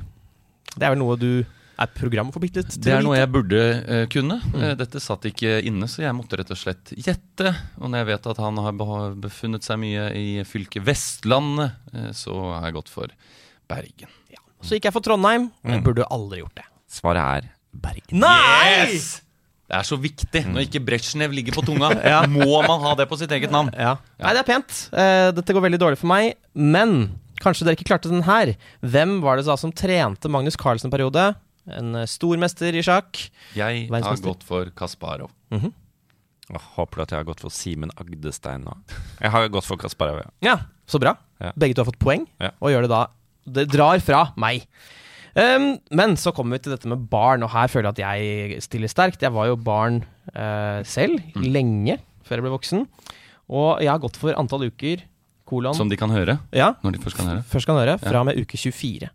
Det 0.76 0.84
er 0.84 0.92
vel 0.92 1.00
noe 1.00 1.16
du 1.16 1.30
er 1.76 1.92
programforpliktet 1.92 2.70
til 2.72 2.84
Det 2.86 2.92
er 2.96 3.04
noe 3.04 3.18
jeg 3.18 3.28
burde 3.32 3.60
uh, 3.84 4.04
kunne. 4.12 4.38
Eh, 4.56 4.74
dette 4.80 5.00
satt 5.02 5.26
ikke 5.28 5.58
inne, 5.68 5.88
så 5.90 6.06
jeg 6.06 6.16
måtte 6.16 6.38
rett 6.40 6.52
og 6.54 6.60
slett 6.60 6.92
gjette. 6.96 7.52
Og 7.80 7.90
når 7.90 8.02
jeg 8.02 8.10
vet 8.12 8.28
at 8.32 8.40
han 8.40 8.60
har 8.64 9.16
befunnet 9.20 9.66
seg 9.66 9.80
mye 9.82 10.06
i 10.16 10.28
fylket 10.48 10.84
Vestlandet, 10.86 11.76
uh, 11.92 12.12
så 12.16 12.36
har 12.56 12.68
jeg 12.68 12.78
gått 12.78 12.92
for 12.92 13.12
Bergen. 13.68 14.12
Så 14.66 14.76
gikk 14.76 14.88
jeg 14.88 14.96
for 14.96 15.04
Trondheim. 15.04 15.48
Jeg 15.66 15.84
burde 15.86 16.06
aldri 16.10 16.42
gjort 16.42 16.58
det. 16.58 16.66
Svaret 16.90 17.22
er 17.22 17.48
Bergen. 17.76 18.18
Nei! 18.22 18.96
Det 19.66 19.74
er 19.74 19.86
så 19.86 19.96
viktig 19.98 20.42
når 20.46 20.66
ikke 20.68 20.80
Brezjnev 20.86 21.32
ligger 21.34 21.56
på 21.56 21.64
tunga. 21.66 21.90
Må 22.30 22.60
man 22.66 22.82
ha 22.84 22.92
det 22.98 23.08
på 23.10 23.18
sitt 23.18 23.32
eget 23.34 23.50
navn? 23.54 23.72
Ja. 23.74 23.96
Nei, 24.22 24.34
det 24.36 24.42
er 24.44 24.48
pent. 24.48 24.76
Uh, 24.94 25.30
dette 25.34 25.54
går 25.56 25.64
veldig 25.66 25.80
dårlig 25.82 25.98
for 26.02 26.10
meg. 26.10 26.36
Men 26.54 27.16
kanskje 27.42 27.66
dere 27.66 27.78
ikke 27.78 27.88
klarte 27.90 28.10
den 28.12 28.22
her. 28.26 28.54
Hvem 28.86 29.18
var 29.24 29.38
det 29.40 29.48
da 29.48 29.58
som 29.58 29.74
trente 29.74 30.30
Magnus 30.30 30.58
Carlsen 30.60 30.90
en 30.90 30.94
periode? 30.94 31.26
En 31.66 31.90
stormester 32.06 32.14
stor 32.14 32.38
mester 32.44 32.78
i 32.78 32.84
sjakk. 32.86 33.24
Jeg 33.58 33.88
har 33.90 34.22
gått 34.22 34.46
for 34.46 34.70
Kasparov. 34.78 35.32
Jeg 35.50 36.62
håper 36.76 37.00
du 37.00 37.02
at 37.02 37.12
jeg 37.12 37.18
har 37.18 37.26
gått 37.26 37.42
for 37.42 37.50
Simen 37.50 37.90
Agdestein 37.98 38.62
nå? 38.62 38.76
Jeg 39.18 39.32
har 39.34 39.48
gått 39.50 39.66
for 39.66 39.80
Kasparov. 39.82 40.22
ja. 40.22 40.30
Ja, 40.46 40.56
så 40.86 41.00
bra. 41.02 41.16
Ja. 41.42 41.50
Begge 41.58 41.74
to 41.74 41.82
har 41.82 41.90
fått 41.90 41.98
poeng, 41.98 42.22
Ja. 42.38 42.52
og 42.62 42.70
gjør 42.70 42.86
det 42.86 42.90
da 42.94 43.00
Det 43.46 43.68
drar 43.70 44.00
fra 44.02 44.24
meg. 44.36 44.66
Um, 45.36 45.76
men 45.92 46.14
så 46.16 46.32
kommer 46.32 46.56
vi 46.56 46.62
til 46.64 46.72
dette 46.72 46.88
med 46.88 47.02
barn, 47.12 47.42
og 47.44 47.50
her 47.52 47.68
føler 47.68 47.92
jeg 47.92 47.98
at 47.98 48.00
jeg 48.56 48.62
stiller 48.64 48.88
sterkt. 48.88 49.20
Jeg 49.22 49.32
var 49.34 49.46
jo 49.50 49.56
barn 49.60 50.02
uh, 50.34 50.80
selv, 50.88 51.20
Mm. 51.36 51.44
lenge 51.52 51.98
før 52.24 52.36
jeg 52.40 52.42
ble 52.46 52.54
voksen. 52.56 52.86
Og 53.52 53.82
jeg 53.84 53.90
har 53.92 54.00
gått 54.02 54.16
for 54.18 54.32
antall 54.34 54.64
uker, 54.70 55.04
kolon 55.46 55.74
Som 55.78 55.88
de 55.88 55.94
kan 55.96 56.10
høre 56.10 56.38
Ja, 56.52 56.72
når 56.82 56.96
de 56.96 56.98
først 57.04 57.16
kan 57.20 57.28
høre. 57.30 57.44
først 57.46 57.66
kan 57.68 57.76
høre, 57.78 57.98
fra 58.02 58.18
og 58.20 58.26
med 58.26 58.40
uke 58.40 58.56
24. 58.58 59.10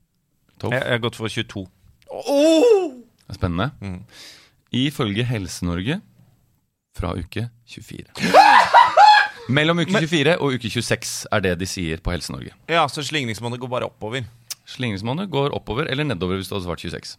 Topp. 0.62 0.72
Jeg, 0.72 0.84
jeg 0.86 0.92
har 0.96 1.02
gått 1.04 1.18
for 1.20 1.28
22. 1.28 1.66
Det 2.08 3.34
er 3.34 3.36
Spennende. 3.36 3.72
Mm. 3.82 4.00
Ifølge 4.72 5.26
Helse-Norge 5.28 6.00
fra 6.96 7.16
uke 7.18 7.50
24. 7.68 8.06
Mellom 9.50 9.82
uke 9.82 9.96
24 9.96 10.38
og 10.38 10.56
uke 10.58 10.70
26 10.70 11.26
er 11.34 11.44
det 11.44 11.56
de 11.62 11.68
sier 11.70 12.02
på 12.04 12.14
Helse-Norge. 12.14 12.54
Ja, 12.70 12.86
så 12.92 13.04
slingringsmonnet 13.06 13.62
går 13.62 13.72
bare 13.72 13.90
oppover. 13.90 14.28
Slingringsmonnet 14.70 15.32
går 15.32 15.56
oppover 15.58 15.90
eller 15.92 16.08
nedover 16.08 16.40
hvis 16.40 16.52
du 16.52 16.56
hadde 16.56 16.68
svart 16.68 16.84
26. 16.84 17.18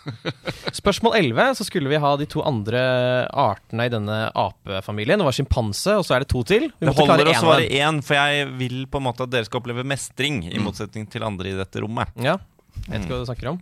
Spørsmål 0.80 1.16
11, 1.18 1.54
så 1.58 1.66
skulle 1.66 1.90
vi 1.92 2.00
ha 2.00 2.10
de 2.16 2.26
to 2.30 2.42
andre 2.46 2.80
artene 3.28 3.86
i 3.88 3.92
denne 3.92 4.18
apefamilien. 4.38 5.20
Det 5.20 5.26
var 5.28 5.36
sjimpanse, 5.36 5.96
og 6.00 6.06
så 6.06 6.16
er 6.16 6.24
det 6.24 6.30
to 6.32 6.42
til. 6.46 6.68
Vi 6.78 6.88
Det 6.88 6.94
holder 6.96 7.32
å 7.32 7.36
svare 7.36 7.66
én, 7.68 8.00
for 8.04 8.16
jeg 8.16 8.48
vil 8.60 8.84
på 8.90 9.00
en 9.00 9.06
måte 9.10 9.26
at 9.26 9.32
dere 9.32 9.48
skal 9.48 9.60
oppleve 9.60 9.84
mestring, 9.86 10.42
i 10.48 10.62
motsetning 10.62 11.08
til 11.10 11.26
andre 11.26 11.52
i 11.52 11.58
dette 11.58 11.84
rommet. 11.84 12.12
Ja, 12.20 12.38
jeg 12.86 12.94
vet 12.94 13.04
ikke 13.04 13.16
hva 13.16 13.20
du 13.24 13.30
snakker 13.32 13.52
om. 13.52 13.60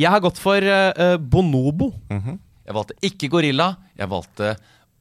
Jeg 0.00 0.10
har 0.10 0.22
gått 0.24 0.40
for 0.40 0.64
uh, 0.64 1.16
bonobo. 1.20 1.92
Jeg 2.10 2.76
valgte 2.76 2.98
ikke 3.06 3.30
gorilla, 3.32 3.72
jeg 3.98 4.10
valgte 4.10 4.54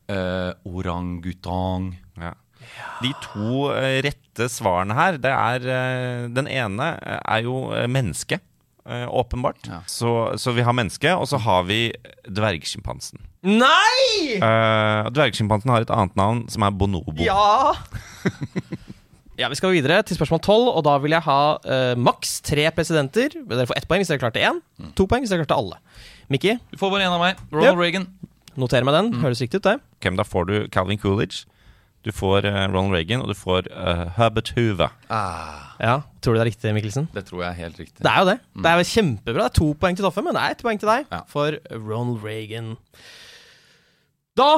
uh, 0.09 0.51
orangutang. 0.67 1.93
Ja. 2.19 2.33
De 2.99 3.13
to 3.23 3.69
eh, 3.73 4.01
rette 4.03 4.49
svarene 4.51 4.93
her, 4.93 5.15
det 5.17 5.31
er 5.31 5.63
eh, 5.73 6.25
Den 6.35 6.47
ene 6.51 6.89
er 6.99 7.41
jo 7.45 7.69
menneske, 7.89 8.41
åpenbart. 8.89 9.67
Ja. 9.69 9.79
Så, 9.89 10.11
så 10.41 10.53
vi 10.55 10.63
har 10.65 10.73
menneske, 10.73 11.11
og 11.13 11.27
så 11.29 11.37
har 11.41 11.65
vi 11.67 11.91
dvergsjimpansen. 12.25 13.21
Nei! 13.45 14.39
Uh, 14.41 15.07
dvergsjimpansen 15.15 15.71
har 15.71 15.85
et 15.85 15.91
annet 15.93 16.15
navn, 16.19 16.43
som 16.51 16.65
er 16.65 16.73
bonobo. 16.75 17.13
Ja! 17.23 17.75
ja, 19.39 19.47
Vi 19.47 19.59
skal 19.59 19.75
videre 19.77 20.01
til 20.03 20.17
spørsmål 20.17 20.41
12, 20.41 20.65
og 20.73 20.81
da 20.87 20.97
vil 21.03 21.15
jeg 21.15 21.23
ha 21.27 21.41
uh, 21.55 21.93
maks 21.99 22.39
tre 22.43 22.65
presidenter. 22.75 23.37
Dere 23.39 23.67
får 23.69 23.79
ett 23.79 23.87
poeng 23.87 24.03
hvis 24.03 24.11
dere 24.11 24.23
klarte 24.25 24.43
én. 24.43 24.59
To 24.99 25.07
poeng 25.07 25.23
hvis 25.23 25.31
dere 25.31 25.45
klarte 25.45 25.59
alle. 25.59 25.79
Mikki, 26.29 26.57
Du 26.73 26.81
får 26.81 26.91
bare 26.91 27.07
én 27.07 27.15
av 27.15 27.23
meg. 27.23 27.39
Ronald 27.53 27.77
yep. 27.77 27.83
Reagan. 27.85 28.09
Noter 28.57 28.83
meg 28.87 28.95
den. 28.97 29.13
Høres 29.21 29.41
riktig 29.43 29.59
ut, 29.61 29.67
det. 29.67 29.77
Okay, 29.99 30.15
da 30.17 30.23
får 30.27 30.47
du 30.49 30.55
Calvin 30.73 30.97
Coolidge, 31.01 31.45
du 32.07 32.13
får 32.15 32.45
eh, 32.47 32.61
Ronald 32.71 32.95
Reagan, 32.95 33.21
og 33.21 33.27
du 33.27 33.35
får 33.35 33.67
uh, 33.75 34.05
Herbert 34.15 34.53
Hoover. 34.55 34.93
Ja, 35.11 35.97
Tror 36.23 36.33
du 36.33 36.39
det 36.39 36.45
er 36.45 36.49
riktig, 36.49 36.71
Mikkelsen? 36.75 37.09
Det 37.11 37.25
tror 37.27 37.43
jeg 37.43 37.49
er 37.51 37.57
helt 37.65 37.79
riktig. 37.81 37.99
Det 38.03 38.09
er 38.11 38.23
jo 38.23 38.29
det. 38.29 38.37
Det 38.63 38.71
er 38.71 38.83
kjempebra. 38.87 39.43
Det 39.43 39.49
er 39.51 39.57
to 39.59 39.67
poeng 39.81 39.99
til 39.99 40.07
Toffe, 40.07 40.23
men 40.23 40.35
det 40.37 40.43
er 40.45 40.55
ett 40.55 40.63
poeng 40.63 40.79
til 40.79 40.89
deg 40.91 41.11
Ja. 41.11 41.21
for 41.27 41.59
Ronald 41.75 42.23
Reagan. 42.23 42.73
Da 44.39 44.49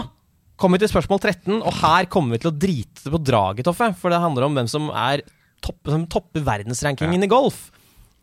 kommer 0.61 0.77
vi 0.77 0.85
til 0.85 0.91
spørsmål 0.93 1.19
13, 1.23 1.57
og 1.65 1.73
her 1.81 2.05
kommer 2.13 2.35
vi 2.37 2.43
til 2.43 2.51
å 2.51 2.57
drite 2.61 3.09
på 3.09 3.21
draget, 3.25 3.65
Toffe. 3.65 3.89
For 3.97 4.13
det 4.13 4.21
handler 4.21 4.45
om 4.45 4.57
hvem 4.57 4.69
som 4.69 4.89
er 4.93 5.23
topp, 5.65 5.79
som 5.89 6.05
topper 6.09 6.45
verdensrankingen 6.45 7.25
i 7.25 7.29
golf. 7.31 7.71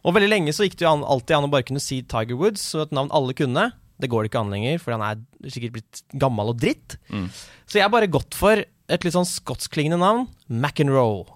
Og 0.07 0.15
veldig 0.15 0.31
lenge 0.31 0.55
så 0.55 0.63
gikk 0.67 0.79
det 0.79 0.87
jo 0.87 0.93
an, 0.95 1.03
alltid 1.03 1.37
an 1.37 1.49
å 1.49 1.53
bare 1.53 1.67
kunne 1.67 1.83
si 1.83 2.01
Tiger 2.07 2.39
Woods, 2.39 2.63
og 2.79 2.87
et 2.87 2.95
navn 2.95 3.11
alle 3.15 3.35
kunne. 3.35 3.67
Det 3.99 4.09
går 4.11 4.23
det 4.25 4.31
ikke 4.33 4.41
an 4.45 4.53
lenger, 4.55 4.79
for 4.83 4.95
han 4.95 5.03
er 5.03 5.51
sikkert 5.51 5.73
blitt 5.79 6.03
gammel 6.23 6.53
og 6.53 6.61
dritt. 6.63 6.97
Mm. 7.11 7.29
Så 7.67 7.81
jeg 7.81 7.83
har 7.87 7.91
bare 7.95 8.07
gått 8.11 8.37
for 8.39 8.61
et 8.63 9.05
litt 9.05 9.15
sånn 9.17 9.27
skotskklingende 9.29 9.99
navn. 10.01 10.29
McEnroe. 10.49 11.27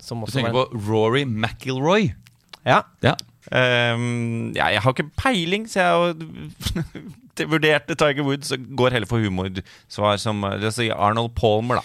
Som 0.00 0.22
Du 0.24 0.30
tenker 0.32 0.52
var- 0.54 0.70
på 0.72 0.86
Rory 0.88 1.24
McIlroy. 1.24 2.14
Ja. 2.64 2.82
Ja. 3.02 3.16
Um, 3.52 4.52
ja, 4.56 4.70
jeg 4.74 4.80
har 4.82 4.92
ikke 4.94 5.10
peiling, 5.16 5.66
så 5.70 5.78
jeg 5.78 5.90
har 7.36 7.46
vurdert 7.52 7.86
Tiger 7.92 8.24
Woods 8.26 8.50
og 8.56 8.64
går 8.78 8.90
heller 8.96 9.06
for 9.06 9.22
humorsvar 9.22 10.18
som 10.18 10.42
si 10.74 10.88
Arnold 10.90 11.34
Palmer, 11.38 11.76
da. 11.78 11.82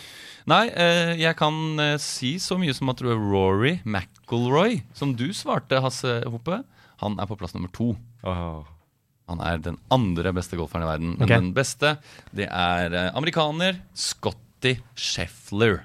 Nei, 0.49 0.63
eh, 0.73 1.11
jeg 1.21 1.35
kan 1.37 1.53
eh, 1.79 1.97
si 2.01 2.37
så 2.41 2.57
mye 2.57 2.73
som 2.73 2.89
at 2.89 2.97
du 2.97 3.11
er 3.11 3.19
Rory 3.19 3.75
McIlroy, 3.85 4.79
som 4.97 5.13
du 5.13 5.27
svarte, 5.37 5.77
Hasse 5.83 6.23
Hoppe. 6.25 6.63
Han 7.03 7.19
er 7.21 7.29
på 7.29 7.37
plass 7.37 7.53
nummer 7.53 7.69
to. 7.75 7.91
Han 9.31 9.43
er 9.45 9.61
den 9.63 9.77
andre 9.93 10.33
beste 10.35 10.59
golferen 10.59 10.85
i 10.85 10.89
verden. 10.89 11.13
Men 11.17 11.27
okay. 11.27 11.39
den 11.39 11.53
beste, 11.55 11.95
det 12.35 12.49
er 12.49 12.97
eh, 12.97 13.13
amerikaner 13.17 13.79
Scotty 13.97 14.77
Scheffler. 14.95 15.81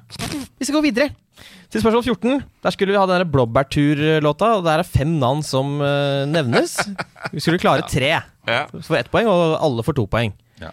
Vi 0.59 0.67
skal 0.67 0.79
gå 0.79 0.85
videre 0.89 1.13
til 1.71 1.83
spørsmål 1.83 2.05
14. 2.05 2.45
Der 2.65 2.75
skulle 2.75 2.95
vi 2.95 2.99
ha 3.01 3.07
den 3.11 3.31
Blåbærtur-låta, 3.31 4.53
og 4.59 4.65
der 4.67 4.83
er 4.83 4.89
fem 4.89 5.17
navn 5.21 5.43
som 5.45 5.79
uh, 5.83 6.25
nevnes. 6.29 6.79
Vi 7.33 7.43
skulle 7.43 7.61
klare 7.63 7.87
tre. 7.95 8.13
Ja. 8.47 8.63
For 8.79 8.99
ett 8.99 9.11
poeng, 9.13 9.29
og 9.31 9.59
alle 9.61 9.85
får 9.87 9.99
to 9.99 10.07
poeng. 10.11 10.35
Ja. 10.63 10.73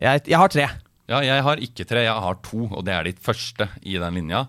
Jeg, 0.00 0.26
jeg 0.32 0.40
har 0.40 0.52
tre. 0.52 0.66
Ja, 1.10 1.20
jeg 1.26 1.44
har 1.44 1.62
ikke 1.62 1.86
tre, 1.88 2.06
jeg 2.06 2.26
har 2.26 2.38
to, 2.46 2.66
og 2.70 2.84
det 2.86 2.94
er 2.96 3.08
ditt 3.10 3.22
første 3.22 3.68
i 3.84 3.98
den 4.00 4.20
linja. 4.20 4.46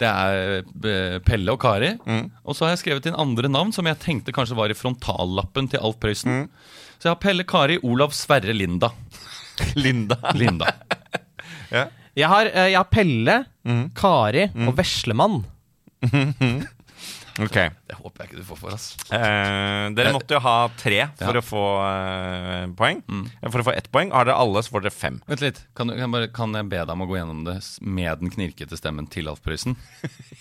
Det 0.00 0.08
er 0.08 0.58
eh, 0.60 1.18
Pelle 1.24 1.54
og 1.54 1.60
Kari. 1.60 1.94
Og 2.44 2.56
så 2.56 2.66
har 2.66 2.74
jeg 2.74 2.82
skrevet 2.84 3.08
inn 3.08 3.16
andre 3.20 3.48
navn 3.48 3.72
som 3.72 3.86
jeg 3.88 4.00
tenkte 4.02 4.34
kanskje 4.36 4.58
var 4.58 4.72
i 4.72 4.76
frontallappen 4.76 5.70
til 5.72 5.80
Alf 5.84 6.00
Prøysen. 6.02 6.46
Så 6.98 7.08
jeg 7.08 7.12
har 7.14 7.20
Pelle, 7.22 7.44
Kari, 7.48 7.78
Olav, 7.84 8.14
Sverre, 8.16 8.54
Linda. 8.56 8.90
Linda. 9.76 10.16
Linda. 10.36 10.72
Jeg 12.16 12.28
har, 12.32 12.48
eh, 12.48 12.70
jeg 12.72 12.78
har 12.78 12.88
Pelle, 12.92 13.36
Kari 13.96 14.46
og 14.66 14.76
Veslemann. 14.78 15.42
Ok. 17.42 17.56
Det 17.88 17.96
håper 17.98 18.22
jeg 18.22 18.30
ikke 18.30 18.38
du 18.40 18.46
får 18.48 18.58
for, 18.62 18.72
ass. 18.72 18.84
Eh, 19.12 19.86
dere 19.92 20.12
måtte 20.14 20.36
jo 20.36 20.40
ha 20.40 20.54
tre 20.80 21.02
for 21.18 21.36
Ja. 21.36 21.40
å 21.42 21.44
få 21.44 21.64
eh, 21.84 22.66
poeng. 22.78 23.02
For 23.44 23.60
å 23.60 23.66
få 23.66 23.74
ett 23.76 23.90
poeng. 23.92 24.12
Har 24.14 24.24
dere 24.28 24.38
alle, 24.40 24.62
så 24.64 24.72
får 24.72 24.86
dere 24.86 24.94
fem. 24.94 25.18
Vent 25.28 25.42
litt, 25.44 25.60
kan, 25.76 25.90
du, 25.90 25.94
kan, 25.94 26.04
jeg 26.06 26.12
bare, 26.14 26.30
kan 26.32 26.56
jeg 26.56 26.68
be 26.72 26.80
deg 26.80 26.94
om 26.94 27.04
å 27.04 27.08
gå 27.10 27.18
gjennom 27.18 27.42
det 27.44 27.56
med 27.84 28.22
den 28.24 28.32
knirkete 28.32 28.78
stemmen 28.80 29.08
til 29.12 29.28
Alf 29.28 29.42
Prøysen? 29.44 29.76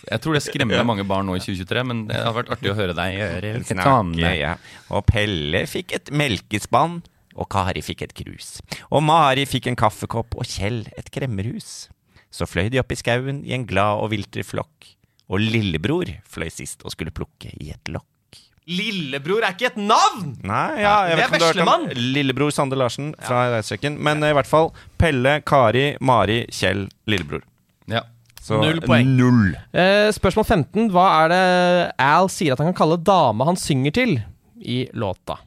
Jeg 0.07 0.21
tror 0.23 0.37
det 0.37 0.43
skremmer 0.47 0.85
mange 0.91 1.03
barn 1.07 1.27
nå 1.27 1.35
i 1.35 1.43
2023, 1.43 1.83
men 1.91 2.05
det 2.07 2.21
har 2.21 2.35
vært 2.37 2.53
artig 2.55 2.71
å 2.71 2.77
høre 2.79 2.95
deg 2.95 3.17
gjøre. 3.19 3.53
Snakke, 3.73 4.31
ja. 4.39 4.55
Og 4.95 5.03
Pelle 5.09 5.65
fikk 5.67 5.97
et 5.99 6.13
melkespann, 6.15 7.01
og 7.35 7.49
Kari 7.51 7.81
fikk 7.83 8.05
et 8.07 8.15
krus. 8.15 8.61
Og 8.87 9.03
Mari 9.03 9.43
fikk 9.49 9.67
en 9.67 9.75
kaffekopp, 9.75 10.37
og 10.39 10.47
Kjell 10.47 10.85
et 10.95 11.11
kremmerhus. 11.11 11.89
Så 12.31 12.47
fløy 12.47 12.69
de 12.71 12.79
opp 12.79 12.91
i 12.91 12.97
skauen 12.99 13.43
i 13.47 13.51
en 13.55 13.65
glad 13.67 13.99
og 14.03 14.13
vilter 14.15 14.43
flokk. 14.47 14.93
Og 15.31 15.41
lillebror 15.41 16.11
fløy 16.29 16.51
sist 16.53 16.85
og 16.85 16.93
skulle 16.93 17.13
plukke 17.15 17.49
i 17.57 17.71
et 17.73 17.91
lokk. 17.93 18.05
Lillebror 18.65 19.45
er 19.45 19.53
ikke 19.53 19.69
et 19.69 19.77
navn! 19.77 20.31
Nei, 20.41 20.81
ja, 20.81 20.95
jeg 21.05 21.19
det 21.19 21.19
vet 21.19 21.25
er 21.25 21.29
hørt 21.29 21.35
om 21.35 21.49
Veslemann. 21.51 21.83
Lillebror 22.15 22.53
Sander 22.53 22.79
Larsen 22.81 23.11
fra 23.21 23.43
Reiserekken. 23.53 23.99
Men 24.01 24.25
ja. 24.25 24.31
i 24.33 24.37
hvert 24.37 24.49
fall 24.49 24.71
Pelle, 25.01 25.37
Kari, 25.45 25.91
Mari, 26.01 26.39
Kjell, 26.53 26.87
lillebror. 27.09 27.45
Ja. 27.91 28.01
Så 28.41 28.57
Null 28.61 28.81
poeng. 28.81 29.11
Null. 29.17 29.53
Eh, 29.73 30.09
spørsmål 30.13 30.45
15. 30.45 30.89
Hva 30.93 31.05
er 31.23 31.31
det 31.33 31.43
Al 32.05 32.29
sier 32.33 32.53
at 32.53 32.61
han 32.61 32.71
kan 32.71 32.79
kalle 32.81 33.01
dama 33.01 33.47
han 33.49 33.57
synger 33.57 33.93
til 33.97 34.17
i 34.61 34.83
låta? 34.97 35.39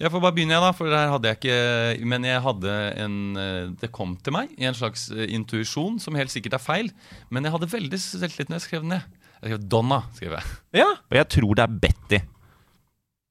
Ja. 0.00 0.06
Jeg 0.06 0.12
får 0.14 0.22
bare 0.24 0.32
begynne, 0.32 0.54
jeg, 0.56 0.64
da. 0.64 0.70
For 0.72 0.88
her 0.88 1.10
hadde 1.12 1.28
jeg 1.28 1.36
ikke 1.36 2.06
Men 2.08 2.24
jeg 2.24 2.40
hadde 2.40 2.74
en 3.04 3.16
eh, 3.36 3.66
Det 3.82 3.90
kom 3.92 4.14
til 4.24 4.32
meg 4.32 4.54
i 4.56 4.64
en 4.64 4.74
slags 4.74 5.10
eh, 5.12 5.26
intuisjon, 5.36 5.98
som 6.00 6.16
helt 6.16 6.32
sikkert 6.32 6.56
er 6.56 6.62
feil. 6.64 6.88
Men 7.28 7.44
jeg 7.44 7.52
hadde 7.52 7.68
veldig 7.68 8.00
selvtillit 8.00 8.48
når 8.48 8.56
jeg 8.62 8.66
skrev 8.68 8.84
den 8.86 8.94
ned. 8.96 9.04
Jeg 9.42 9.52
skrev 9.52 9.68
Donna. 9.72 9.98
skrev 10.16 10.36
jeg. 10.38 10.56
Ja. 10.80 10.88
Og 11.10 11.16
jeg 11.20 11.28
tror 11.36 11.54
det 11.60 11.64
er 11.68 11.78
Betty. 11.84 12.20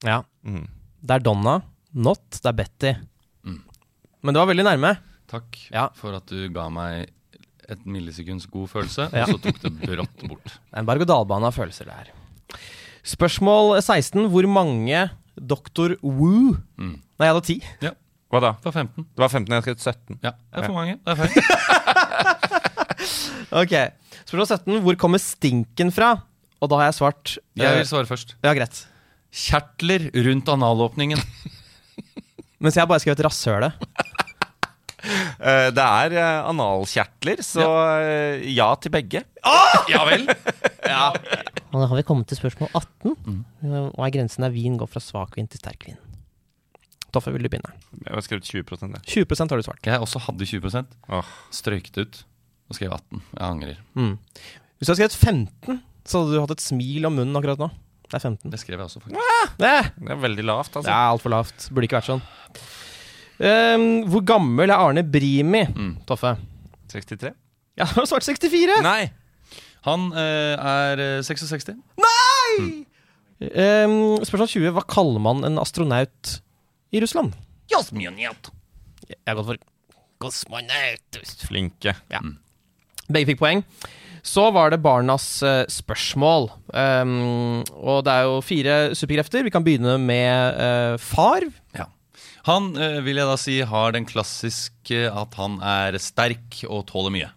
ja. 0.05 0.21
Mm. 0.45 0.67
Det 1.01 1.15
er 1.15 1.19
Donna. 1.25 1.57
Not. 1.93 2.29
Det 2.37 2.45
er 2.45 2.57
Betty. 2.61 2.93
Mm. 3.47 3.61
Men 4.21 4.33
det 4.35 4.41
var 4.43 4.49
veldig 4.53 4.65
nærme. 4.69 4.93
Takk 5.29 5.57
Ja. 5.71 5.87
for 5.95 6.13
at 6.17 6.25
du 6.29 6.49
ga 6.53 6.69
meg 6.69 7.09
et 7.69 7.85
millisekunds 7.85 8.45
god 8.49 8.67
følelse, 8.69 9.09
Ja. 9.13 9.23
og 9.25 9.37
så 9.37 9.41
tok 9.43 9.59
det 9.61 9.71
brått 9.81 10.23
bort. 10.27 10.43
Det 10.45 10.73
er 10.73 10.79
en 10.81 10.85
berg-og-dal-bane 10.89 11.45
av 11.49 11.53
følelser, 11.53 11.85
det 11.85 11.93
her. 11.93 12.09
Spørsmål 13.05 13.77
16. 13.81 14.27
Hvor 14.33 14.47
mange 14.49 15.09
Dr. 15.39 15.97
Woo 16.03 16.57
Mm. 16.79 16.95
Nei, 17.19 17.27
jeg 17.27 17.33
hadde 17.35 17.45
ti. 17.47 17.57
Hva 18.29 18.39
da? 18.43 18.51
Det 18.61 18.69
var 18.69 18.75
15. 18.83 19.05
Det 19.15 19.23
var 19.23 19.31
15, 19.33 19.53
jeg 19.55 19.63
skrev 19.65 19.77
17. 19.81 20.19
Ja, 20.23 20.31
det 20.37 20.61
er 20.61 20.67
for 20.67 20.77
mange. 20.77 20.99
Det 21.03 21.09
er 21.11 21.17
feil. 21.19 21.33
Ok. 23.49 23.73
Spørsmål 24.27 24.47
17. 24.51 24.81
Hvor 24.85 24.97
kommer 25.01 25.21
stinken 25.23 25.89
fra? 25.95 26.11
Og 26.59 26.69
da 26.69 26.79
har 26.81 26.89
jeg 26.89 26.97
svart 26.99 27.37
Jeg 27.57 27.65
eh, 27.65 27.77
vil 27.79 27.87
svare 27.89 28.09
først. 28.09 28.35
Ja, 28.43 28.53
greit. 28.53 28.83
Kjertler 29.33 30.09
rundt 30.27 30.51
analåpningen. 30.51 31.21
Mens 32.63 32.75
jeg 32.77 32.89
bare 32.89 32.99
skrev 33.01 33.15
et 33.15 33.23
Eh, 33.25 33.71
det 35.73 35.85
er 35.85 36.15
eh, 36.19 36.39
analkjertler, 36.49 37.41
så 37.45 37.65
eh, 38.01 38.45
ja 38.51 38.69
til 38.81 38.93
begge. 38.93 39.23
Ja 39.91 40.03
vel? 40.07 40.27
Og 41.69 41.77
da 41.77 41.85
har 41.85 41.95
vi 41.99 42.05
kommet 42.07 42.29
til 42.29 42.39
spørsmål 42.39 42.71
18. 42.73 43.41
Hva 43.93 44.07
er 44.07 44.13
grensen 44.15 44.45
der 44.45 44.53
vin 44.53 44.77
går 44.79 44.89
fra 44.89 45.01
svak 45.03 45.37
vin 45.37 45.47
til 45.49 45.61
sterk 45.61 45.85
vin? 45.87 45.99
Toffe, 47.13 47.31
vil 47.33 47.45
du 47.45 47.49
begynne? 47.49 47.73
Jeg 48.05 48.13
har 48.13 48.25
skrevet 48.25 48.45
20 48.45 48.93
det. 48.93 49.01
20% 49.09 49.53
har 49.53 49.61
du 49.61 49.65
svart. 49.65 49.85
Jeg 49.85 50.01
også 50.01 50.21
hadde 50.27 50.45
20% 50.45 50.97
Strøyket 51.55 52.01
ut 52.03 52.19
og 52.69 52.77
skrev 52.77 52.93
18. 52.93 53.21
Jeg 53.33 53.45
angrer. 53.47 53.77
Mm. 53.97 54.15
Hvis 54.77 54.89
du 54.89 54.93
hadde 54.93 54.99
skrevet 54.99 55.17
15, 55.17 55.79
så 56.05 56.21
hadde 56.21 56.35
du 56.35 56.41
hatt 56.43 56.53
et 56.53 56.63
smil 56.65 57.07
om 57.09 57.17
munnen 57.17 57.39
akkurat 57.39 57.61
nå. 57.61 57.69
Det 58.09 58.17
er 58.17 58.25
15. 58.25 58.49
Det 58.53 58.59
skrev 58.61 58.77
jeg 58.79 58.89
også, 58.89 59.01
faktisk. 59.03 59.17
Ja, 59.21 59.41
Det 59.61 60.13
er 60.13 60.21
veldig 60.21 60.45
lavt, 60.45 60.71
det 60.73 60.81
altså. 60.81 60.93
er 60.93 61.09
altfor 61.13 61.33
lavt. 61.33 61.67
Burde 61.73 61.89
ikke 61.89 61.99
vært 61.99 62.09
sånn. 62.09 62.23
Ehm, 63.39 64.03
hvor 64.11 64.23
gammel 64.27 64.69
er 64.69 64.75
Arne 64.79 65.03
Brimi, 65.07 65.63
Mm. 65.71 65.93
Toffe? 66.09 66.35
63? 66.91 67.31
Ja, 67.79 67.85
du 67.85 68.01
har 68.01 68.07
svart 68.09 68.25
64! 68.27 68.81
Nei! 68.83 69.11
Han 69.87 70.09
uh, 70.11 70.59
er 70.59 70.99
eh, 70.99 71.21
66. 71.23 71.69
Um, 73.39 74.19
spørsmål 74.27 74.49
20. 74.51 74.73
Hva 74.75 74.83
kaller 74.91 75.21
man 75.23 75.45
en 75.47 75.59
astronaut 75.61 76.33
i 76.91 76.99
Russland? 76.99 77.31
Jeg 79.07 79.23
har 79.29 79.37
gått 79.39 79.53
for 79.53 79.61
kosmonaut. 80.19 81.21
Flinke. 81.47 81.95
Begge 83.09 83.31
fikk 83.31 83.39
poeng. 83.39 83.63
Så 84.27 84.49
var 84.51 84.73
det 84.73 84.81
barnas 84.83 85.29
eh, 85.47 85.63
spørsmål. 85.71 86.49
Um, 86.75 87.61
og 87.79 88.03
det 88.05 88.11
er 88.17 88.27
jo 88.27 88.41
fire 88.43 88.75
superkrefter. 88.99 89.45
Vi 89.47 89.53
kan 89.55 89.63
begynne 89.65 89.95
med 90.03 90.59
uh, 90.59 90.97
far. 90.99 91.47
Han 92.49 92.71
eh, 92.81 92.99
vil 93.05 93.19
jeg 93.21 93.29
da 93.29 93.37
si 93.37 93.57
har 93.71 93.93
den 93.93 94.07
klassiske 94.09 95.03
at 95.07 95.35
han 95.37 95.59
er 95.61 95.99
sterk 96.01 96.63
og 96.65 96.87
tåler 96.89 97.13
mye. 97.13 97.29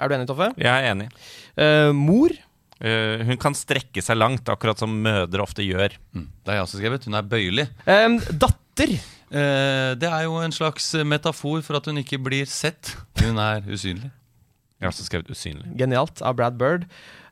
Er 0.00 0.10
du 0.10 0.16
enig, 0.16 0.26
Toffe? 0.30 0.50
Jeg 0.58 0.70
er 0.70 0.90
enig. 0.90 1.10
Uh, 1.54 1.90
mor. 1.94 2.32
Uh, 2.80 3.20
hun 3.28 3.36
kan 3.40 3.54
strekke 3.54 4.02
seg 4.02 4.16
langt, 4.16 4.48
akkurat 4.48 4.80
som 4.80 4.94
mødre 5.04 5.44
ofte 5.44 5.66
gjør. 5.66 5.94
Mm. 6.16 6.28
Det 6.40 6.52
har 6.52 6.60
jeg 6.60 6.66
også 6.66 6.80
skrevet. 6.80 7.06
Hun 7.06 7.18
er 7.18 7.28
bøyelig. 7.30 7.66
Um, 7.84 8.16
datter. 8.40 8.94
Uh, 9.30 9.92
det 10.00 10.08
er 10.08 10.24
jo 10.24 10.40
en 10.40 10.56
slags 10.56 10.88
metafor 11.06 11.60
for 11.66 11.78
at 11.78 11.90
hun 11.90 12.00
ikke 12.00 12.18
blir 12.22 12.48
sett. 12.50 12.94
Hun 13.20 13.38
er 13.38 13.62
usynlig. 13.68 14.10
Jeg 14.80 14.86
har 14.88 14.94
også 14.94 15.04
skrevet 15.04 15.28
usynlig. 15.28 15.66
Genialt 15.76 16.22
av 16.24 16.36
Brad 16.38 16.54
Bird. 16.56 16.86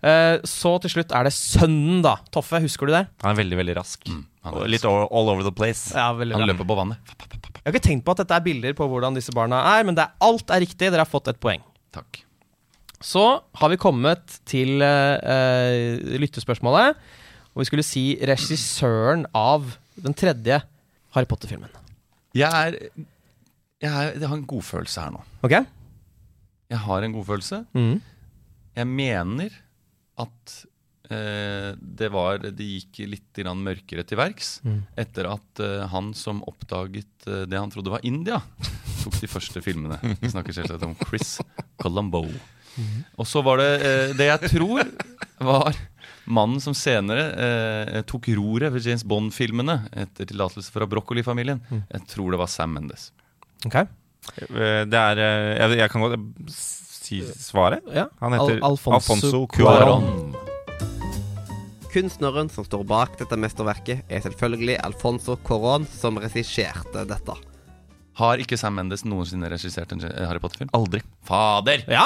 Eh, 0.05 0.37
så 0.47 0.75
til 0.85 0.93
slutt 0.93 1.15
er 1.17 1.25
det 1.25 1.33
sønnen, 1.33 2.03
da. 2.05 2.19
Toffe, 2.35 2.61
husker 2.61 2.91
du 2.91 2.93
det? 2.93 3.07
Han 3.25 3.33
er 3.33 3.39
veldig, 3.41 3.57
veldig 3.63 3.77
rask. 3.79 4.05
han 4.45 4.59
er 4.61 4.69
litt 4.69 4.85
all, 4.85 5.07
all 5.09 5.33
over 5.33 5.47
the 5.47 5.55
place. 5.55 5.89
Ja, 5.97 6.11
Han 6.13 6.45
løper 6.45 6.69
på 6.69 6.77
vannet. 6.77 7.01
Jeg 7.09 7.65
har 7.65 7.73
ikke 7.73 7.87
tenkt 7.89 8.05
på 8.05 8.13
at 8.13 8.21
dette 8.21 8.37
er 8.37 8.45
bilder 8.45 8.77
på 8.77 8.87
hvordan 8.93 9.17
disse 9.17 9.33
barna 9.35 9.63
er, 9.75 9.89
men 9.89 9.97
det 9.97 10.05
er, 10.05 10.13
alt 10.29 10.53
er 10.53 10.61
riktig. 10.63 10.91
Dere 10.93 11.07
har 11.07 11.09
fått 11.11 11.33
et 11.33 11.41
poeng. 11.41 11.65
Takk. 11.97 12.21
Så 13.01 13.25
har 13.57 13.73
vi 13.73 13.81
kommet 13.81 14.39
til 14.49 14.83
eh, 14.85 15.17
eh, 15.17 16.19
lyttespørsmålet. 16.21 17.01
Og 17.55 17.63
vi 17.65 17.69
skulle 17.71 17.87
si 17.87 18.05
regissøren 18.29 19.25
av 19.35 19.73
den 19.99 20.15
tredje 20.15 20.61
Harry 21.17 21.27
Potter-filmen. 21.27 21.73
Jeg 22.37 22.53
er 22.53 22.77
jeg, 23.79 23.89
er, 23.89 24.15
jeg 24.19 24.27
har 24.27 24.37
en 24.37 24.47
godfølelse 24.51 25.01
her 25.01 25.13
nå. 25.15 25.21
Ok? 25.47 25.55
Jeg 26.69 26.79
har 26.85 27.03
en 27.07 27.15
godfølelse. 27.17 27.63
Mm. 27.77 27.95
Jeg 28.79 28.87
mener 28.91 29.55
at 30.19 30.53
eh, 31.11 31.73
det 31.79 32.11
var 32.13 32.39
Det 32.43 32.67
gikk 32.67 33.01
litt 33.09 33.41
mørkere 33.57 34.05
til 34.07 34.19
verks 34.21 34.61
Mm. 34.65 34.83
etter 34.97 35.29
at 35.33 35.61
eh, 35.65 35.87
han 35.89 36.13
som 36.15 36.43
oppdaget 36.47 37.27
eh, 37.27 37.45
det 37.49 37.59
han 37.59 37.71
trodde 37.71 37.91
var 37.95 38.05
India, 38.05 38.41
tok 39.03 39.21
de 39.21 39.27
første 39.31 39.63
filmene. 39.65 39.99
Vi 40.21 40.29
snakker 40.29 40.53
selvsagt 40.53 40.83
om 40.85 40.97
Chris 41.07 41.39
Colombo. 41.81 42.27
Og 43.19 43.27
så 43.27 43.43
var 43.43 43.59
det 43.59 43.71
eh, 43.83 44.13
det 44.19 44.29
jeg 44.29 44.51
tror 44.53 44.85
var 45.41 45.75
mannen 46.29 46.61
som 46.61 46.75
senere 46.77 47.25
eh, 47.41 48.03
tok 48.07 48.29
roret 48.37 48.71
ved 48.75 48.85
James 48.85 49.03
Bond-filmene 49.09 49.89
etter 49.97 50.29
tillatelse 50.29 50.71
fra 50.75 50.87
Broccoli-familien. 50.87 51.63
Jeg 51.89 52.05
tror 52.11 52.35
det 52.35 52.39
var 52.43 52.51
Sam 52.53 52.75
Mendes. 52.77 53.09
Ok. 53.67 53.81
Eh, 54.37 54.85
Det 54.89 54.99
er 55.01 55.19
eh, 55.19 55.59
Jeg, 55.59 55.79
jeg 55.79 55.91
kan 55.91 56.01
godt 56.05 56.53
si 56.53 57.23
svaret. 57.39 57.83
Ja. 57.95 58.07
Han 58.21 58.33
heter 58.37 58.59
Al- 58.59 58.71
Alfonso 58.73 58.99
Alfonso 58.99 59.47
Cuarón. 59.55 60.05
Cuarón. 60.05 60.35
Kunstneren 61.93 62.51
som 62.53 62.65
står 62.69 62.83
bak 62.85 63.15
dette 63.19 63.37
mesterverket, 63.41 64.03
er 64.13 64.21
selvfølgelig 64.21 64.77
Alfonso 64.85 65.39
Cuaron, 65.41 65.87
som 65.89 66.19
regisserte 66.21 67.07
dette. 67.09 67.37
Har 68.19 68.37
ikke 68.43 68.59
Sam 68.61 68.75
Mendes 68.77 69.05
noensinne 69.09 69.49
regissert 69.49 69.93
en 69.95 70.01
Harry 70.05 70.39
Potter-film? 70.43 70.69
Aldri. 70.77 71.01
Fader! 71.25 71.85
Ja? 71.89 72.05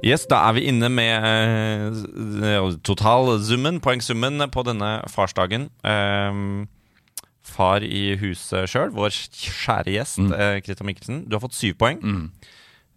Yes, 0.00 0.24
da 0.30 0.38
er 0.48 0.54
vi 0.56 0.62
inne 0.70 0.88
med 0.88 1.98
uh, 2.40 2.70
totalsummen, 2.88 3.82
poengsummen, 3.84 4.40
på 4.48 4.62
denne 4.64 4.94
farsdagen. 5.12 5.66
Ehm, 5.84 6.62
far 7.50 7.82
i 7.86 8.14
huset 8.20 8.70
sjøl, 8.70 8.90
vår 8.94 9.10
kjære 9.12 9.94
gjest, 9.98 10.18
Mm. 10.22 10.32
eh, 10.38 10.56
Krita 10.64 10.84
Mikkelsen. 10.86 11.24
Du 11.28 11.36
har 11.36 11.42
fått 11.44 11.58
syv 11.58 11.74
poeng. 11.82 12.00
Mm. 12.02 12.26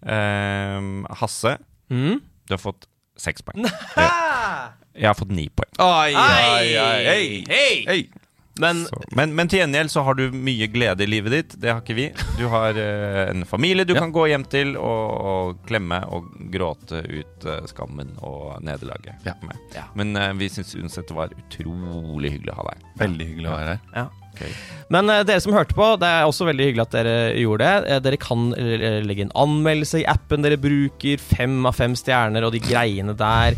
Ehm, 0.08 1.06
Hasse, 1.10 1.58
Mm. 1.90 2.20
du 2.48 2.54
har 2.54 2.58
fått 2.62 2.88
seks 3.18 3.42
poeng. 3.46 3.64
Jeg, 3.98 5.02
jeg 5.02 5.08
har 5.10 5.16
fått 5.18 5.32
ni 5.34 5.48
poeng. 5.50 5.72
Oi, 5.82 6.14
oi, 6.14 7.46
oi, 7.50 7.88
oi. 7.90 8.02
Men 8.62 8.84
men, 9.18 9.32
men 9.34 9.48
til 9.50 9.64
gjengjeld 9.64 9.90
så 9.90 10.04
har 10.06 10.14
du 10.14 10.28
mye 10.32 10.68
glede 10.70 11.02
i 11.02 11.08
livet 11.10 11.32
ditt. 11.34 11.56
Det 11.60 11.72
har 11.72 11.80
ikke 11.82 11.96
vi. 11.98 12.04
Du 12.38 12.44
har 12.52 12.78
uh, 12.78 13.24
en 13.32 13.42
familie 13.50 13.82
du 13.90 13.96
Ja. 13.96 14.00
kan 14.04 14.12
gå 14.14 14.28
hjem 14.30 14.44
til 14.46 14.76
og, 14.78 15.10
og 15.32 15.64
klemme 15.66 15.98
og 16.06 16.28
gråte 16.54 17.02
ut 17.02 17.48
uh, 17.50 17.64
skammen 17.66 18.12
og 18.22 18.62
nederlaget. 18.62 19.16
Ja. 19.26 19.34
Ja. 19.74 19.88
Men 19.98 20.14
uh, 20.16 20.30
vi 20.38 20.52
syns 20.54 20.76
uansett 20.78 21.08
det 21.10 21.18
var 21.18 21.34
utrolig 21.34 22.36
hyggelig 22.36 22.54
å 22.54 22.60
ha 22.62 22.68
deg. 22.70 22.86
Veldig 23.02 23.28
hyggelig 23.32 23.50
å 23.50 23.58
være 23.58 23.74
her. 23.96 24.12
Men 24.94 25.10
uh, 25.10 25.22
dere 25.26 25.42
som 25.44 25.54
hørte 25.56 25.76
på, 25.78 25.88
det 26.02 26.10
er 26.10 26.28
også 26.28 26.48
veldig 26.50 26.68
hyggelig 26.70 26.84
at 26.88 26.98
dere 26.98 27.16
gjorde 27.40 27.70
det. 27.70 27.94
Uh, 27.94 28.00
dere 28.08 28.20
kan 28.22 28.50
eh, 28.60 29.00
legge 29.06 29.28
en 29.28 29.34
anmeldelse 29.46 30.02
i 30.04 30.08
appen 30.10 30.44
dere 30.46 30.60
bruker. 30.62 31.22
Fem 31.22 31.62
av 31.70 31.78
fem 31.78 31.96
stjerner 31.98 32.46
og 32.48 32.54
de 32.56 32.62
greiene 32.64 33.16
der. 33.18 33.58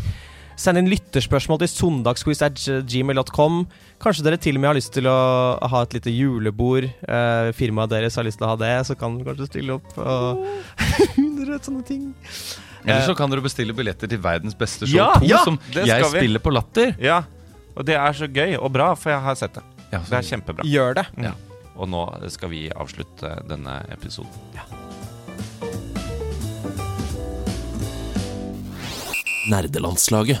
Send 0.56 0.80
inn 0.80 0.88
lytterspørsmål 0.88 1.58
til 1.60 1.68
søndagsquiz.gmail.com. 1.68 3.58
Kanskje 4.00 4.24
dere 4.24 4.38
til 4.40 4.56
og 4.56 4.62
med 4.62 4.70
har 4.70 4.78
lyst 4.78 4.94
til 4.96 5.08
å 5.10 5.16
ha 5.60 5.82
et 5.84 5.96
lite 5.98 6.12
julebord. 6.14 6.86
Eh, 6.88 7.50
firmaet 7.56 7.92
deres 7.92 8.16
har 8.16 8.24
lyst 8.24 8.40
til 8.40 8.48
å 8.48 8.54
ha 8.54 8.60
det, 8.60 8.72
så 8.88 8.96
kan 8.96 9.18
dere 9.18 9.34
kanskje 9.34 9.50
stille 9.50 9.76
opp. 9.76 9.92
Og 10.00 10.46
hundre 11.18 11.60
sånne 11.60 11.84
ting. 11.88 12.08
Eller 12.86 13.04
så 13.04 13.16
kan 13.18 13.32
dere 13.32 13.44
bestille 13.44 13.74
billetter 13.76 14.08
til 14.08 14.20
verdens 14.22 14.56
beste 14.56 14.86
show 14.86 14.96
Ja, 14.96 15.10
2, 15.18 15.26
ja, 15.28 15.42
som 15.44 15.58
jeg 15.74 16.04
vi. 16.06 16.10
spiller 16.14 16.40
på 16.44 16.52
Latter. 16.54 16.94
Ja, 17.02 17.24
og 17.76 17.84
det 17.88 17.98
er 18.00 18.16
så 18.16 18.28
gøy 18.30 18.56
og 18.56 18.70
bra, 18.72 18.92
for 18.96 19.12
jeg 19.12 19.20
har 19.26 19.36
sett 19.36 19.58
det. 19.58 19.64
Ja, 19.92 20.00
Det 20.02 20.18
er 20.18 20.26
kjempebra. 20.26 20.66
Gjør 20.66 20.98
det. 21.00 21.06
Mm. 21.16 21.32
Og 21.76 21.88
nå 21.92 22.02
skal 22.32 22.50
vi 22.50 22.66
avslutte 22.72 23.36
denne 23.48 23.78
episoden. 23.92 24.30
Nerdelandslaget. 29.50 30.40